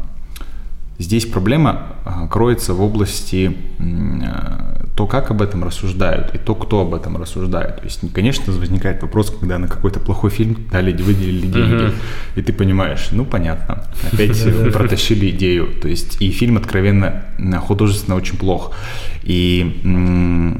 [0.99, 6.81] Здесь проблема а, кроется в области а, то, как об этом рассуждают, и то, кто
[6.81, 7.77] об этом рассуждает.
[7.77, 11.95] То есть, конечно, возникает вопрос, когда на какой-то плохой фильм дали, выделили деньги, uh-huh.
[12.37, 15.69] и ты понимаешь, ну, понятно, опять протащили идею.
[15.81, 17.25] То есть, и фильм откровенно
[17.67, 18.73] художественно очень плох.
[19.23, 19.81] И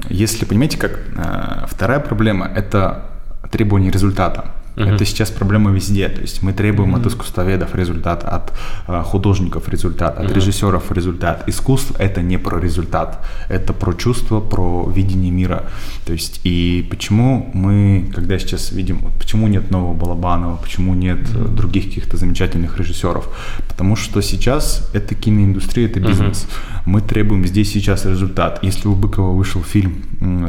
[0.09, 3.05] если, понимаете, как а, вторая проблема– это
[3.51, 4.47] требование результата.
[4.75, 4.95] Uh-huh.
[4.95, 6.09] Это сейчас проблема везде.
[6.09, 7.01] То есть мы требуем uh-huh.
[7.01, 8.53] от искусствоведов результат, от
[8.89, 10.35] э, художников результат, от uh-huh.
[10.35, 11.45] режиссеров результат.
[11.47, 15.65] Искусство это не про результат, это про чувство, про видение мира.
[16.07, 21.19] То есть и почему мы, когда сейчас видим, вот почему нет нового Балабанова, почему нет
[21.19, 21.55] uh-huh.
[21.55, 23.29] других каких-то замечательных режиссеров?
[23.69, 26.47] Потому что сейчас это киноиндустрия, это бизнес.
[26.49, 26.83] Uh-huh.
[26.87, 28.59] Мы требуем здесь сейчас результат.
[28.63, 30.03] Если у Быкова вышел фильм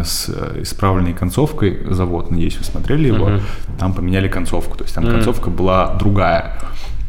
[0.04, 3.42] с э, исправленной концовкой, завод, надеюсь, вы смотрели его, uh-huh.
[3.80, 4.78] там поменялось поменяли концовку.
[4.78, 5.12] То есть там mm.
[5.12, 6.54] концовка была другая.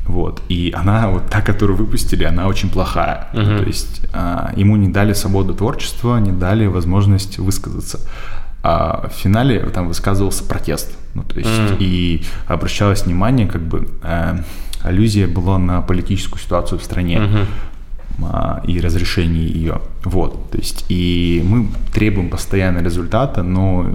[0.06, 0.42] Вот.
[0.50, 3.28] И она, вот та, которую выпустили, она очень плохая.
[3.32, 3.58] Uh-huh.
[3.58, 7.98] То есть а, ему не дали свободу творчества, не дали возможность высказаться.
[8.62, 10.92] А в финале там высказывался протест.
[11.14, 11.76] Ну, то есть, mm.
[11.78, 14.38] и обращалось внимание, как бы э,
[14.82, 17.18] аллюзия была на политическую ситуацию в стране.
[17.18, 17.46] Uh-huh
[18.66, 19.80] и разрешение ее.
[20.04, 23.90] Вот, то есть, и мы требуем постоянно результата, но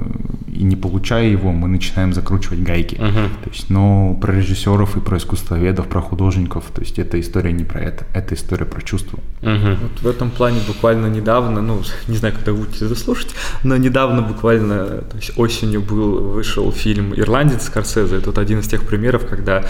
[0.52, 2.96] и не получая его, мы начинаем закручивать гайки.
[2.96, 3.30] Uh-huh.
[3.44, 7.64] То есть, но про режиссеров и про искусствоведов, про художников, то есть, эта история не
[7.64, 9.20] про это, это история про чувство.
[9.42, 9.78] Uh-huh.
[9.82, 13.30] Вот в этом плане буквально недавно, ну, не знаю, когда вы будете это слушать,
[13.64, 18.18] но недавно буквально, то есть, осенью был, вышел фильм «Ирландец» Скорсезе.
[18.18, 19.66] Это вот один из тех примеров, когда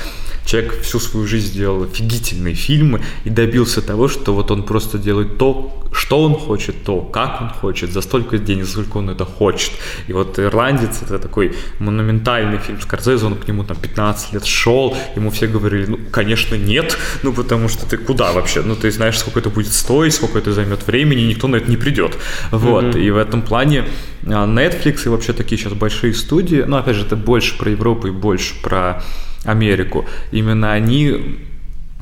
[0.46, 5.38] человек всю свою жизнь сделал офигительные фильмы и добился того, что вот он просто делает
[5.38, 9.26] то, что он хочет, то, как он хочет, за столько денег, за сколько он это
[9.26, 9.72] хочет.
[10.08, 14.96] И вот «Ирландец»— это такой монументальный фильм Скорсезе, он к нему там 15 лет шел,
[15.16, 18.62] ему все говорили, ну, конечно, нет, ну, потому что ты куда вообще?
[18.62, 21.78] Ну, ты знаешь, сколько это будет стоить, сколько это займет времени, никто на это не
[21.78, 22.18] придет.
[22.52, 23.02] Вот, mm-hmm.
[23.02, 23.86] и в этом плане
[24.26, 28.08] а, Netflix и вообще такие сейчас большие студии, ну, опять же, это больше про Европу
[28.08, 29.04] и больше про
[29.46, 31.40] Америку, именно они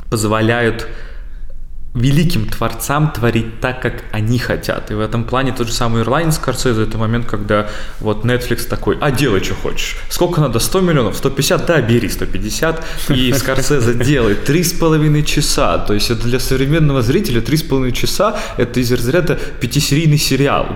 [0.10, 0.88] позволяют
[2.00, 4.92] великим творцам творить так, как они хотят.
[4.92, 7.68] И в этом плане тот же самый Ирлайн Скорсезе, это момент, когда
[8.00, 9.98] вот Netflix такой, а делай, что хочешь.
[10.10, 10.60] Сколько надо?
[10.60, 11.18] 100 миллионов?
[11.18, 11.66] 150?
[11.66, 12.84] Да, бери 150.
[13.10, 15.78] И Скорсезе делает три с половиной часа.
[15.80, 20.68] То есть это для современного зрителя три с половиной часа это из разряда пятисерийный сериал,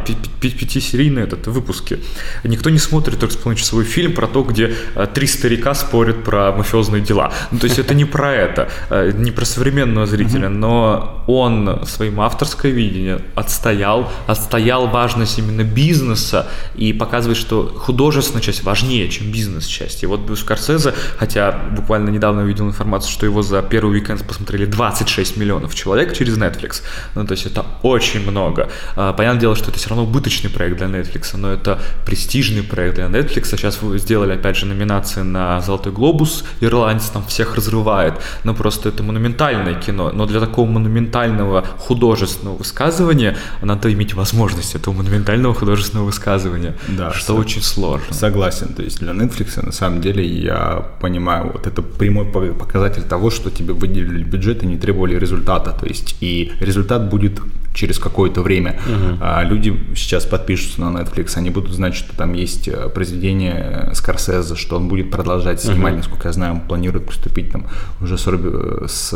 [0.42, 2.00] пятисерийные этот, выпуски.
[2.44, 6.24] Никто не смотрит только с половиной часовой фильм про то, где э, три старика спорят
[6.24, 7.32] про мафиозные дела.
[7.52, 12.22] Ну, то есть это не про это, э, не про современного зрителя, но он своим
[12.22, 20.04] авторское видение отстоял, отстоял важность именно бизнеса и показывает, что художественная часть важнее, чем бизнес-часть.
[20.04, 24.66] И вот у Скорсезе, хотя буквально недавно увидел информацию, что его за первый уикенд посмотрели
[24.66, 26.82] 26 миллионов человек через Netflix,
[27.16, 28.70] ну то есть это очень много.
[28.96, 32.96] А, понятное дело, что это все равно убыточный проект для Netflix, но это престижный проект
[32.96, 33.46] для Netflix.
[33.46, 38.90] Сейчас вы сделали опять же номинации на Золотой Глобус, Ирландец там всех разрывает, но просто
[38.90, 45.54] это монументальное кино, но для такого монументального монументального художественного высказывания, надо иметь возможность этого монументального
[45.54, 47.40] художественного высказывания, да, что с...
[47.40, 48.14] очень сложно.
[48.14, 53.30] Согласен, то есть для Netflix на самом деле я понимаю, вот это прямой показатель того,
[53.32, 57.40] что тебе выделили бюджет и не требовали результата, то есть и результат будет
[57.74, 58.80] через какое-то время.
[59.20, 64.56] А, люди сейчас подпишутся на Netflix, они будут знать, что там есть э, произведение Скорсезе,
[64.56, 67.66] что он будет продолжать снимать, насколько я знаю, он планирует поступить там
[68.02, 69.14] уже с, Робби- с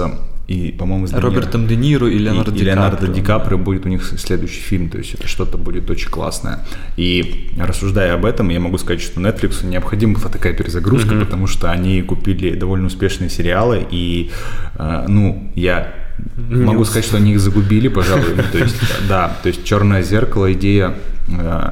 [0.48, 1.20] и, по-моему, с Де.
[1.20, 4.04] Робертом Де Ниро и Леонардо и, Ди и Леонардо Каприо, Ди Каприо будет у них
[4.04, 6.60] следующий фильм, то есть это что-то будет очень классное.
[6.98, 11.72] И рассуждая об этом, я могу сказать, что Netflix необходима была такая перезагрузка, потому что
[11.72, 14.32] они купили довольно успешные сериалы, и,
[14.76, 16.05] э, ну, я
[16.38, 18.36] могу сказать, что они их загубили, пожалуй.
[18.52, 20.96] То есть, да, то есть «Черное зеркало» идея
[21.28, 21.72] э,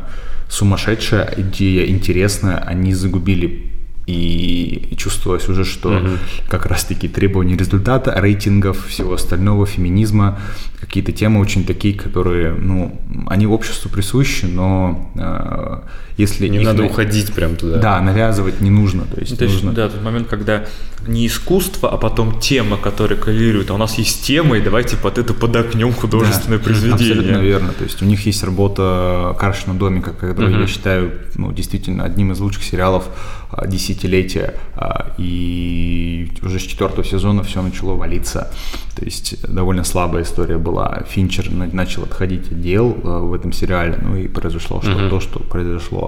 [0.50, 3.70] сумасшедшая, идея интересная, они загубили.
[4.06, 6.18] И чувствовалось уже, что
[6.50, 10.40] как раз-таки требования результата, рейтингов, всего остального, феминизма,
[10.82, 15.80] какие-то темы очень такие, которые, ну, они обществу присущи, но э,
[16.18, 17.78] если Не надо на- уходить прям туда.
[17.78, 19.74] Да, навязывать не нужно, то есть То есть, нужно.
[19.74, 20.66] да, тот момент, когда
[21.08, 23.70] не искусство, а потом тема, которая коррелирует.
[23.72, 27.14] А у нас есть тема, и давайте под это подокнем художественное Да, произведение.
[27.14, 27.74] Абсолютно верно.
[27.74, 32.40] То есть у них есть работа Каршина домика, который я считаю ну, действительно одним из
[32.40, 33.10] лучших сериалов
[33.52, 34.54] а, десятилетия.
[34.76, 38.52] А, И уже с четвертого сезона все начало валиться.
[38.96, 41.04] То есть довольно слабая история была.
[41.10, 43.98] Финчер на- начал отходить от дел а, в этом сериале.
[44.02, 46.03] Ну и произошло что то, что произошло.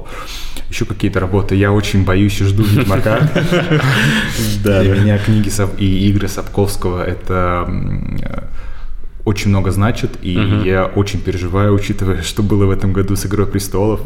[0.70, 1.56] Еще какие-то работы.
[1.56, 3.20] Я очень боюсь и жду Ведьмака.
[4.64, 7.68] Для меня книги и игры Сапковского это
[9.26, 10.34] очень много значит, и
[10.64, 14.02] я очень переживаю, учитывая, что было в этом году с «Игрой престолов».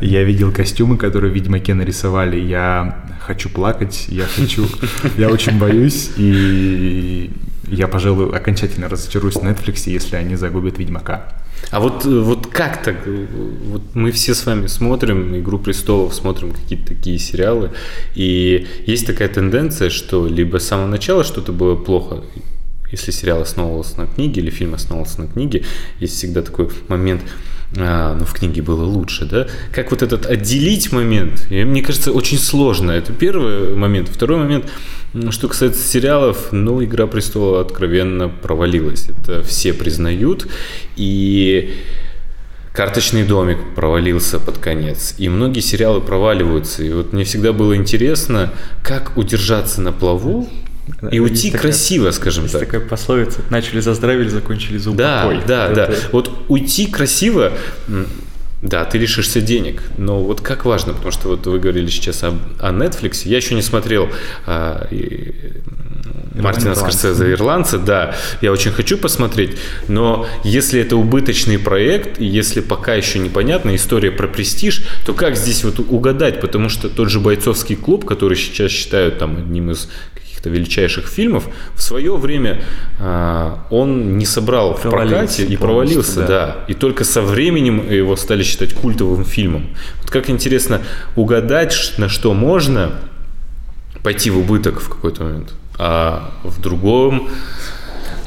[0.00, 4.66] Я видел костюмы, которые в «Ведьмаке» нарисовали, я хочу плакать, я хочу...
[5.16, 7.32] Я очень боюсь, и
[7.66, 11.24] я, пожалуй, окончательно разочаруюсь в Netflix, если они загубят «Ведьмака».
[11.70, 13.06] А вот, вот как так?
[13.06, 17.72] Вот мы все с вами смотрим «Игру престолов», смотрим какие-то такие сериалы,
[18.14, 22.24] и есть такая тенденция, что либо с самого начала что-то было плохо,
[22.90, 25.64] если сериал основывался на книге или фильм основывался на книге,
[26.00, 27.22] есть всегда такой момент,
[27.76, 29.46] а, ну в книге было лучше, да?
[29.72, 32.92] Как вот этот отделить момент, и мне кажется, очень сложно.
[32.92, 34.08] Это первый момент.
[34.08, 34.66] Второй момент,
[35.14, 39.08] м, что касается сериалов, ну «Игра престолов» откровенно провалилась.
[39.10, 40.46] Это все признают,
[40.96, 41.74] и
[42.78, 45.16] Карточный домик провалился под конец.
[45.18, 46.84] И многие сериалы проваливаются.
[46.84, 48.52] И вот мне всегда было интересно,
[48.84, 50.48] как удержаться на плаву
[51.10, 52.64] и Есть уйти такая- красиво, скажем Есть так.
[52.66, 53.40] такая пословица.
[53.50, 55.46] Начали за здравие, закончили за Да, упокой.
[55.46, 55.84] да, да.
[55.84, 57.52] Это- Вот уйти красиво,
[58.62, 62.40] да, ты лишишься денег, но вот как важно, потому что вот вы говорили сейчас об-
[62.58, 64.08] о, Netflix, я еще не смотрел
[64.46, 65.34] а, и,
[66.34, 66.74] м, Мартина.
[66.74, 72.94] Скорсезе «Ирландца», да, я очень хочу посмотреть, но если это убыточный проект, и если пока
[72.94, 77.76] еще непонятна история про престиж, то как здесь вот угадать, потому что тот же «Бойцовский
[77.76, 79.88] клуб», который сейчас считают там одним из
[80.38, 82.62] каких-то величайших фильмов, в свое время
[83.00, 86.26] а, он не собрал в Провалился прокате и провалился, да.
[86.26, 86.56] да.
[86.68, 89.66] И только со временем его стали считать культовым фильмом.
[90.02, 90.80] Вот как интересно
[91.16, 92.92] угадать, на что можно
[94.02, 97.28] пойти в убыток в какой-то момент, а в другом...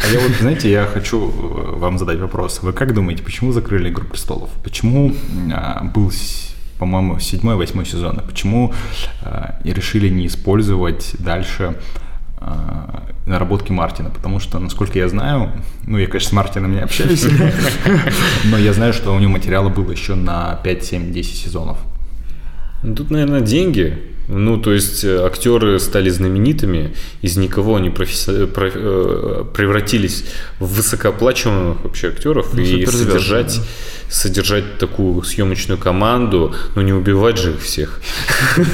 [0.03, 2.63] А я вот, знаете, я хочу э, вам задать вопрос.
[2.63, 4.49] Вы как думаете, почему закрыли «Игру престолов»?
[4.63, 5.13] Почему
[5.53, 6.11] а, был,
[6.81, 8.19] по-моему, седьмой, восьмой сезон?
[8.27, 8.73] Почему
[9.21, 11.79] а, и решили не использовать дальше
[12.37, 14.09] а, наработки Мартина?
[14.09, 15.51] Потому что, насколько я знаю,
[15.85, 17.23] ну, я, конечно, с Мартином не общаюсь,
[18.45, 21.77] но я знаю, что у него материала было еще на 5, 7, 10 сезонов.
[22.81, 24.01] Ну, Тут, наверное, деньги.
[24.27, 30.25] Ну, то есть э, актеры стали знаменитыми, из никого они професси- про- э, превратились
[30.59, 33.59] в высокооплачиваемых вообще актеров и суперзвезды, содержать,
[34.09, 37.99] содержать такую съемочную команду, ну не убивать же их всех.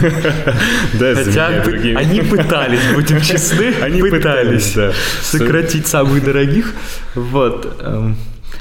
[1.00, 1.48] Да, Хотя
[1.96, 4.92] они пытались, будем честны, Они пытались, да.
[5.22, 6.74] сократить самых дорогих.
[7.16, 7.66] Вот.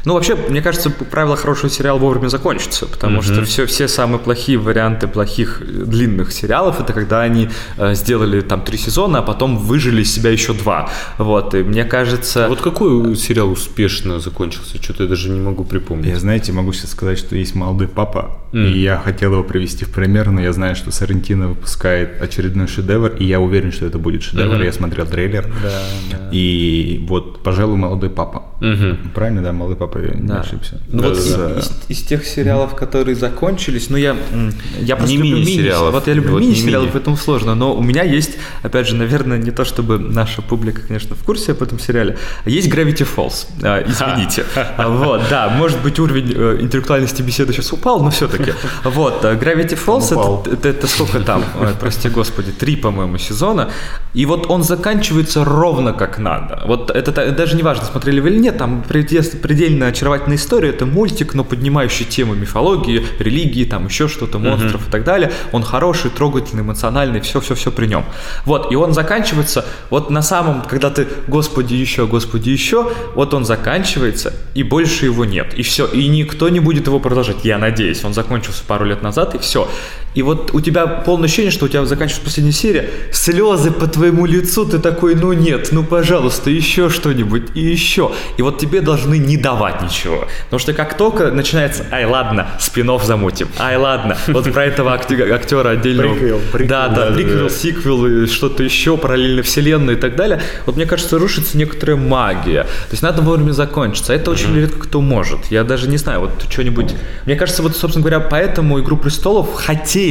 [0.07, 4.57] Ну, вообще, мне кажется, правило хорошего сериала вовремя закончится, потому что все, все самые плохие
[4.57, 9.59] варианты плохих э, длинных сериалов это когда они э, сделали там три сезона, а потом
[9.59, 10.89] выжили из себя еще два.
[11.19, 12.47] Вот, и мне кажется...
[12.47, 14.81] А вот какой сериал успешно закончился?
[14.81, 16.07] Что-то я даже не могу припомнить.
[16.07, 19.91] Я, знаете, могу сейчас сказать, что есть молодой папа, и я хотел его привести в
[19.91, 24.23] пример, но я знаю, что Сарантино выпускает очередной шедевр, и я уверен, что это будет
[24.23, 24.61] шедевр.
[24.63, 25.51] Я смотрел трейлер.
[26.33, 28.43] И вот, пожалуй, молодой папа.
[28.61, 29.11] Мгм.
[29.15, 30.41] Правильно, да, молодой папа, я не Да.
[30.41, 30.81] ошибся.
[30.89, 34.17] Ну вот из, из- из тех сериалов, которые закончились, ну я,
[34.81, 35.93] я просто Не люблю мини-сериалов.
[35.93, 36.93] Вот я люблю Вот не мини-сериалы, мини.
[36.93, 37.55] поэтому сложно.
[37.55, 41.53] Но у меня есть, опять же, наверное, не то чтобы наша публика, конечно, в курсе
[41.53, 43.47] об этом сериале, а есть Gravity Falls.
[43.63, 44.45] А, извините.
[44.79, 48.36] Вот, да, может быть уровень э, интеллектуальности беседы сейчас упал, но все-таки.
[48.85, 51.45] Вот, э, Gravity Falls это, это, это сколько там,
[51.81, 53.71] прости господи, три, по-моему, сезона.
[54.15, 56.63] И вот он заканчивается ровно как надо.
[56.67, 60.87] Вот это даже не важно, смотрели вы или нет, там преде- предельно очаровательная история, это
[60.87, 65.33] мультик, но поднимающий темы мифологии, религии, там еще что-то, монстров и так далее.
[65.53, 68.05] Он хороший, трогательный, эмоциональный, все-все-все при нем.
[68.45, 73.45] Вот, и он заканчивается, вот на самом, когда ты, господи, еще, господи, еще, вот он
[73.45, 75.55] заканчивается, и больше его нет.
[75.55, 78.05] И все, и никто не будет его продолжать, я надеюсь.
[78.05, 79.69] Он закончился пару лет назад, и все.
[80.17, 84.25] И вот у тебя полное ощущение, что у тебя заканчивается последняя серия, слезы по твоему
[84.25, 88.13] лицу, ты такой, ну нет, ну пожалуйста, еще что-нибудь, и еще.
[88.39, 90.27] И вот тебе должны не давать ничего.
[90.45, 95.35] Потому что как только начинается, ай, ладно, спин замутим, ай, ладно, вот про этого актера,
[95.35, 96.15] актера отдельного.
[96.15, 96.69] Приквел, приквел.
[96.69, 100.41] Да, да, приквел, сиквел, и что-то еще, параллельно вселенной и так далее.
[100.65, 102.63] Вот мне кажется, рушится некоторая магия.
[102.63, 104.15] То есть надо вовремя закончиться.
[104.15, 105.41] Это очень редко кто может.
[105.51, 106.95] Я даже не знаю, вот что-нибудь...
[107.27, 110.06] Мне кажется, вот, собственно говоря, поэтому «Игру престолов» хотели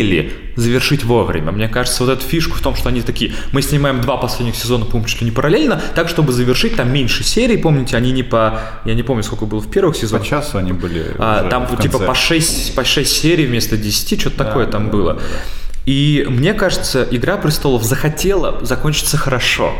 [0.55, 1.51] завершить вовремя.
[1.51, 4.85] Мне кажется, вот эта фишка в том, что они такие, мы снимаем два последних сезона,
[4.85, 8.59] по-моему, чуть ли не параллельно, так, чтобы завершить там меньше серий, помните, они не по...
[8.85, 10.25] Я не помню, сколько было в первых По сезонах.
[10.25, 14.37] часу они были А, там в типа по 6, по 6 серий вместо 10, что-то
[14.37, 15.19] такое там было.
[15.85, 19.73] И мне кажется, Игра престолов захотела закончиться хорошо.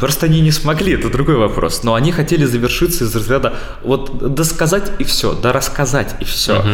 [0.00, 1.84] Просто они не смогли, это другой вопрос.
[1.84, 3.54] Но они хотели завершиться из разряда
[3.84, 6.64] вот досказать и все, да рассказать и все.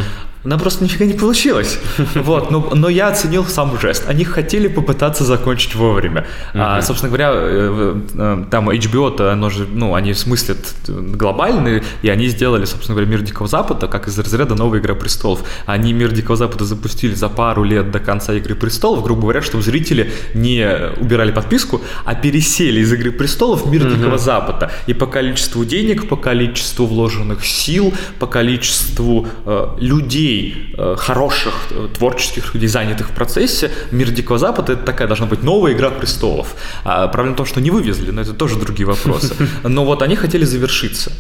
[0.44, 1.78] Нам просто нифига не получилось.
[2.14, 4.04] Вот, но, но я оценил сам жест.
[4.08, 6.26] Они хотели попытаться закончить вовремя.
[6.54, 12.28] А, собственно говоря, э, э, там HBO-то, оно же, ну, они смыслят глобальные, и они
[12.28, 15.40] сделали, собственно говоря, Мир Дикого Запада, как из разряда новой Игры Престолов.
[15.66, 19.62] Они Мир Дикого Запада запустили за пару лет до конца Игры Престолов, грубо говоря, чтобы
[19.62, 20.66] зрители не
[21.00, 24.70] убирали подписку, а пересели из Игры Престолов в Мир Дикого Запада.
[24.86, 30.31] И по количеству денег, по количеству вложенных сил, по количеству э, людей,
[30.78, 35.42] э, хороших, э, творческих людей, занятых в процессе, Мир Дикого Запада это такая должна быть
[35.42, 36.54] новая Игра Престолов.
[36.84, 39.34] А проблема в том, что не вывезли, но это тоже другие вопросы.
[39.64, 41.12] Но вот они хотели завершиться.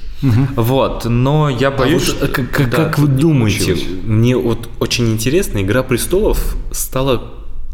[0.56, 3.84] Вот, но я А боюсь, вот, что- э, как, как- да, как вы думаете, получилось.
[4.04, 7.22] мне вот очень интересно, Игра престолов стала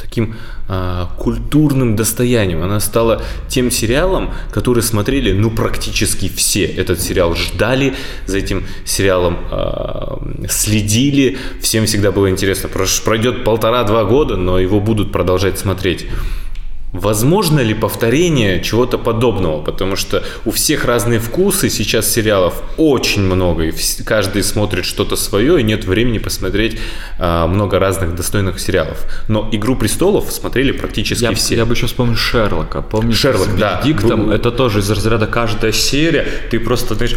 [0.08, 0.34] таким
[0.68, 2.62] а, культурным достоянием.
[2.62, 6.64] Она стала тем сериалом, который смотрели, ну, практически все.
[6.64, 7.94] Этот сериал ждали,
[8.26, 11.36] за этим сериалом а, следили.
[11.60, 12.70] Всем всегда было интересно.
[13.04, 16.06] Пройдет полтора-два года, но его будут продолжать смотреть.
[16.92, 19.62] Возможно ли повторение чего-то подобного?
[19.62, 23.72] Потому что у всех разные вкусы, сейчас сериалов очень много, и
[24.04, 26.78] каждый смотрит что-то свое, и нет времени посмотреть
[27.18, 29.04] а, много разных достойных сериалов.
[29.28, 31.56] Но «Игру престолов» смотрели практически Я, все.
[31.56, 32.80] я бы еще вспомнил Шерлока.
[32.80, 33.80] Помните, Шерлок, с да.
[33.84, 34.24] Бенедиктом?
[34.26, 36.26] Был- Это тоже из разряда каждая серия.
[36.50, 37.16] Ты просто, знаешь,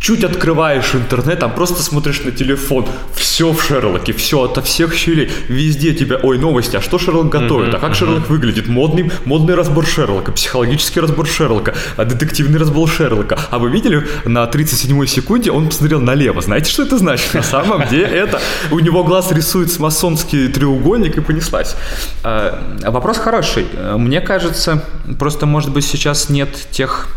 [0.00, 2.86] чуть открываешь интернет, там просто смотришь на телефон.
[3.14, 5.30] Все в Шерлоке, все ото всех щелей.
[5.48, 7.74] Везде тебя, ой, новости, а что Шерлок готовит?
[7.74, 8.68] А как Шерлок выглядит?
[8.68, 13.38] Модный, модный разбор Шерлока, психологический разбор Шерлока, а детективный разбор Шерлока.
[13.50, 16.40] А вы видели, на 37-й секунде он посмотрел налево.
[16.40, 17.34] Знаете, что это значит?
[17.34, 18.40] На самом деле это
[18.70, 21.76] у него глаз рисует масонский треугольник и понеслась.
[22.24, 22.58] А,
[22.90, 23.66] Вопрос хороший.
[23.96, 24.84] Мне кажется,
[25.18, 27.08] просто, может быть, сейчас нет тех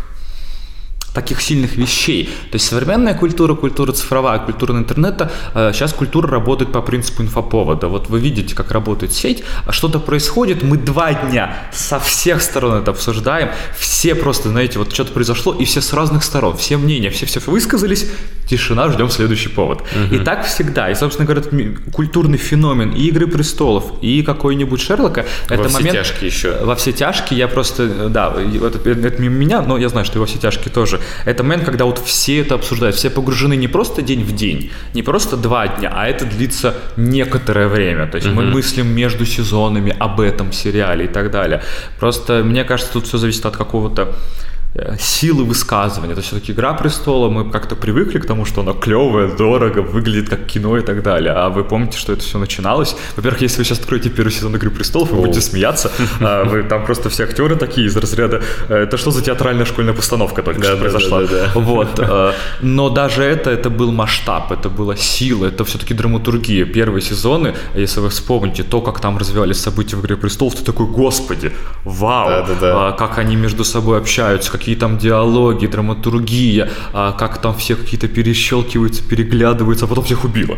[1.14, 2.26] таких сильных вещей.
[2.50, 7.88] То есть современная культура, культура цифровая, культура интернета, э, сейчас культура работает по принципу инфоповода.
[7.88, 12.82] Вот вы видите, как работает сеть, а что-то происходит, мы два дня со всех сторон
[12.82, 17.10] это обсуждаем, все просто, знаете, вот что-то произошло, и все с разных сторон, все мнения,
[17.10, 18.06] все все высказались,
[18.46, 19.82] тишина, ждем следующий повод.
[20.10, 20.90] И так всегда.
[20.90, 21.42] И, собственно говоря,
[21.92, 25.98] культурный феномен и «Игры престолов», и какой-нибудь Шерлока, это все момент...
[25.98, 26.64] тяжкие еще.
[26.64, 30.18] Во все тяжкие я просто, э, да, это, это мимо меня, но я знаю, что
[30.18, 31.00] и во все тяжкие тоже.
[31.24, 35.02] Это момент, когда вот все это обсуждают, все погружены не просто день в день, не
[35.02, 38.06] просто два дня, а это длится некоторое время.
[38.06, 41.62] То есть мы мыслим между сезонами об этом сериале и так далее.
[41.98, 44.14] Просто мне кажется, тут все зависит от какого-то
[44.98, 46.12] силы высказывания.
[46.12, 50.46] Это все-таки «Игра престола», мы как-то привыкли к тому, что она клевая, дорого, выглядит как
[50.46, 51.32] кино и так далее.
[51.32, 52.96] А вы помните, что это все начиналось?
[53.16, 55.90] Во-первых, если вы сейчас откроете первый сезон «Игры престолов», вы будете смеяться.
[56.20, 59.94] А вы, там просто все актеры такие из разряда э, «Это что за театральная школьная
[59.94, 61.50] постановка только что Да-да-да-да-да.
[61.50, 61.98] произошла?» Вот.
[61.98, 66.64] э, Но даже это, это был масштаб, это была сила, это все-таки драматургия.
[66.64, 70.86] Первые сезоны, если вы вспомните, то, как там развивались события в «Игре престолов», ты такой,
[70.86, 71.52] господи,
[71.84, 72.88] вау, Да-да-да.
[72.88, 78.06] а, как они между собой общаются, какие там диалоги, драматургия, а, как там все какие-то
[78.06, 80.56] перещелкиваются, переглядываются, а потом всех убило.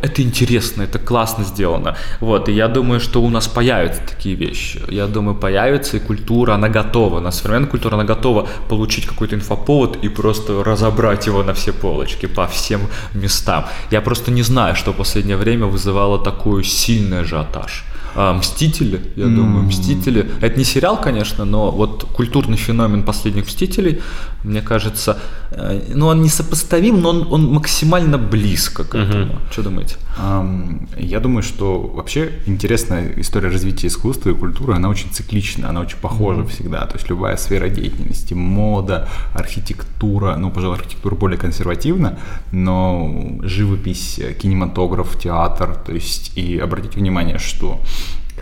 [0.00, 1.94] Это интересно, это классно сделано.
[2.20, 4.80] Вот, и я думаю, что у нас появятся такие вещи.
[4.88, 7.20] Я думаю, появится, и культура, она готова.
[7.20, 12.26] На современная культура, она готова получить какой-то инфоповод и просто разобрать его на все полочки,
[12.26, 12.80] по всем
[13.14, 13.66] местам.
[13.90, 17.84] Я просто не знаю, что в последнее время вызывало такой сильный ажиотаж.
[18.14, 20.30] А, Мстители, я думаю, Мстители.
[20.40, 24.00] Это не сериал, конечно, но вот культурный феномен последних Мстителей,
[24.44, 25.18] мне кажется,
[25.50, 29.38] э, ну он несопоставим, но он, он максимально близко к этому.
[29.50, 29.96] Что думаете?
[30.18, 35.80] Ам, Я думаю, что вообще интересная история развития искусства и культуры, она очень циклична, она
[35.80, 36.86] очень похожа всегда.
[36.86, 42.18] То есть любая сфера деятельности, мода, архитектура, ну, пожалуй, архитектура более консервативна,
[42.52, 47.80] но живопись, кинематограф, театр, то есть и обратите внимание, что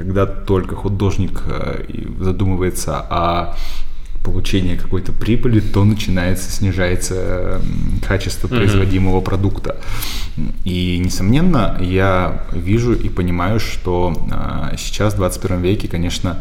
[0.00, 1.84] когда только художник э,
[2.20, 3.54] задумывается о
[4.24, 9.76] получении какой-то прибыли, то начинается, снижается м, качество производимого продукта.
[10.64, 16.38] И, несомненно, я вижу и понимаю, что э, сейчас, в 21 веке, конечно,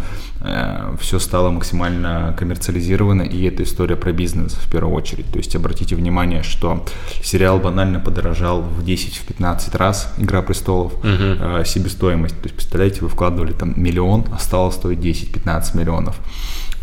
[1.01, 5.25] все стало максимально коммерциализировано, и это история про бизнес в первую очередь.
[5.31, 6.85] То есть обратите внимание, что
[7.21, 12.35] сериал банально подорожал в 10-15 раз «Игра престолов» э, себестоимость.
[12.37, 16.17] То есть, представляете, вы вкладывали там миллион, а стало стоить 10-15 миллионов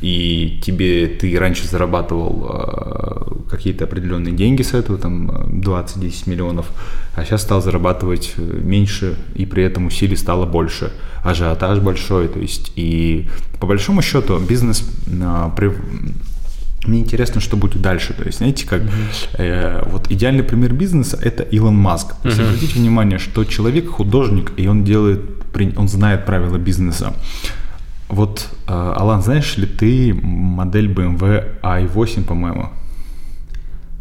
[0.01, 6.66] и тебе ты раньше зарабатывал э, какие-то определенные деньги с этого, там э, 20-10 миллионов,
[7.14, 10.92] а сейчас стал зарабатывать э, меньше, и при этом усилий стало больше,
[11.24, 13.28] ажиотаж большой, то есть и
[13.61, 15.72] по большому счету бизнес э, при-
[16.86, 18.14] мне интересно, что будет дальше.
[18.14, 18.82] То есть, знаете, как
[19.38, 22.14] э, вот идеальный пример бизнеса это Илон Маск.
[22.22, 25.20] То есть, обратите внимание, что человек художник, и он делает,
[25.76, 27.12] он знает правила бизнеса.
[28.09, 32.70] Вот, э, Алан, знаешь ли ты модель BMW i8, по-моему?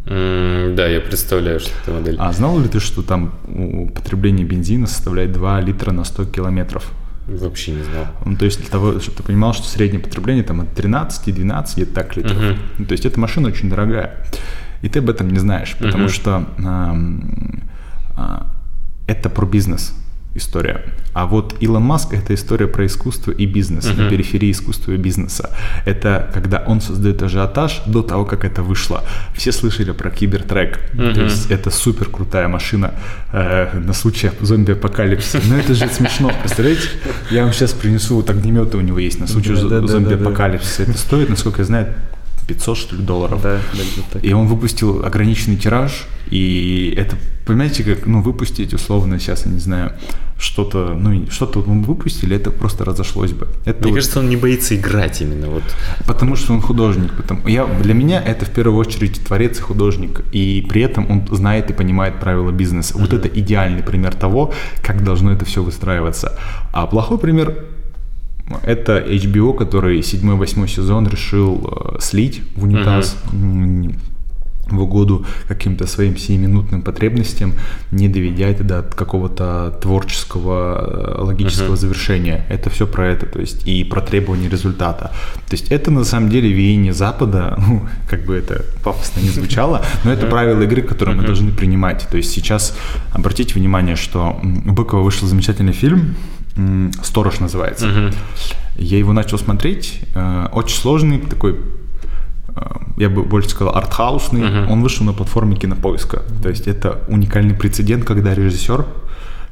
[0.07, 2.15] М, Да, я представляю, что это модель.
[2.19, 6.91] А знал ли ты, что там употребление бензина составляет 2 литра на 100 километров?
[7.27, 8.05] Вообще не знал.
[8.23, 11.31] Ну, то есть для того, чтобы ты понимал, что среднее потребление там от 13 и
[11.31, 12.37] 12 где-то так литров.
[12.77, 14.17] Ну, то есть эта машина очень дорогая.
[14.83, 17.63] И ты об этом не знаешь, потому что ам,
[18.15, 18.45] а,
[19.07, 19.93] это про бизнес
[20.35, 20.83] история.
[21.13, 25.49] А вот Илон Маск это история про искусство и бизнес, на периферии искусства и бизнеса.
[25.85, 29.03] Это когда он создает ажиотаж до того, как это вышло.
[29.33, 30.79] Все слышали про кибертрек.
[30.93, 32.93] То есть это супер крутая машина
[33.31, 35.41] э, на случай зомби-апокалипсиса.
[35.47, 36.89] Но это же смешно, представляете?
[37.31, 40.83] Я вам сейчас принесу, вот огнеметы у него есть на случай зомби-апокалипсиса.
[40.83, 41.93] Это стоит, насколько я знаю,
[42.47, 43.41] 500 что ли долларов.
[43.41, 43.59] Да,
[44.13, 44.19] да.
[44.19, 49.59] И он выпустил ограниченный тираж, и это, понимаете, как, ну, выпустить условно сейчас, я не
[49.59, 49.93] знаю,
[50.37, 53.47] что-то, ну, что-то мы выпустили, это просто разошлось бы.
[53.65, 55.47] Это Мне вот- кажется, он не боится играть именно.
[55.47, 55.63] Вот.
[56.05, 57.13] Потому что он художник.
[57.15, 60.21] Потому, я, для меня это в первую очередь творец и художник.
[60.33, 62.97] И при этом он знает и понимает правила бизнеса.
[62.97, 66.37] Вот это идеальный пример того, как должно это все выстраиваться.
[66.73, 67.55] А плохой пример
[68.63, 73.17] это HBO, который 7-8 сезон решил э, слить в унитаз.
[73.33, 73.95] м,
[74.67, 77.53] в угоду каким-то своим сиюминутным потребностям,
[77.91, 82.45] не доведя это до какого-то творческого, э, логического завершения.
[82.49, 85.11] Это все про это, то есть и про требование результата.
[85.47, 89.81] То есть это на самом деле веяние Запада, ну, как бы это пафосно не звучало,
[90.03, 92.07] но это правила игры, которые мы должны принимать.
[92.09, 92.75] То есть сейчас
[93.13, 96.15] обратите внимание, что у Быкова вышел замечательный фильм,
[97.03, 98.11] «Сторож» называется.
[98.75, 101.55] Я его начал смотреть, э, очень сложный такой
[102.49, 102.61] э,
[102.97, 106.23] я бы больше сказал, артхаусный, он вышел на платформе кинопоиска.
[106.41, 108.85] То есть это уникальный прецедент, когда режиссер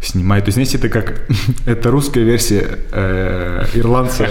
[0.05, 0.45] снимает.
[0.45, 1.27] То есть, знаете, это как
[1.65, 4.27] это русская версия э, ирландца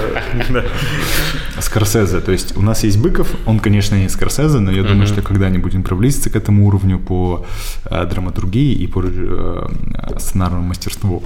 [1.60, 2.20] Скорсезе.
[2.20, 5.74] То есть у нас есть Быков, он, конечно, не Скорсезе, но я думаю, что когда-нибудь
[5.74, 7.46] он приблизится к этому уровню по
[7.84, 9.02] э, драматургии и по
[10.18, 11.22] сценарному мастерству.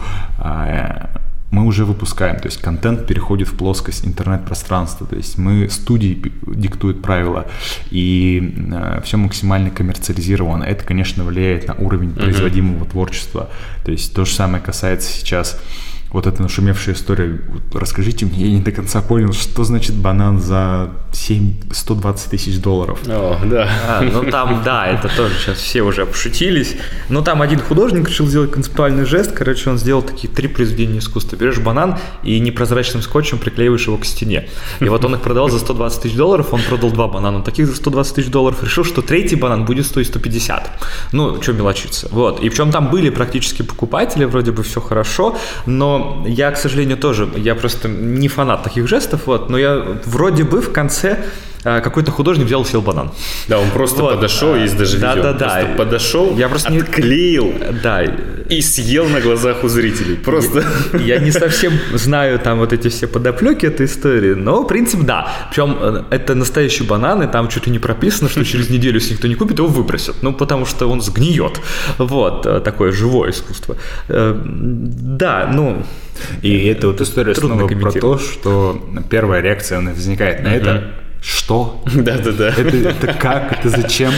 [1.50, 6.32] Э, мы уже выпускаем, то есть контент переходит в плоскость интернет-пространства, то есть мы студии
[6.46, 7.46] диктуют правила,
[7.90, 8.70] и
[9.04, 10.64] все максимально коммерциализировано.
[10.64, 13.48] Это, конечно, влияет на уровень производимого творчества.
[13.84, 15.60] То есть то же самое касается сейчас
[16.10, 17.40] вот эта нашумевшая история.
[17.48, 22.58] Вот расскажите мне, я не до конца понял, что значит банан за 7, 120 тысяч
[22.58, 23.00] долларов.
[23.06, 23.68] О, да.
[23.88, 26.76] А, ну там, да, это тоже сейчас все уже пошутились.
[27.08, 29.32] Но там один художник решил сделать концептуальный жест.
[29.32, 31.36] Короче, он сделал такие три произведения искусства.
[31.36, 34.48] Берешь банан и непрозрачным скотчем приклеиваешь его к стене.
[34.80, 37.74] И вот он их продал за 120 тысяч долларов, он продал два банана таких за
[37.74, 40.70] 120 тысяч долларов, решил, что третий банан будет стоить 150.
[41.12, 42.08] Ну, что мелочиться.
[42.10, 42.40] Вот.
[42.40, 47.28] И причем там были практически покупатели, вроде бы все хорошо, но я, к сожалению, тоже,
[47.36, 51.16] я просто не фанат таких жестов, вот, но я вроде бы в конце э,
[51.80, 53.10] какой-то художник взял и съел банан.
[53.48, 54.14] Да, он просто Вот.
[54.16, 55.22] подошел, есть даже Да, видео.
[55.22, 55.48] да, да.
[55.48, 57.52] Просто подошел, Я просто не- отклеил
[57.82, 58.02] Да,
[58.48, 60.16] и съел на глазах у зрителей.
[60.16, 60.62] Просто...
[61.04, 65.26] Я не совсем знаю там вот эти все подоплеки этой истории, но принцип да.
[65.50, 69.14] Причем э, это настоящий банан, и там чуть ли не прописано, что через неделю, если
[69.14, 70.16] никто не купит, его выбросят.
[70.22, 71.60] Ну, потому что он сгниет.
[71.98, 73.76] Вот, э, такое живое искусство.
[74.08, 75.82] Э, Да, ну,
[76.42, 80.82] И это вот история снова про то, что первая реакция она возникает на это.
[81.26, 81.82] Что?
[81.84, 82.48] Да-да-да.
[82.50, 83.52] Это, это как?
[83.52, 84.12] Это зачем?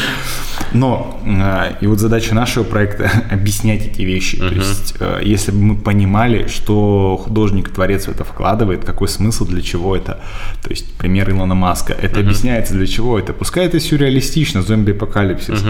[0.74, 4.36] Но э, и вот задача нашего проекта объяснять эти вещи.
[4.36, 9.46] То есть, э, если бы мы понимали, что художник, творец в это вкладывает, какой смысл,
[9.46, 10.20] для чего это.
[10.62, 11.94] То есть, пример Илона Маска.
[11.94, 13.32] Это объясняется для чего это.
[13.32, 15.64] Пускай это сюрреалистично, зомби-апокалипсис.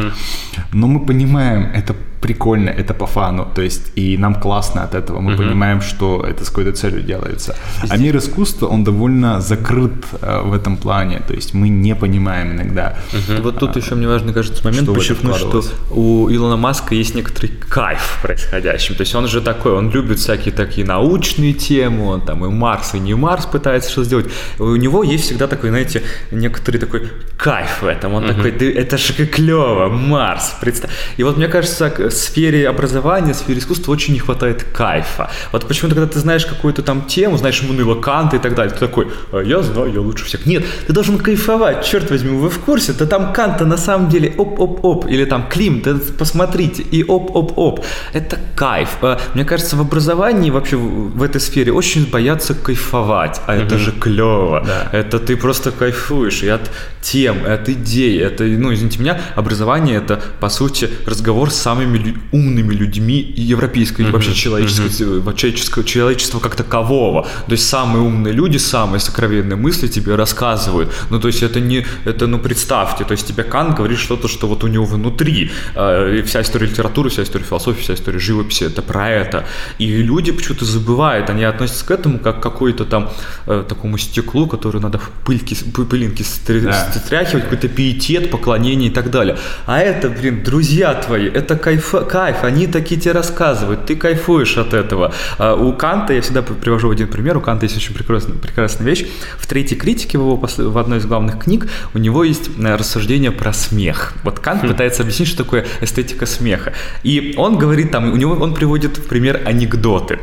[0.72, 3.46] Но мы понимаем, это прикольно, это по фану.
[3.54, 5.20] То есть, и нам классно от этого.
[5.20, 7.54] Мы понимаем, что это с какой-то целью делается.
[7.90, 11.20] А мир искусства, он довольно закрыт э, в этом плане.
[11.28, 12.96] То есть, мы не понимаем иногда.
[13.42, 18.18] вот тут еще мне важно, кажется, момент подчеркнуть, что у Илона Маска есть некоторый кайф
[18.22, 18.94] происходящим.
[18.94, 22.94] То есть он же такой, он любит всякие такие научные темы, он там и Марс,
[22.94, 24.26] и не Марс пытается что сделать.
[24.58, 28.14] У него есть всегда такой, знаете, некоторый такой кайф в этом.
[28.14, 30.90] Он такой, «Да это же как клево, Марс, представь.
[31.18, 35.30] И вот мне кажется, в сфере образования, в сфере искусства очень не хватает кайфа.
[35.52, 38.80] Вот почему-то, когда ты знаешь какую-то там тему, знаешь Мануила Канта и так далее, ты
[38.80, 40.46] такой, «А я знаю, я лучше всех.
[40.46, 42.92] Нет, ты должен кайфовать, черт возьми, вы в курсе?
[42.92, 47.82] Да там Канта на самом деле оп-оп-оп, или там Клим, да посмотрите, и оп-оп-оп.
[48.12, 48.98] Это кайф.
[49.00, 53.92] А, Мне кажется, в образовании вообще в этой сфере очень боятся кайфовать, а это же
[53.92, 54.66] клево.
[54.92, 56.70] Это ты просто кайфуешь и от
[57.00, 58.20] тем, и от идей.
[58.20, 64.10] Это, ну, извините меня, образование это, по сути, разговор с самыми умными людьми европейской, и
[64.10, 67.22] вообще человеческого, вообще человеческого, человечества как такового.
[67.46, 70.92] То есть самые умные люди, самые сокровенные мысли тебе рассказывают.
[71.10, 74.46] Ну, то есть это не, это, ну, представьте, то есть тебе Кант говорит что-то, что
[74.46, 75.50] вот у него внутри.
[75.74, 79.44] Э, И вся история литературы, вся история философии, вся история живописи, это про это.
[79.78, 83.10] И люди почему-то забывают, они относятся к этому как к какой-то там
[83.46, 89.10] э, такому стеклу, который надо в пыльки, пы- пылинки стряхивать, какой-то пиетет, поклонение и так
[89.10, 89.36] далее.
[89.66, 94.74] А это, блин, друзья твои, это кайф, кайф, они такие тебе рассказывают, ты кайфуешь от
[94.74, 95.12] этого.
[95.38, 99.06] А у Канта, я всегда привожу один пример, у Канта есть очень прекрасная, прекрасная вещь.
[99.38, 103.30] В третьей критике, в, его, в одной из главных книг, у него есть э, рассуждение
[103.30, 104.14] про смех.
[104.24, 106.72] Вот Кант пытается объяснить, что такое эстетика смеха.
[107.02, 110.18] И он говорит там, у него он приводит в пример анекдоты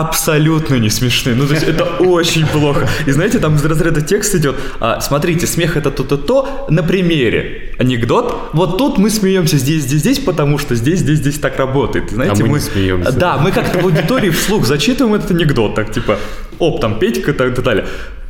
[0.00, 1.34] абсолютно не смешные.
[1.36, 2.86] Ну, то есть это очень плохо.
[3.06, 7.74] И знаете, там из разряда текст идет, а, смотрите, смех это то-то то, на примере.
[7.78, 12.12] Анекдот, вот тут мы смеемся здесь, здесь, здесь, потому что здесь, здесь, здесь так работает.
[12.12, 13.12] И Знаете, А мы не смеемся.
[13.12, 16.18] Да, мы как-то в аудитории вслух зачитываем этот анекдот, так типа,
[16.58, 17.86] оп, там Петька и так далее.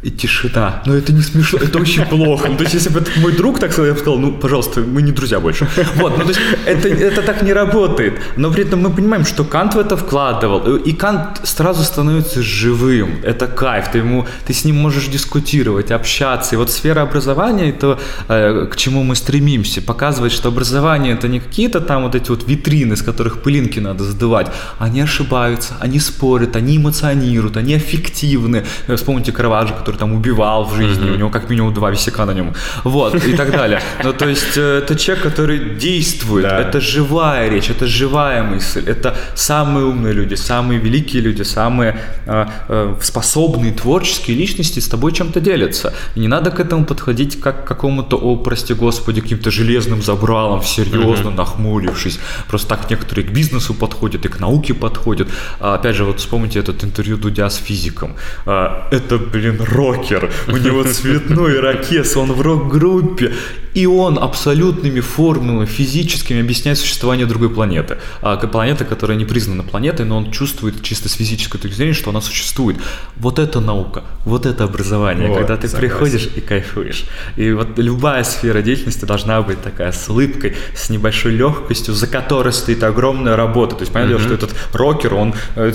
[0.06, 0.82] И тишина.
[0.86, 2.48] Но это не смешно, это очень плохо.
[2.48, 4.80] Ну, то есть, если бы это мой друг так сказал, я бы сказал, ну, пожалуйста,
[4.80, 5.66] мы не друзья больше.
[5.96, 8.20] Вот, ну, то есть, это, это так не работает.
[8.36, 10.76] Но при этом мы понимаем, что Кант в это вкладывал.
[10.76, 13.18] И Кант сразу становится живым.
[13.24, 13.90] Это кайф.
[13.90, 16.54] Ты, ему, ты с ним можешь дискутировать, общаться.
[16.54, 19.82] И вот сфера образования, это э, к чему мы стремимся.
[19.82, 24.04] Показывать, что образование это не какие-то там вот эти вот витрины, с которых пылинки надо
[24.04, 24.52] сдувать.
[24.78, 28.64] Они ошибаются, они спорят, они эмоционируют, они аффективны.
[28.94, 32.54] Вспомните Караваджо, который там убивал в жизни, у него как минимум два висяка на нем.
[32.84, 33.80] Вот, и так далее.
[34.04, 36.60] Ну, то есть, э, это человек, который действует, Да.
[36.60, 42.46] это живая речь, это живая мысль, это самые умные люди, самые великие люди, самые э,
[42.68, 45.92] э, способные творческие личности с тобой чем-то делятся.
[46.16, 50.62] И не надо к этому подходить как к какому-то, о, прости господи, каким-то железным забралом,
[50.62, 52.18] серьезно нахмурившись.
[52.48, 55.28] Просто так некоторые к бизнесу подходят и к науке подходят.
[55.60, 58.10] А, опять же, вот вспомните этот интервью Дудя с физиком.
[58.46, 60.30] А, это, блин, рокер.
[60.48, 63.32] У него цветной ирокез, он в рок-группе.
[63.74, 67.98] И он абсолютными формулами физическими объясняет существование другой планеты.
[68.22, 72.08] А, планеты, которая не признана планетой, но он чувствует чисто с физической точки зрения, что
[72.08, 72.78] она существует.
[73.16, 75.88] Вот это наука, вот это образование, Вот, когда ты согласен.
[75.90, 77.04] приходишь и кайфуешь.
[77.36, 82.54] И вот любая сфера деятельности должна быть такая с улыбкой, с небольшой легкостью, за которой
[82.54, 83.74] стоит огромная работа.
[83.74, 85.72] То есть, понятно, что этот рокер, он э,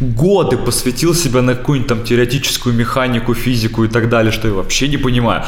[0.00, 4.88] годы посвятил себя на какую-нибудь там теоретическую механику, физику и так далее, что я вообще
[4.88, 5.42] не понимаю.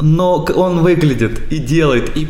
[0.00, 2.28] Но он выглядит и делает, и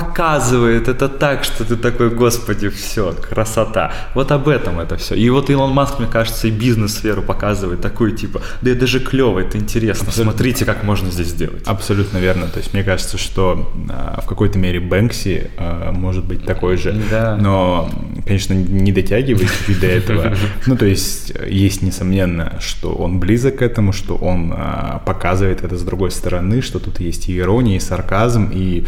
[0.00, 3.92] показывает это так, что ты такой, господи, все, красота.
[4.14, 5.14] Вот об этом это все.
[5.14, 9.38] И вот Илон Маск, мне кажется, и бизнес-сферу показывает такой, типа, да это же клево,
[9.38, 11.62] это интересно, смотрите, как можно здесь сделать.
[11.66, 12.46] Абсолютно верно.
[12.48, 16.92] То есть мне кажется, что а, в какой-то мере Бэнкси а, может быть такой же.
[17.10, 17.36] Да.
[17.36, 17.90] Но
[18.26, 19.50] конечно, не дотягивает
[19.80, 20.34] до этого.
[20.66, 25.76] Ну, то есть, есть несомненно, что он близок к этому, что он а, показывает это
[25.76, 28.84] с другой стороны, что тут есть и ирония, и сарказм, и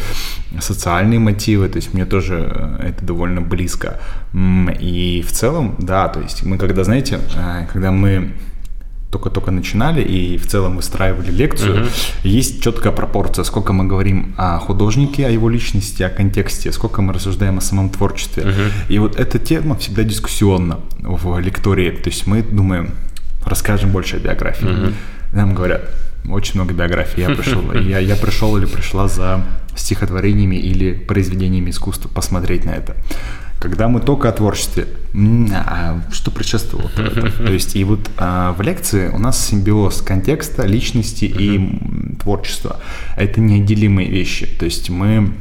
[0.99, 1.69] социальные мотивы.
[1.69, 4.01] То есть, мне тоже э, это довольно близко.
[4.81, 8.33] И в целом, да, то есть, мы когда, знаете, э, когда мы
[9.11, 11.91] только-только начинали и в целом выстраивали лекцию, uh-huh.
[12.25, 17.15] есть четкая пропорция, сколько мы говорим о художнике, о его личности, о контексте, сколько мы
[17.15, 18.43] рассуждаем о самом творчестве.
[18.43, 18.71] Uh-huh.
[18.91, 21.91] И вот эта тема всегда дискуссионна в лектории.
[21.91, 22.91] То есть мы думаем,
[23.47, 24.69] расскажем больше о биографии.
[24.69, 24.93] Uh-huh.
[25.33, 25.83] Нам говорят,
[26.29, 27.23] очень много биографий.
[27.23, 29.45] Я пришел, я, я пришел или пришла за
[29.77, 32.97] стихотворениями или произведениями искусства посмотреть на это
[33.59, 34.87] когда мы только о творчестве,
[35.53, 36.91] а что предшествовало?
[36.91, 42.81] То есть и вот а, в лекции у нас симбиоз контекста, личности и творчества.
[43.17, 44.47] Это неотделимые вещи.
[44.59, 45.33] То есть мы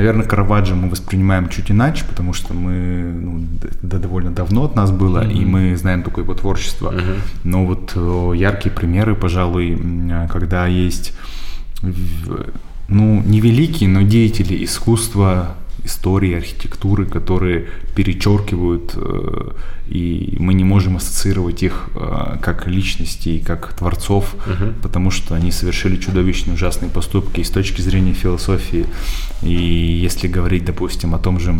[0.00, 3.44] Наверное, Караваджо мы воспринимаем чуть иначе, потому что мы ну,
[3.82, 5.32] да, довольно давно от нас было, mm-hmm.
[5.32, 6.90] и мы знаем только его творчество.
[6.90, 7.18] Mm-hmm.
[7.44, 9.78] Но вот яркие примеры, пожалуй,
[10.32, 11.12] когда есть
[12.88, 19.52] ну, невеликие, но деятели искусства, истории, архитектуры, которые перечеркивают, э,
[19.88, 24.72] и мы не можем ассоциировать их э, как личностей, как творцов, угу.
[24.82, 28.86] потому что они совершили чудовищные ужасные поступки и с точки зрения философии.
[29.42, 31.54] И если говорить, допустим, о том же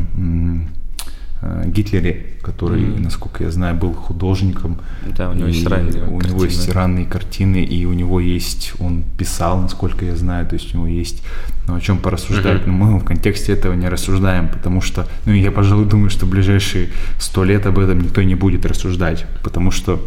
[1.67, 3.01] Гитлере, который, mm-hmm.
[3.01, 4.79] насколько я знаю, был художником.
[5.17, 6.33] Да, у него есть ранние У картины.
[6.33, 10.75] него есть ранние картины, и у него есть, он писал, насколько я знаю, то есть
[10.75, 11.23] у него есть
[11.67, 12.62] ну, о чем порассуждать.
[12.62, 12.67] Mm-hmm.
[12.67, 16.31] Но мы в контексте этого не рассуждаем, потому что, ну, я, пожалуй, думаю, что в
[16.31, 20.07] ближайшие сто лет об этом никто не будет рассуждать, потому что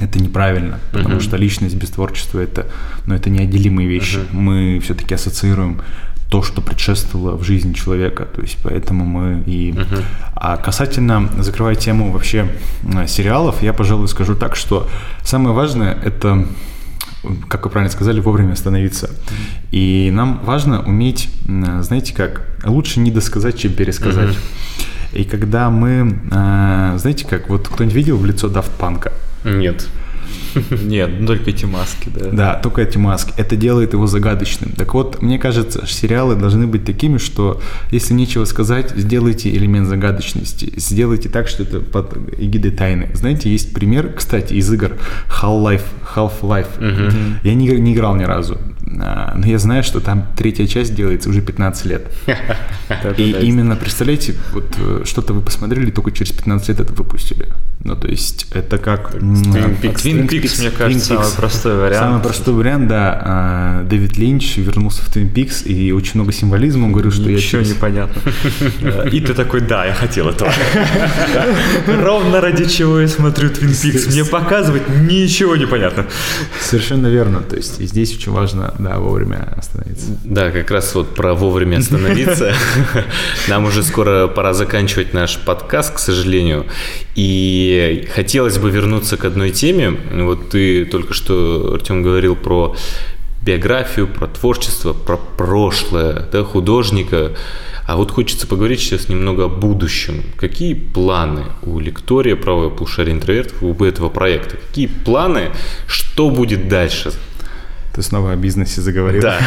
[0.00, 1.22] это неправильно, потому uh-huh.
[1.22, 2.66] что личность без творчества это,
[3.06, 4.16] ну, это неотделимые вещи.
[4.16, 4.32] Uh-huh.
[4.32, 5.80] Мы все-таки ассоциируем
[6.28, 8.24] то, что предшествовало в жизни человека.
[8.24, 9.72] То есть поэтому мы и...
[9.72, 10.02] Uh-huh.
[10.34, 12.50] А касательно, закрывая тему вообще
[13.06, 14.88] сериалов, я, пожалуй, скажу так, что
[15.22, 16.46] самое важное– это
[17.48, 19.10] как вы правильно сказали, вовремя остановиться.
[19.72, 21.28] И нам важно уметь,
[21.80, 24.30] знаете как, лучше не досказать, чем пересказать.
[24.30, 25.18] Uh-huh.
[25.20, 29.12] И когда мы, э, знаете как, вот кто-нибудь видел в лицо Дафт Панка?
[29.44, 29.88] Нет.
[30.82, 32.30] Нет, ну, только эти маски, да.
[32.30, 33.32] Да, только эти маски.
[33.36, 34.70] Это делает его загадочным.
[34.72, 37.60] Так вот, мне кажется, сериалы должны быть такими, что
[37.90, 40.72] если нечего сказать, сделайте элемент загадочности.
[40.76, 43.10] Сделайте так, что это под эгидой тайны.
[43.14, 44.92] Знаете, есть пример, кстати, из игр
[45.40, 45.84] Half-Life.
[46.14, 46.78] Half-Life.
[46.78, 47.40] Угу.
[47.42, 48.58] Я не, не играл ни разу.
[49.00, 52.06] А, но я знаю, что там третья часть делается уже 15 лет.
[53.16, 57.48] И именно, представляете, вот э, что-то вы посмотрели, только через 15 лет это выпустили.
[57.82, 59.14] Ну, то есть, это как...
[59.14, 61.98] Twin Peaks, мне кажется, самый простой вариант.
[61.98, 63.22] Самый простой вариант, да.
[63.24, 66.86] А, Дэвид Линч вернулся в Twin Peaks, и очень много символизма.
[66.86, 67.36] Он говорил, что я...
[67.36, 68.20] Ничего непонятно.
[69.12, 70.52] И ты такой, да, я хотел этого.
[71.86, 74.12] Ровно ради чего я смотрю Twin Peaks.
[74.12, 76.06] Мне показывать ничего не понятно.
[76.60, 77.40] Совершенно верно.
[77.40, 80.18] То есть, здесь очень важно да, вовремя остановиться.
[80.24, 82.52] Да, как раз вот про вовремя остановиться.
[83.48, 86.66] Нам уже скоро пора заканчивать наш подкаст, к сожалению.
[87.14, 89.96] И хотелось бы вернуться к одной теме.
[90.12, 92.76] Вот ты только что, Артем, говорил про
[93.42, 97.32] биографию, про творчество, про прошлое да, художника.
[97.86, 100.24] А вот хочется поговорить сейчас немного о будущем.
[100.36, 104.56] Какие планы у лектория «Правое полушарие интровертов» у этого проекта?
[104.56, 105.50] Какие планы?
[105.86, 107.12] Что будет дальше?
[107.96, 109.22] Ты снова о бизнесе заговорил.
[109.22, 109.40] Да.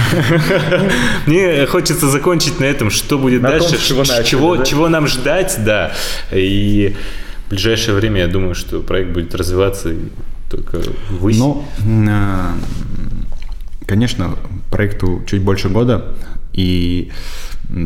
[1.27, 4.65] Мне хочется закончить на этом, что будет на дальше, том, чего, начали, чего, да?
[4.65, 5.91] чего нам ждать, да.
[6.31, 6.95] И
[7.45, 9.93] в ближайшее время я думаю, что проект будет развиваться
[10.49, 10.81] только
[11.11, 11.37] выше.
[11.37, 11.63] Ну,
[12.09, 12.55] а,
[13.85, 14.35] конечно,
[14.71, 16.15] проекту чуть больше года,
[16.51, 17.11] и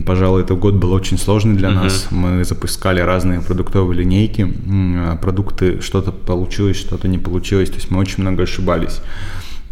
[0.06, 1.84] Пожалуй, этот год был очень сложный для uh-huh.
[1.84, 2.08] нас.
[2.10, 4.48] Мы запускали разные продуктовые линейки.
[4.96, 7.70] А, продукты, что-то получилось, что-то не получилось.
[7.70, 9.02] То есть мы очень много ошибались.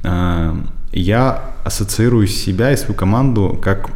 [0.04, 0.58] А,
[0.92, 3.92] я ассоциирую себя и свою команду как,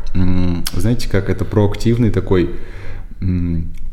[0.73, 2.55] знаете, как это проактивный такой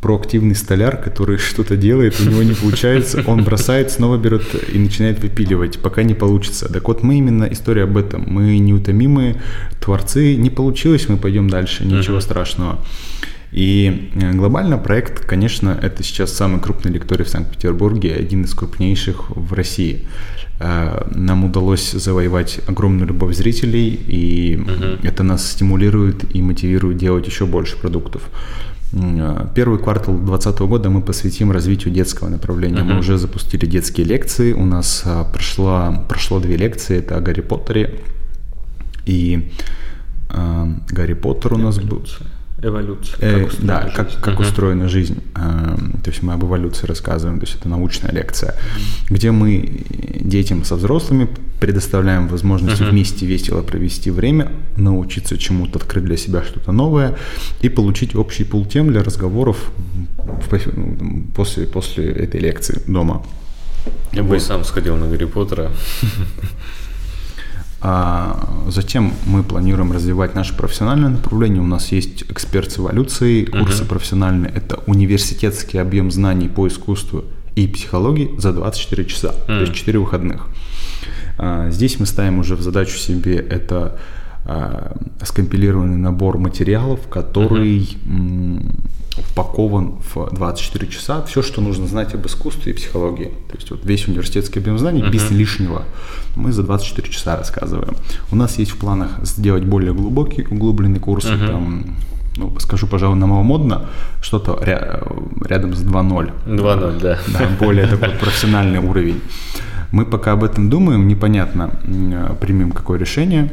[0.03, 5.21] проактивный столяр, который что-то делает, у него не получается, он бросает, снова берет и начинает
[5.21, 6.71] выпиливать, пока не получится.
[6.71, 8.25] Так вот, мы именно история об этом.
[8.27, 9.41] Мы неутомимые
[9.81, 12.21] творцы, не получилось, мы пойдем дальше, ничего uh-huh.
[12.21, 12.79] страшного.
[13.53, 19.31] И э, глобально проект, конечно, это сейчас самый крупный лекторий в Санкт-Петербурге, один из крупнейших
[19.31, 20.07] в России.
[20.63, 25.01] Э, нам удалось завоевать огромную любовь зрителей, и uh-huh.
[25.03, 28.23] это нас стимулирует и мотивирует делать еще больше продуктов.
[28.93, 32.83] Э, первый квартал 2020 года мы посвятим развитию детского направления.
[32.83, 32.95] Uh-huh.
[32.95, 34.53] Мы уже запустили детские лекции.
[34.53, 36.99] У нас прошло, прошло две лекции.
[36.99, 37.99] Это о Гарри Поттере
[39.05, 39.51] и
[40.31, 42.05] э, Гарри Поттер у нас был.
[42.63, 43.17] Эволюция.
[43.21, 44.21] Э, как да, устроена как, жизнь.
[44.23, 45.23] как устроена жизнь.
[45.35, 48.55] Эм, То есть мы об эволюции рассказываем, то есть это научная лекция,
[49.11, 49.85] где мы
[50.21, 51.29] детям со взрослыми
[51.59, 57.17] предоставляем возможность вместе весело провести время, научиться чему-то, открыть для себя что-то новое
[57.63, 59.71] и получить общий пул тем для разговоров
[60.77, 63.25] ну, после, после этой лекции дома.
[64.13, 65.73] Я бы и сам сходил на Гарри Поттера.
[67.85, 71.61] А затем мы планируем развивать наше профессиональное направление.
[71.61, 74.53] У нас есть эксперт с эволюцией, курсы профессиональные.
[74.55, 77.25] Это университетский объем знаний по искусству
[77.57, 80.47] и психологии за 24 часа, то есть 4 выходных.
[81.39, 83.99] А, Здесь мы ставим уже в задачу себе это
[84.45, 88.77] а, скомпилированный набор материалов, который м,
[89.19, 91.23] упакован в 24 часа.
[91.23, 93.27] Все, что нужно знать об искусстве и психологии.
[93.49, 95.85] То есть вот весь университетский объем знаний без лишнего
[96.37, 97.95] мы за 24 часа рассказываем.
[98.31, 101.25] У нас есть в планах сделать более глубокий, углубленный курс.
[101.25, 101.97] Там,
[102.37, 103.87] ну, скажу, пожалуй, новомодно,
[104.23, 106.33] что-то ря- рядом с 2.0.
[106.47, 107.19] 2-0, да.
[107.29, 109.21] Да, более такой профессиональный уровень.
[109.93, 113.51] Мы пока об этом думаем, непонятно, м, примем какое решение.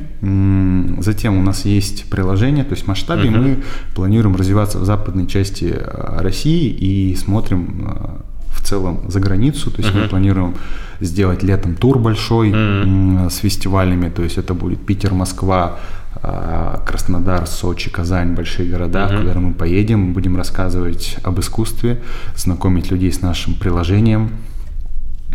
[1.02, 3.58] Затем у нас есть приложение, то есть масштабе мы
[3.94, 8.22] планируем развиваться в западной части э, России и смотрим э,
[8.54, 9.70] в целом за границу.
[9.70, 10.54] То есть мы планируем
[11.02, 12.52] сделать летом тур большой
[12.84, 15.78] м, с фестивалями, то есть это будет Питер, Москва,
[16.24, 22.00] э, Краснодар, Сочи, Казань, большие города, куда мы поедем, будем рассказывать об искусстве,
[22.38, 24.30] знакомить людей с нашим приложением.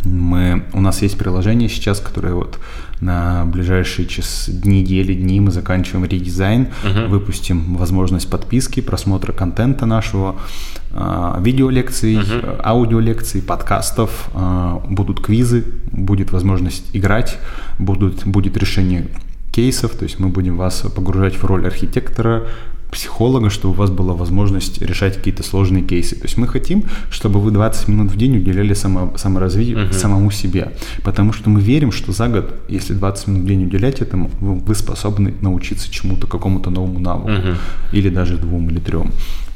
[0.05, 2.59] Мы, у нас есть приложение сейчас, которое вот
[3.01, 6.69] на ближайшие час, недели, дни мы заканчиваем редизайн,
[7.09, 10.37] выпустим возможность подписки, просмотра контента нашего,
[10.93, 17.39] а, видеолекций, а, аудиолекций, подкастов, а, будут квизы, будет возможность играть,
[17.79, 19.09] будут, будет решение
[19.53, 22.45] кейсов, то есть мы будем вас погружать в роль архитектора,
[22.95, 26.15] психолога, чтобы у вас была возможность решать какие-то сложные кейсы.
[26.15, 30.73] То есть мы хотим, чтобы вы 20 минут в день уделяли само, саморазвитию, самому себе.
[31.03, 34.55] Потому что мы верим, что за год, если 20 минут в день уделять этому, вы,
[34.55, 37.31] вы способны научиться чему-то, какому-то новому навыку.
[37.93, 39.11] Или даже двум или трем.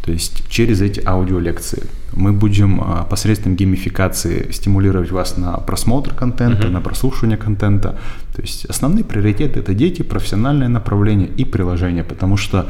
[0.04, 1.82] То есть через эти аудиолекции
[2.12, 7.98] мы будем а, посредством геймификации стимулировать вас на просмотр контента, на прослушивание контента.
[8.34, 12.66] То есть основные приоритеты это дети, профессиональное направление и приложение, потому что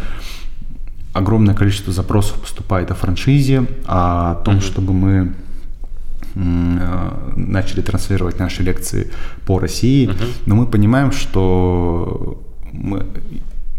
[1.13, 5.33] огромное количество запросов поступает о франшизе, о том, чтобы мы
[6.35, 9.11] э, начали транслировать наши лекции
[9.47, 10.11] по России,
[10.47, 13.07] но мы понимаем, что мы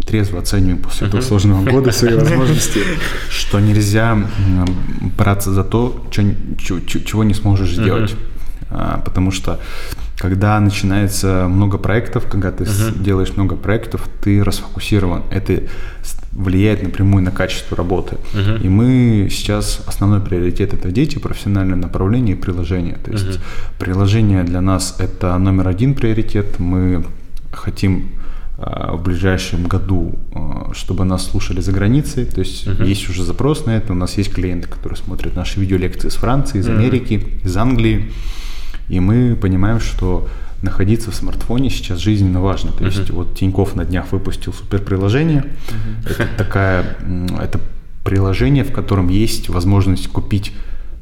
[0.06, 2.80] трезво оцениваем после этого сложного года свои возможности,
[3.30, 4.18] что нельзя
[5.18, 8.15] браться за то, чего не сможешь сделать.
[8.72, 9.60] А, Потому что
[10.18, 12.65] когда начинается много проектов, когда ты
[12.99, 15.23] делаешь много проектов, ты расфокусирован.
[15.31, 15.64] Это
[16.31, 18.18] влияет напрямую на качество работы.
[18.61, 22.97] И мы сейчас основной приоритет это дети, профессиональное направление и приложение.
[23.03, 23.39] То есть
[23.77, 26.60] приложение для нас это номер один приоритет.
[26.60, 27.03] Мы
[27.51, 28.11] хотим
[28.61, 32.26] а, в ближайшем году, а, чтобы нас слушали за границей.
[32.26, 33.93] То есть есть уже запрос на это.
[33.93, 38.11] У нас есть клиенты, которые смотрят наши видеолекции из Франции, из Америки, из Англии.
[38.89, 40.27] И мы понимаем, что
[40.61, 42.72] находиться в смартфоне сейчас жизненно важно.
[42.72, 45.45] То есть вот Тиньков на днях выпустил супер приложение.
[46.06, 46.98] Это такая,
[47.40, 47.60] это
[48.03, 50.53] приложение, в котором есть возможность купить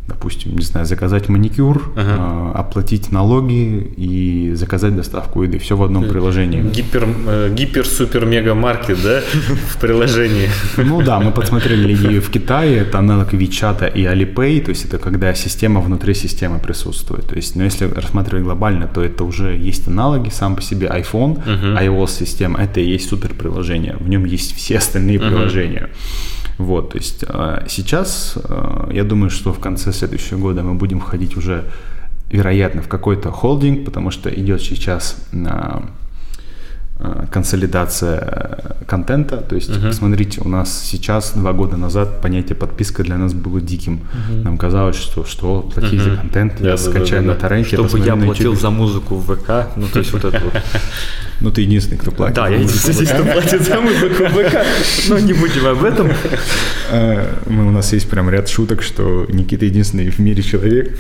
[0.08, 5.60] допустим, не знаю, заказать маникюр, а, оплатить налоги и заказать доставку еды.
[5.60, 6.62] Все в одном приложении.
[6.62, 9.22] Гипер, э, гипер-супер-мега-маркет, да,
[9.74, 10.50] в приложении.
[10.78, 14.98] Ну да, мы подсмотрели и в Китае, это аналог Вичата и Alipay, то есть это
[14.98, 17.28] когда система внутри системы присутствует.
[17.28, 21.44] То есть, но если рассматривать глобально, то это уже есть аналоги сам по себе iPhone,
[21.80, 25.90] iOS-система, это и есть супер приложение, в нем есть все остальные приложения.
[26.58, 31.00] Вот, то есть э, сейчас, э, я думаю, что в конце следующего года мы будем
[31.00, 31.66] входить уже,
[32.32, 35.82] вероятно, в какой-то холдинг, потому что идет сейчас э,
[37.32, 39.38] консолидация контента.
[39.38, 44.00] То есть, посмотрите, у нас сейчас, два года назад, понятие подписка для нас было диким.
[44.44, 46.78] Нам казалось, что что, платить за контент, я Да-да-да-да-да.
[46.78, 48.60] скачаю на торренте, Чтобы я платил YouTube.
[48.62, 50.54] за музыку в ВК, ну то есть вот это вот.
[51.40, 52.36] Ну, ты единственный, кто платит.
[52.36, 54.58] Да, я единственный, кто платит за музыку ВК,
[55.10, 56.12] но не будем об этом.
[56.90, 60.98] Э, Мы, у нас есть прям ряд шуток, что Никита единственный в мире человек.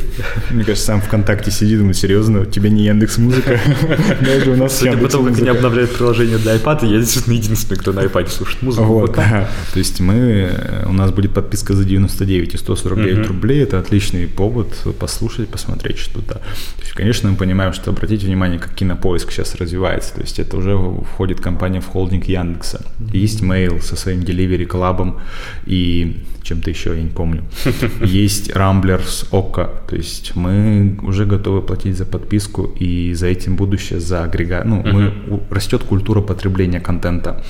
[0.51, 3.59] Мне кажется, сам ВКонтакте сидит, думает, серьезно, у тебя не Яндекс Музыка.
[4.21, 5.51] Даже у нас Судя по тому, как Яндекс.Музыка.
[5.51, 8.85] обновляют приложение для iPad, я действительно единственный, кто на iPad слушает музыку.
[8.85, 9.49] Вот, да.
[9.73, 10.13] То есть мы,
[10.51, 13.63] э, у нас будет подписка за 99 и 149 рублей.
[13.63, 14.67] Это отличный повод
[14.99, 16.35] послушать, посмотреть что-то.
[16.35, 20.13] То есть, конечно, мы понимаем, что обратите внимание, как кинопоиск сейчас развивается.
[20.13, 20.77] То есть это уже
[21.13, 22.85] входит компания в холдинг Яндекса.
[23.13, 25.19] Есть Mail со своим Delivery клабом
[25.65, 27.43] и чем-то еще, я не помню.
[28.01, 33.55] Есть Рамблер с ОККО, то есть мы уже готовы платить за подписку и за этим
[33.55, 34.65] будущее, за агрегат.
[34.65, 35.13] Ну, мы,
[35.49, 37.43] растет культура потребления контента.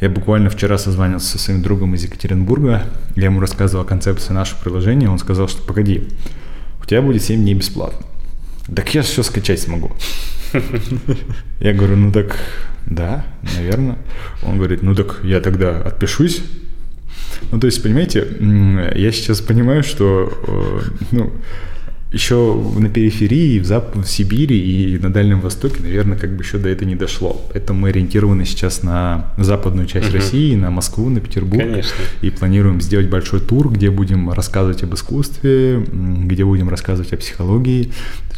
[0.00, 2.84] Я буквально вчера созванивался со своим другом из Екатеринбурга,
[3.16, 6.04] я ему рассказывал о концепции нашего приложения, он сказал, что погоди,
[6.82, 8.06] у тебя будет 7 дней бесплатно.
[8.74, 9.92] Так я же все скачать смогу.
[11.60, 12.38] Я говорю, ну так,
[12.86, 13.24] да,
[13.56, 13.98] наверное.
[14.42, 16.42] Он говорит, ну так я тогда отпишусь.
[17.52, 18.26] Ну, то есть, понимаете,
[18.94, 21.32] я сейчас понимаю, что, э, ну,
[22.12, 23.94] еще на периферии, в, Зап...
[23.94, 27.40] в Сибири и на Дальнем Востоке, наверное, как бы еще до этого не дошло.
[27.52, 30.16] Поэтому мы ориентированы сейчас на западную часть угу.
[30.16, 31.62] России, на Москву, на Петербург.
[31.62, 31.94] Конечно.
[32.20, 37.92] И планируем сделать большой тур, где будем рассказывать об искусстве, где будем рассказывать о психологии.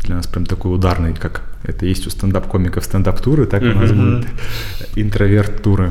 [0.05, 4.26] Для нас прям такой ударный, как это есть у стендап-комиков стендап-туры, так у нас будут
[4.97, 5.90] интроверт-туры.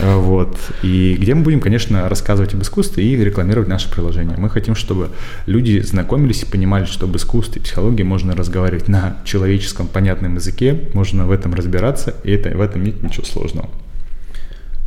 [0.00, 0.56] Вот.
[0.82, 4.36] И где мы будем, конечно, рассказывать об искусстве и рекламировать наше приложение.
[4.38, 5.10] Мы хотим, чтобы
[5.46, 10.88] люди знакомились и понимали, что об искусстве и психологии можно разговаривать на человеческом понятном языке,
[10.94, 13.68] можно в этом разбираться, и это, в этом нет ничего сложного.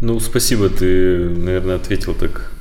[0.01, 2.51] Ну, спасибо, ты, наверное, ответил так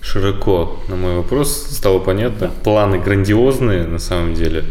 [0.00, 1.66] широко на мой вопрос.
[1.70, 2.50] Стало понятно.
[2.62, 4.64] Планы грандиозные на самом деле.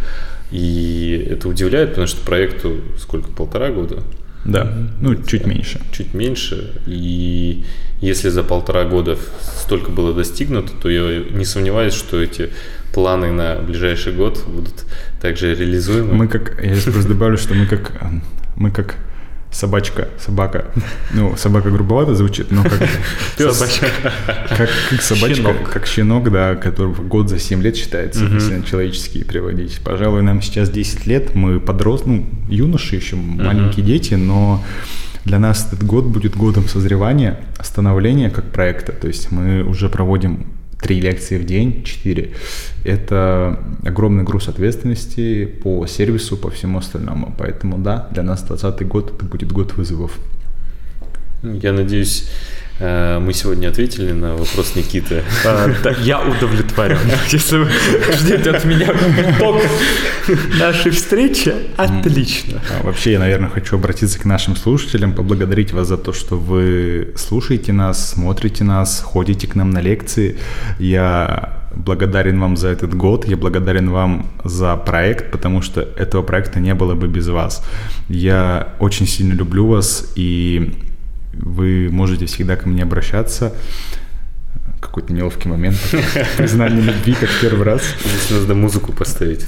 [0.53, 4.03] И это удивляет, потому что проекту сколько, полтора года?
[4.45, 4.71] Да,
[5.01, 5.81] ну чуть меньше.
[5.91, 6.79] Чуть меньше.
[6.85, 7.65] И
[8.01, 12.51] если за полтора года столько было достигнуто, то я не сомневаюсь, что эти
[12.93, 14.85] планы на ближайший год будут
[15.19, 16.13] также реализуемы.
[16.13, 17.91] Мы как, я сейчас просто добавлю, что мы как,
[18.55, 18.97] мы как
[19.53, 20.65] собачка, собака.
[21.13, 22.73] Ну, собака грубовато звучит, но как
[23.37, 23.87] собачка.
[24.49, 25.69] Как, как собачка, щенок.
[25.71, 28.35] как щенок, да, который год за 7 лет считается, угу.
[28.35, 29.79] если на человеческие переводить.
[29.83, 33.23] Пожалуй, нам сейчас 10 лет, мы подрос, ну, юноши еще, угу.
[33.23, 34.63] маленькие дети, но
[35.25, 38.91] для нас этот год будет годом созревания, становления как проекта.
[38.91, 40.47] То есть мы уже проводим
[40.83, 42.33] три лекции в день, четыре.
[42.83, 47.33] Это огромный груз ответственности по сервису, по всему остальному.
[47.37, 50.19] Поэтому да, для нас 2020 год это будет год вызовов.
[51.41, 52.29] Я надеюсь,
[52.79, 55.23] мы сегодня ответили на вопрос Никиты.
[55.45, 55.69] А,
[56.01, 56.97] я удовлетворен.
[57.29, 57.69] Если вы
[58.13, 59.61] ждете от меня итог
[60.59, 62.61] нашей встречи, отлично.
[62.71, 67.13] А, вообще, я, наверное, хочу обратиться к нашим слушателям, поблагодарить вас за то, что вы
[67.15, 70.37] слушаете нас, смотрите нас, ходите к нам на лекции.
[70.79, 76.59] Я благодарен вам за этот год, я благодарен вам за проект, потому что этого проекта
[76.59, 77.63] не было бы без вас.
[78.09, 80.73] Я очень сильно люблю вас и
[81.33, 83.53] вы можете всегда ко мне обращаться.
[84.79, 85.77] Какой-то неловкий момент.
[86.37, 87.81] Признание любви, как первый раз.
[88.03, 89.47] Здесь надо музыку поставить.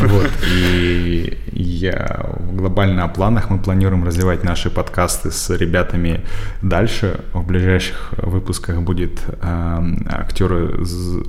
[0.00, 0.30] Вот.
[0.52, 3.50] И я глобально о планах.
[3.50, 6.20] Мы планируем развивать наши подкасты с ребятами
[6.62, 7.20] дальше.
[7.32, 10.78] В ближайших выпусках будет актеры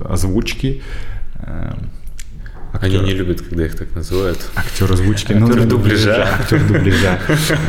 [0.08, 0.82] озвучки,
[2.72, 3.00] Актер...
[3.00, 4.38] Они не любят, когда их так называют.
[4.54, 5.32] Актер озвучки.
[5.32, 6.28] Актер ну, дубляжа.
[6.38, 7.18] Актер дубляжа.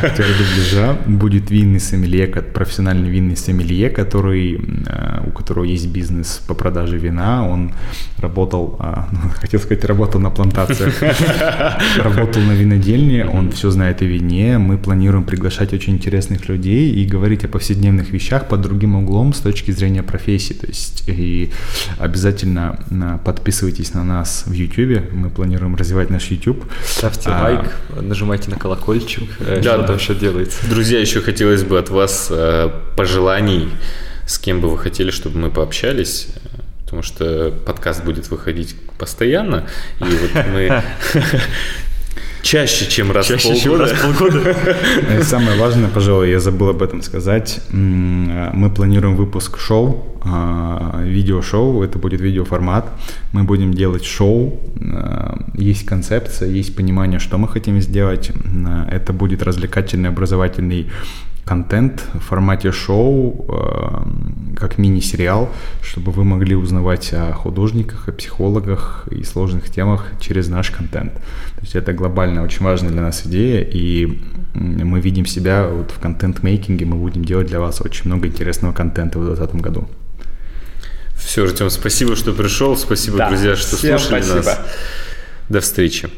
[0.02, 0.98] Актер дубляжа.
[1.06, 7.48] Будет винный сомелье, профессиональный винный сомелье, который, э, у которого есть бизнес по продаже вина.
[7.48, 7.72] Он
[8.18, 10.94] работал, а, ну, хотел сказать, работал на плантациях.
[11.96, 13.24] Работал на винодельне.
[13.24, 14.58] Он все знает о вине.
[14.58, 19.38] Мы планируем приглашать очень интересных людей и говорить о повседневных вещах под другим углом с
[19.38, 20.52] точки зрения профессии.
[20.52, 21.50] То есть и
[21.98, 25.12] обязательно э, подписывайтесь на нас в YouTube YouTube.
[25.12, 26.64] Мы планируем развивать наш YouTube.
[26.84, 30.68] Ставьте а, лайк, нажимайте на колокольчик, э, да, что там еще делается.
[30.68, 33.70] Друзья, еще хотелось бы от вас э, пожеланий,
[34.26, 36.28] с кем бы вы хотели, чтобы мы пообщались
[36.84, 39.64] потому что подкаст будет выходить постоянно,
[40.00, 40.82] и вот мы
[42.42, 43.62] Чаще, чем раз Чаще, в полгода.
[43.62, 44.56] Чем раз в полгода.
[45.20, 47.60] И самое важное, пожалуй, я забыл об этом сказать.
[47.70, 51.82] Мы планируем выпуск шоу, а, видеошоу.
[51.82, 52.90] Это будет видеоформат.
[53.32, 54.60] Мы будем делать шоу.
[54.80, 58.30] А, есть концепция, есть понимание, что мы хотим сделать.
[58.66, 60.88] А, это будет развлекательный, образовательный
[61.44, 63.44] контент в формате шоу,
[64.56, 65.48] как мини-сериал,
[65.82, 71.12] чтобы вы могли узнавать о художниках, о психологах и сложных темах через наш контент.
[71.14, 74.20] То есть это глобально очень важная для нас идея, и
[74.54, 79.18] мы видим себя вот в контент-мейкинге, мы будем делать для вас очень много интересного контента
[79.18, 79.88] в 2020 году.
[81.24, 84.36] Все, Артем, спасибо, что пришел, спасибо, да, друзья, что слушали спасибо.
[84.36, 84.60] нас.
[85.48, 86.10] До встречи.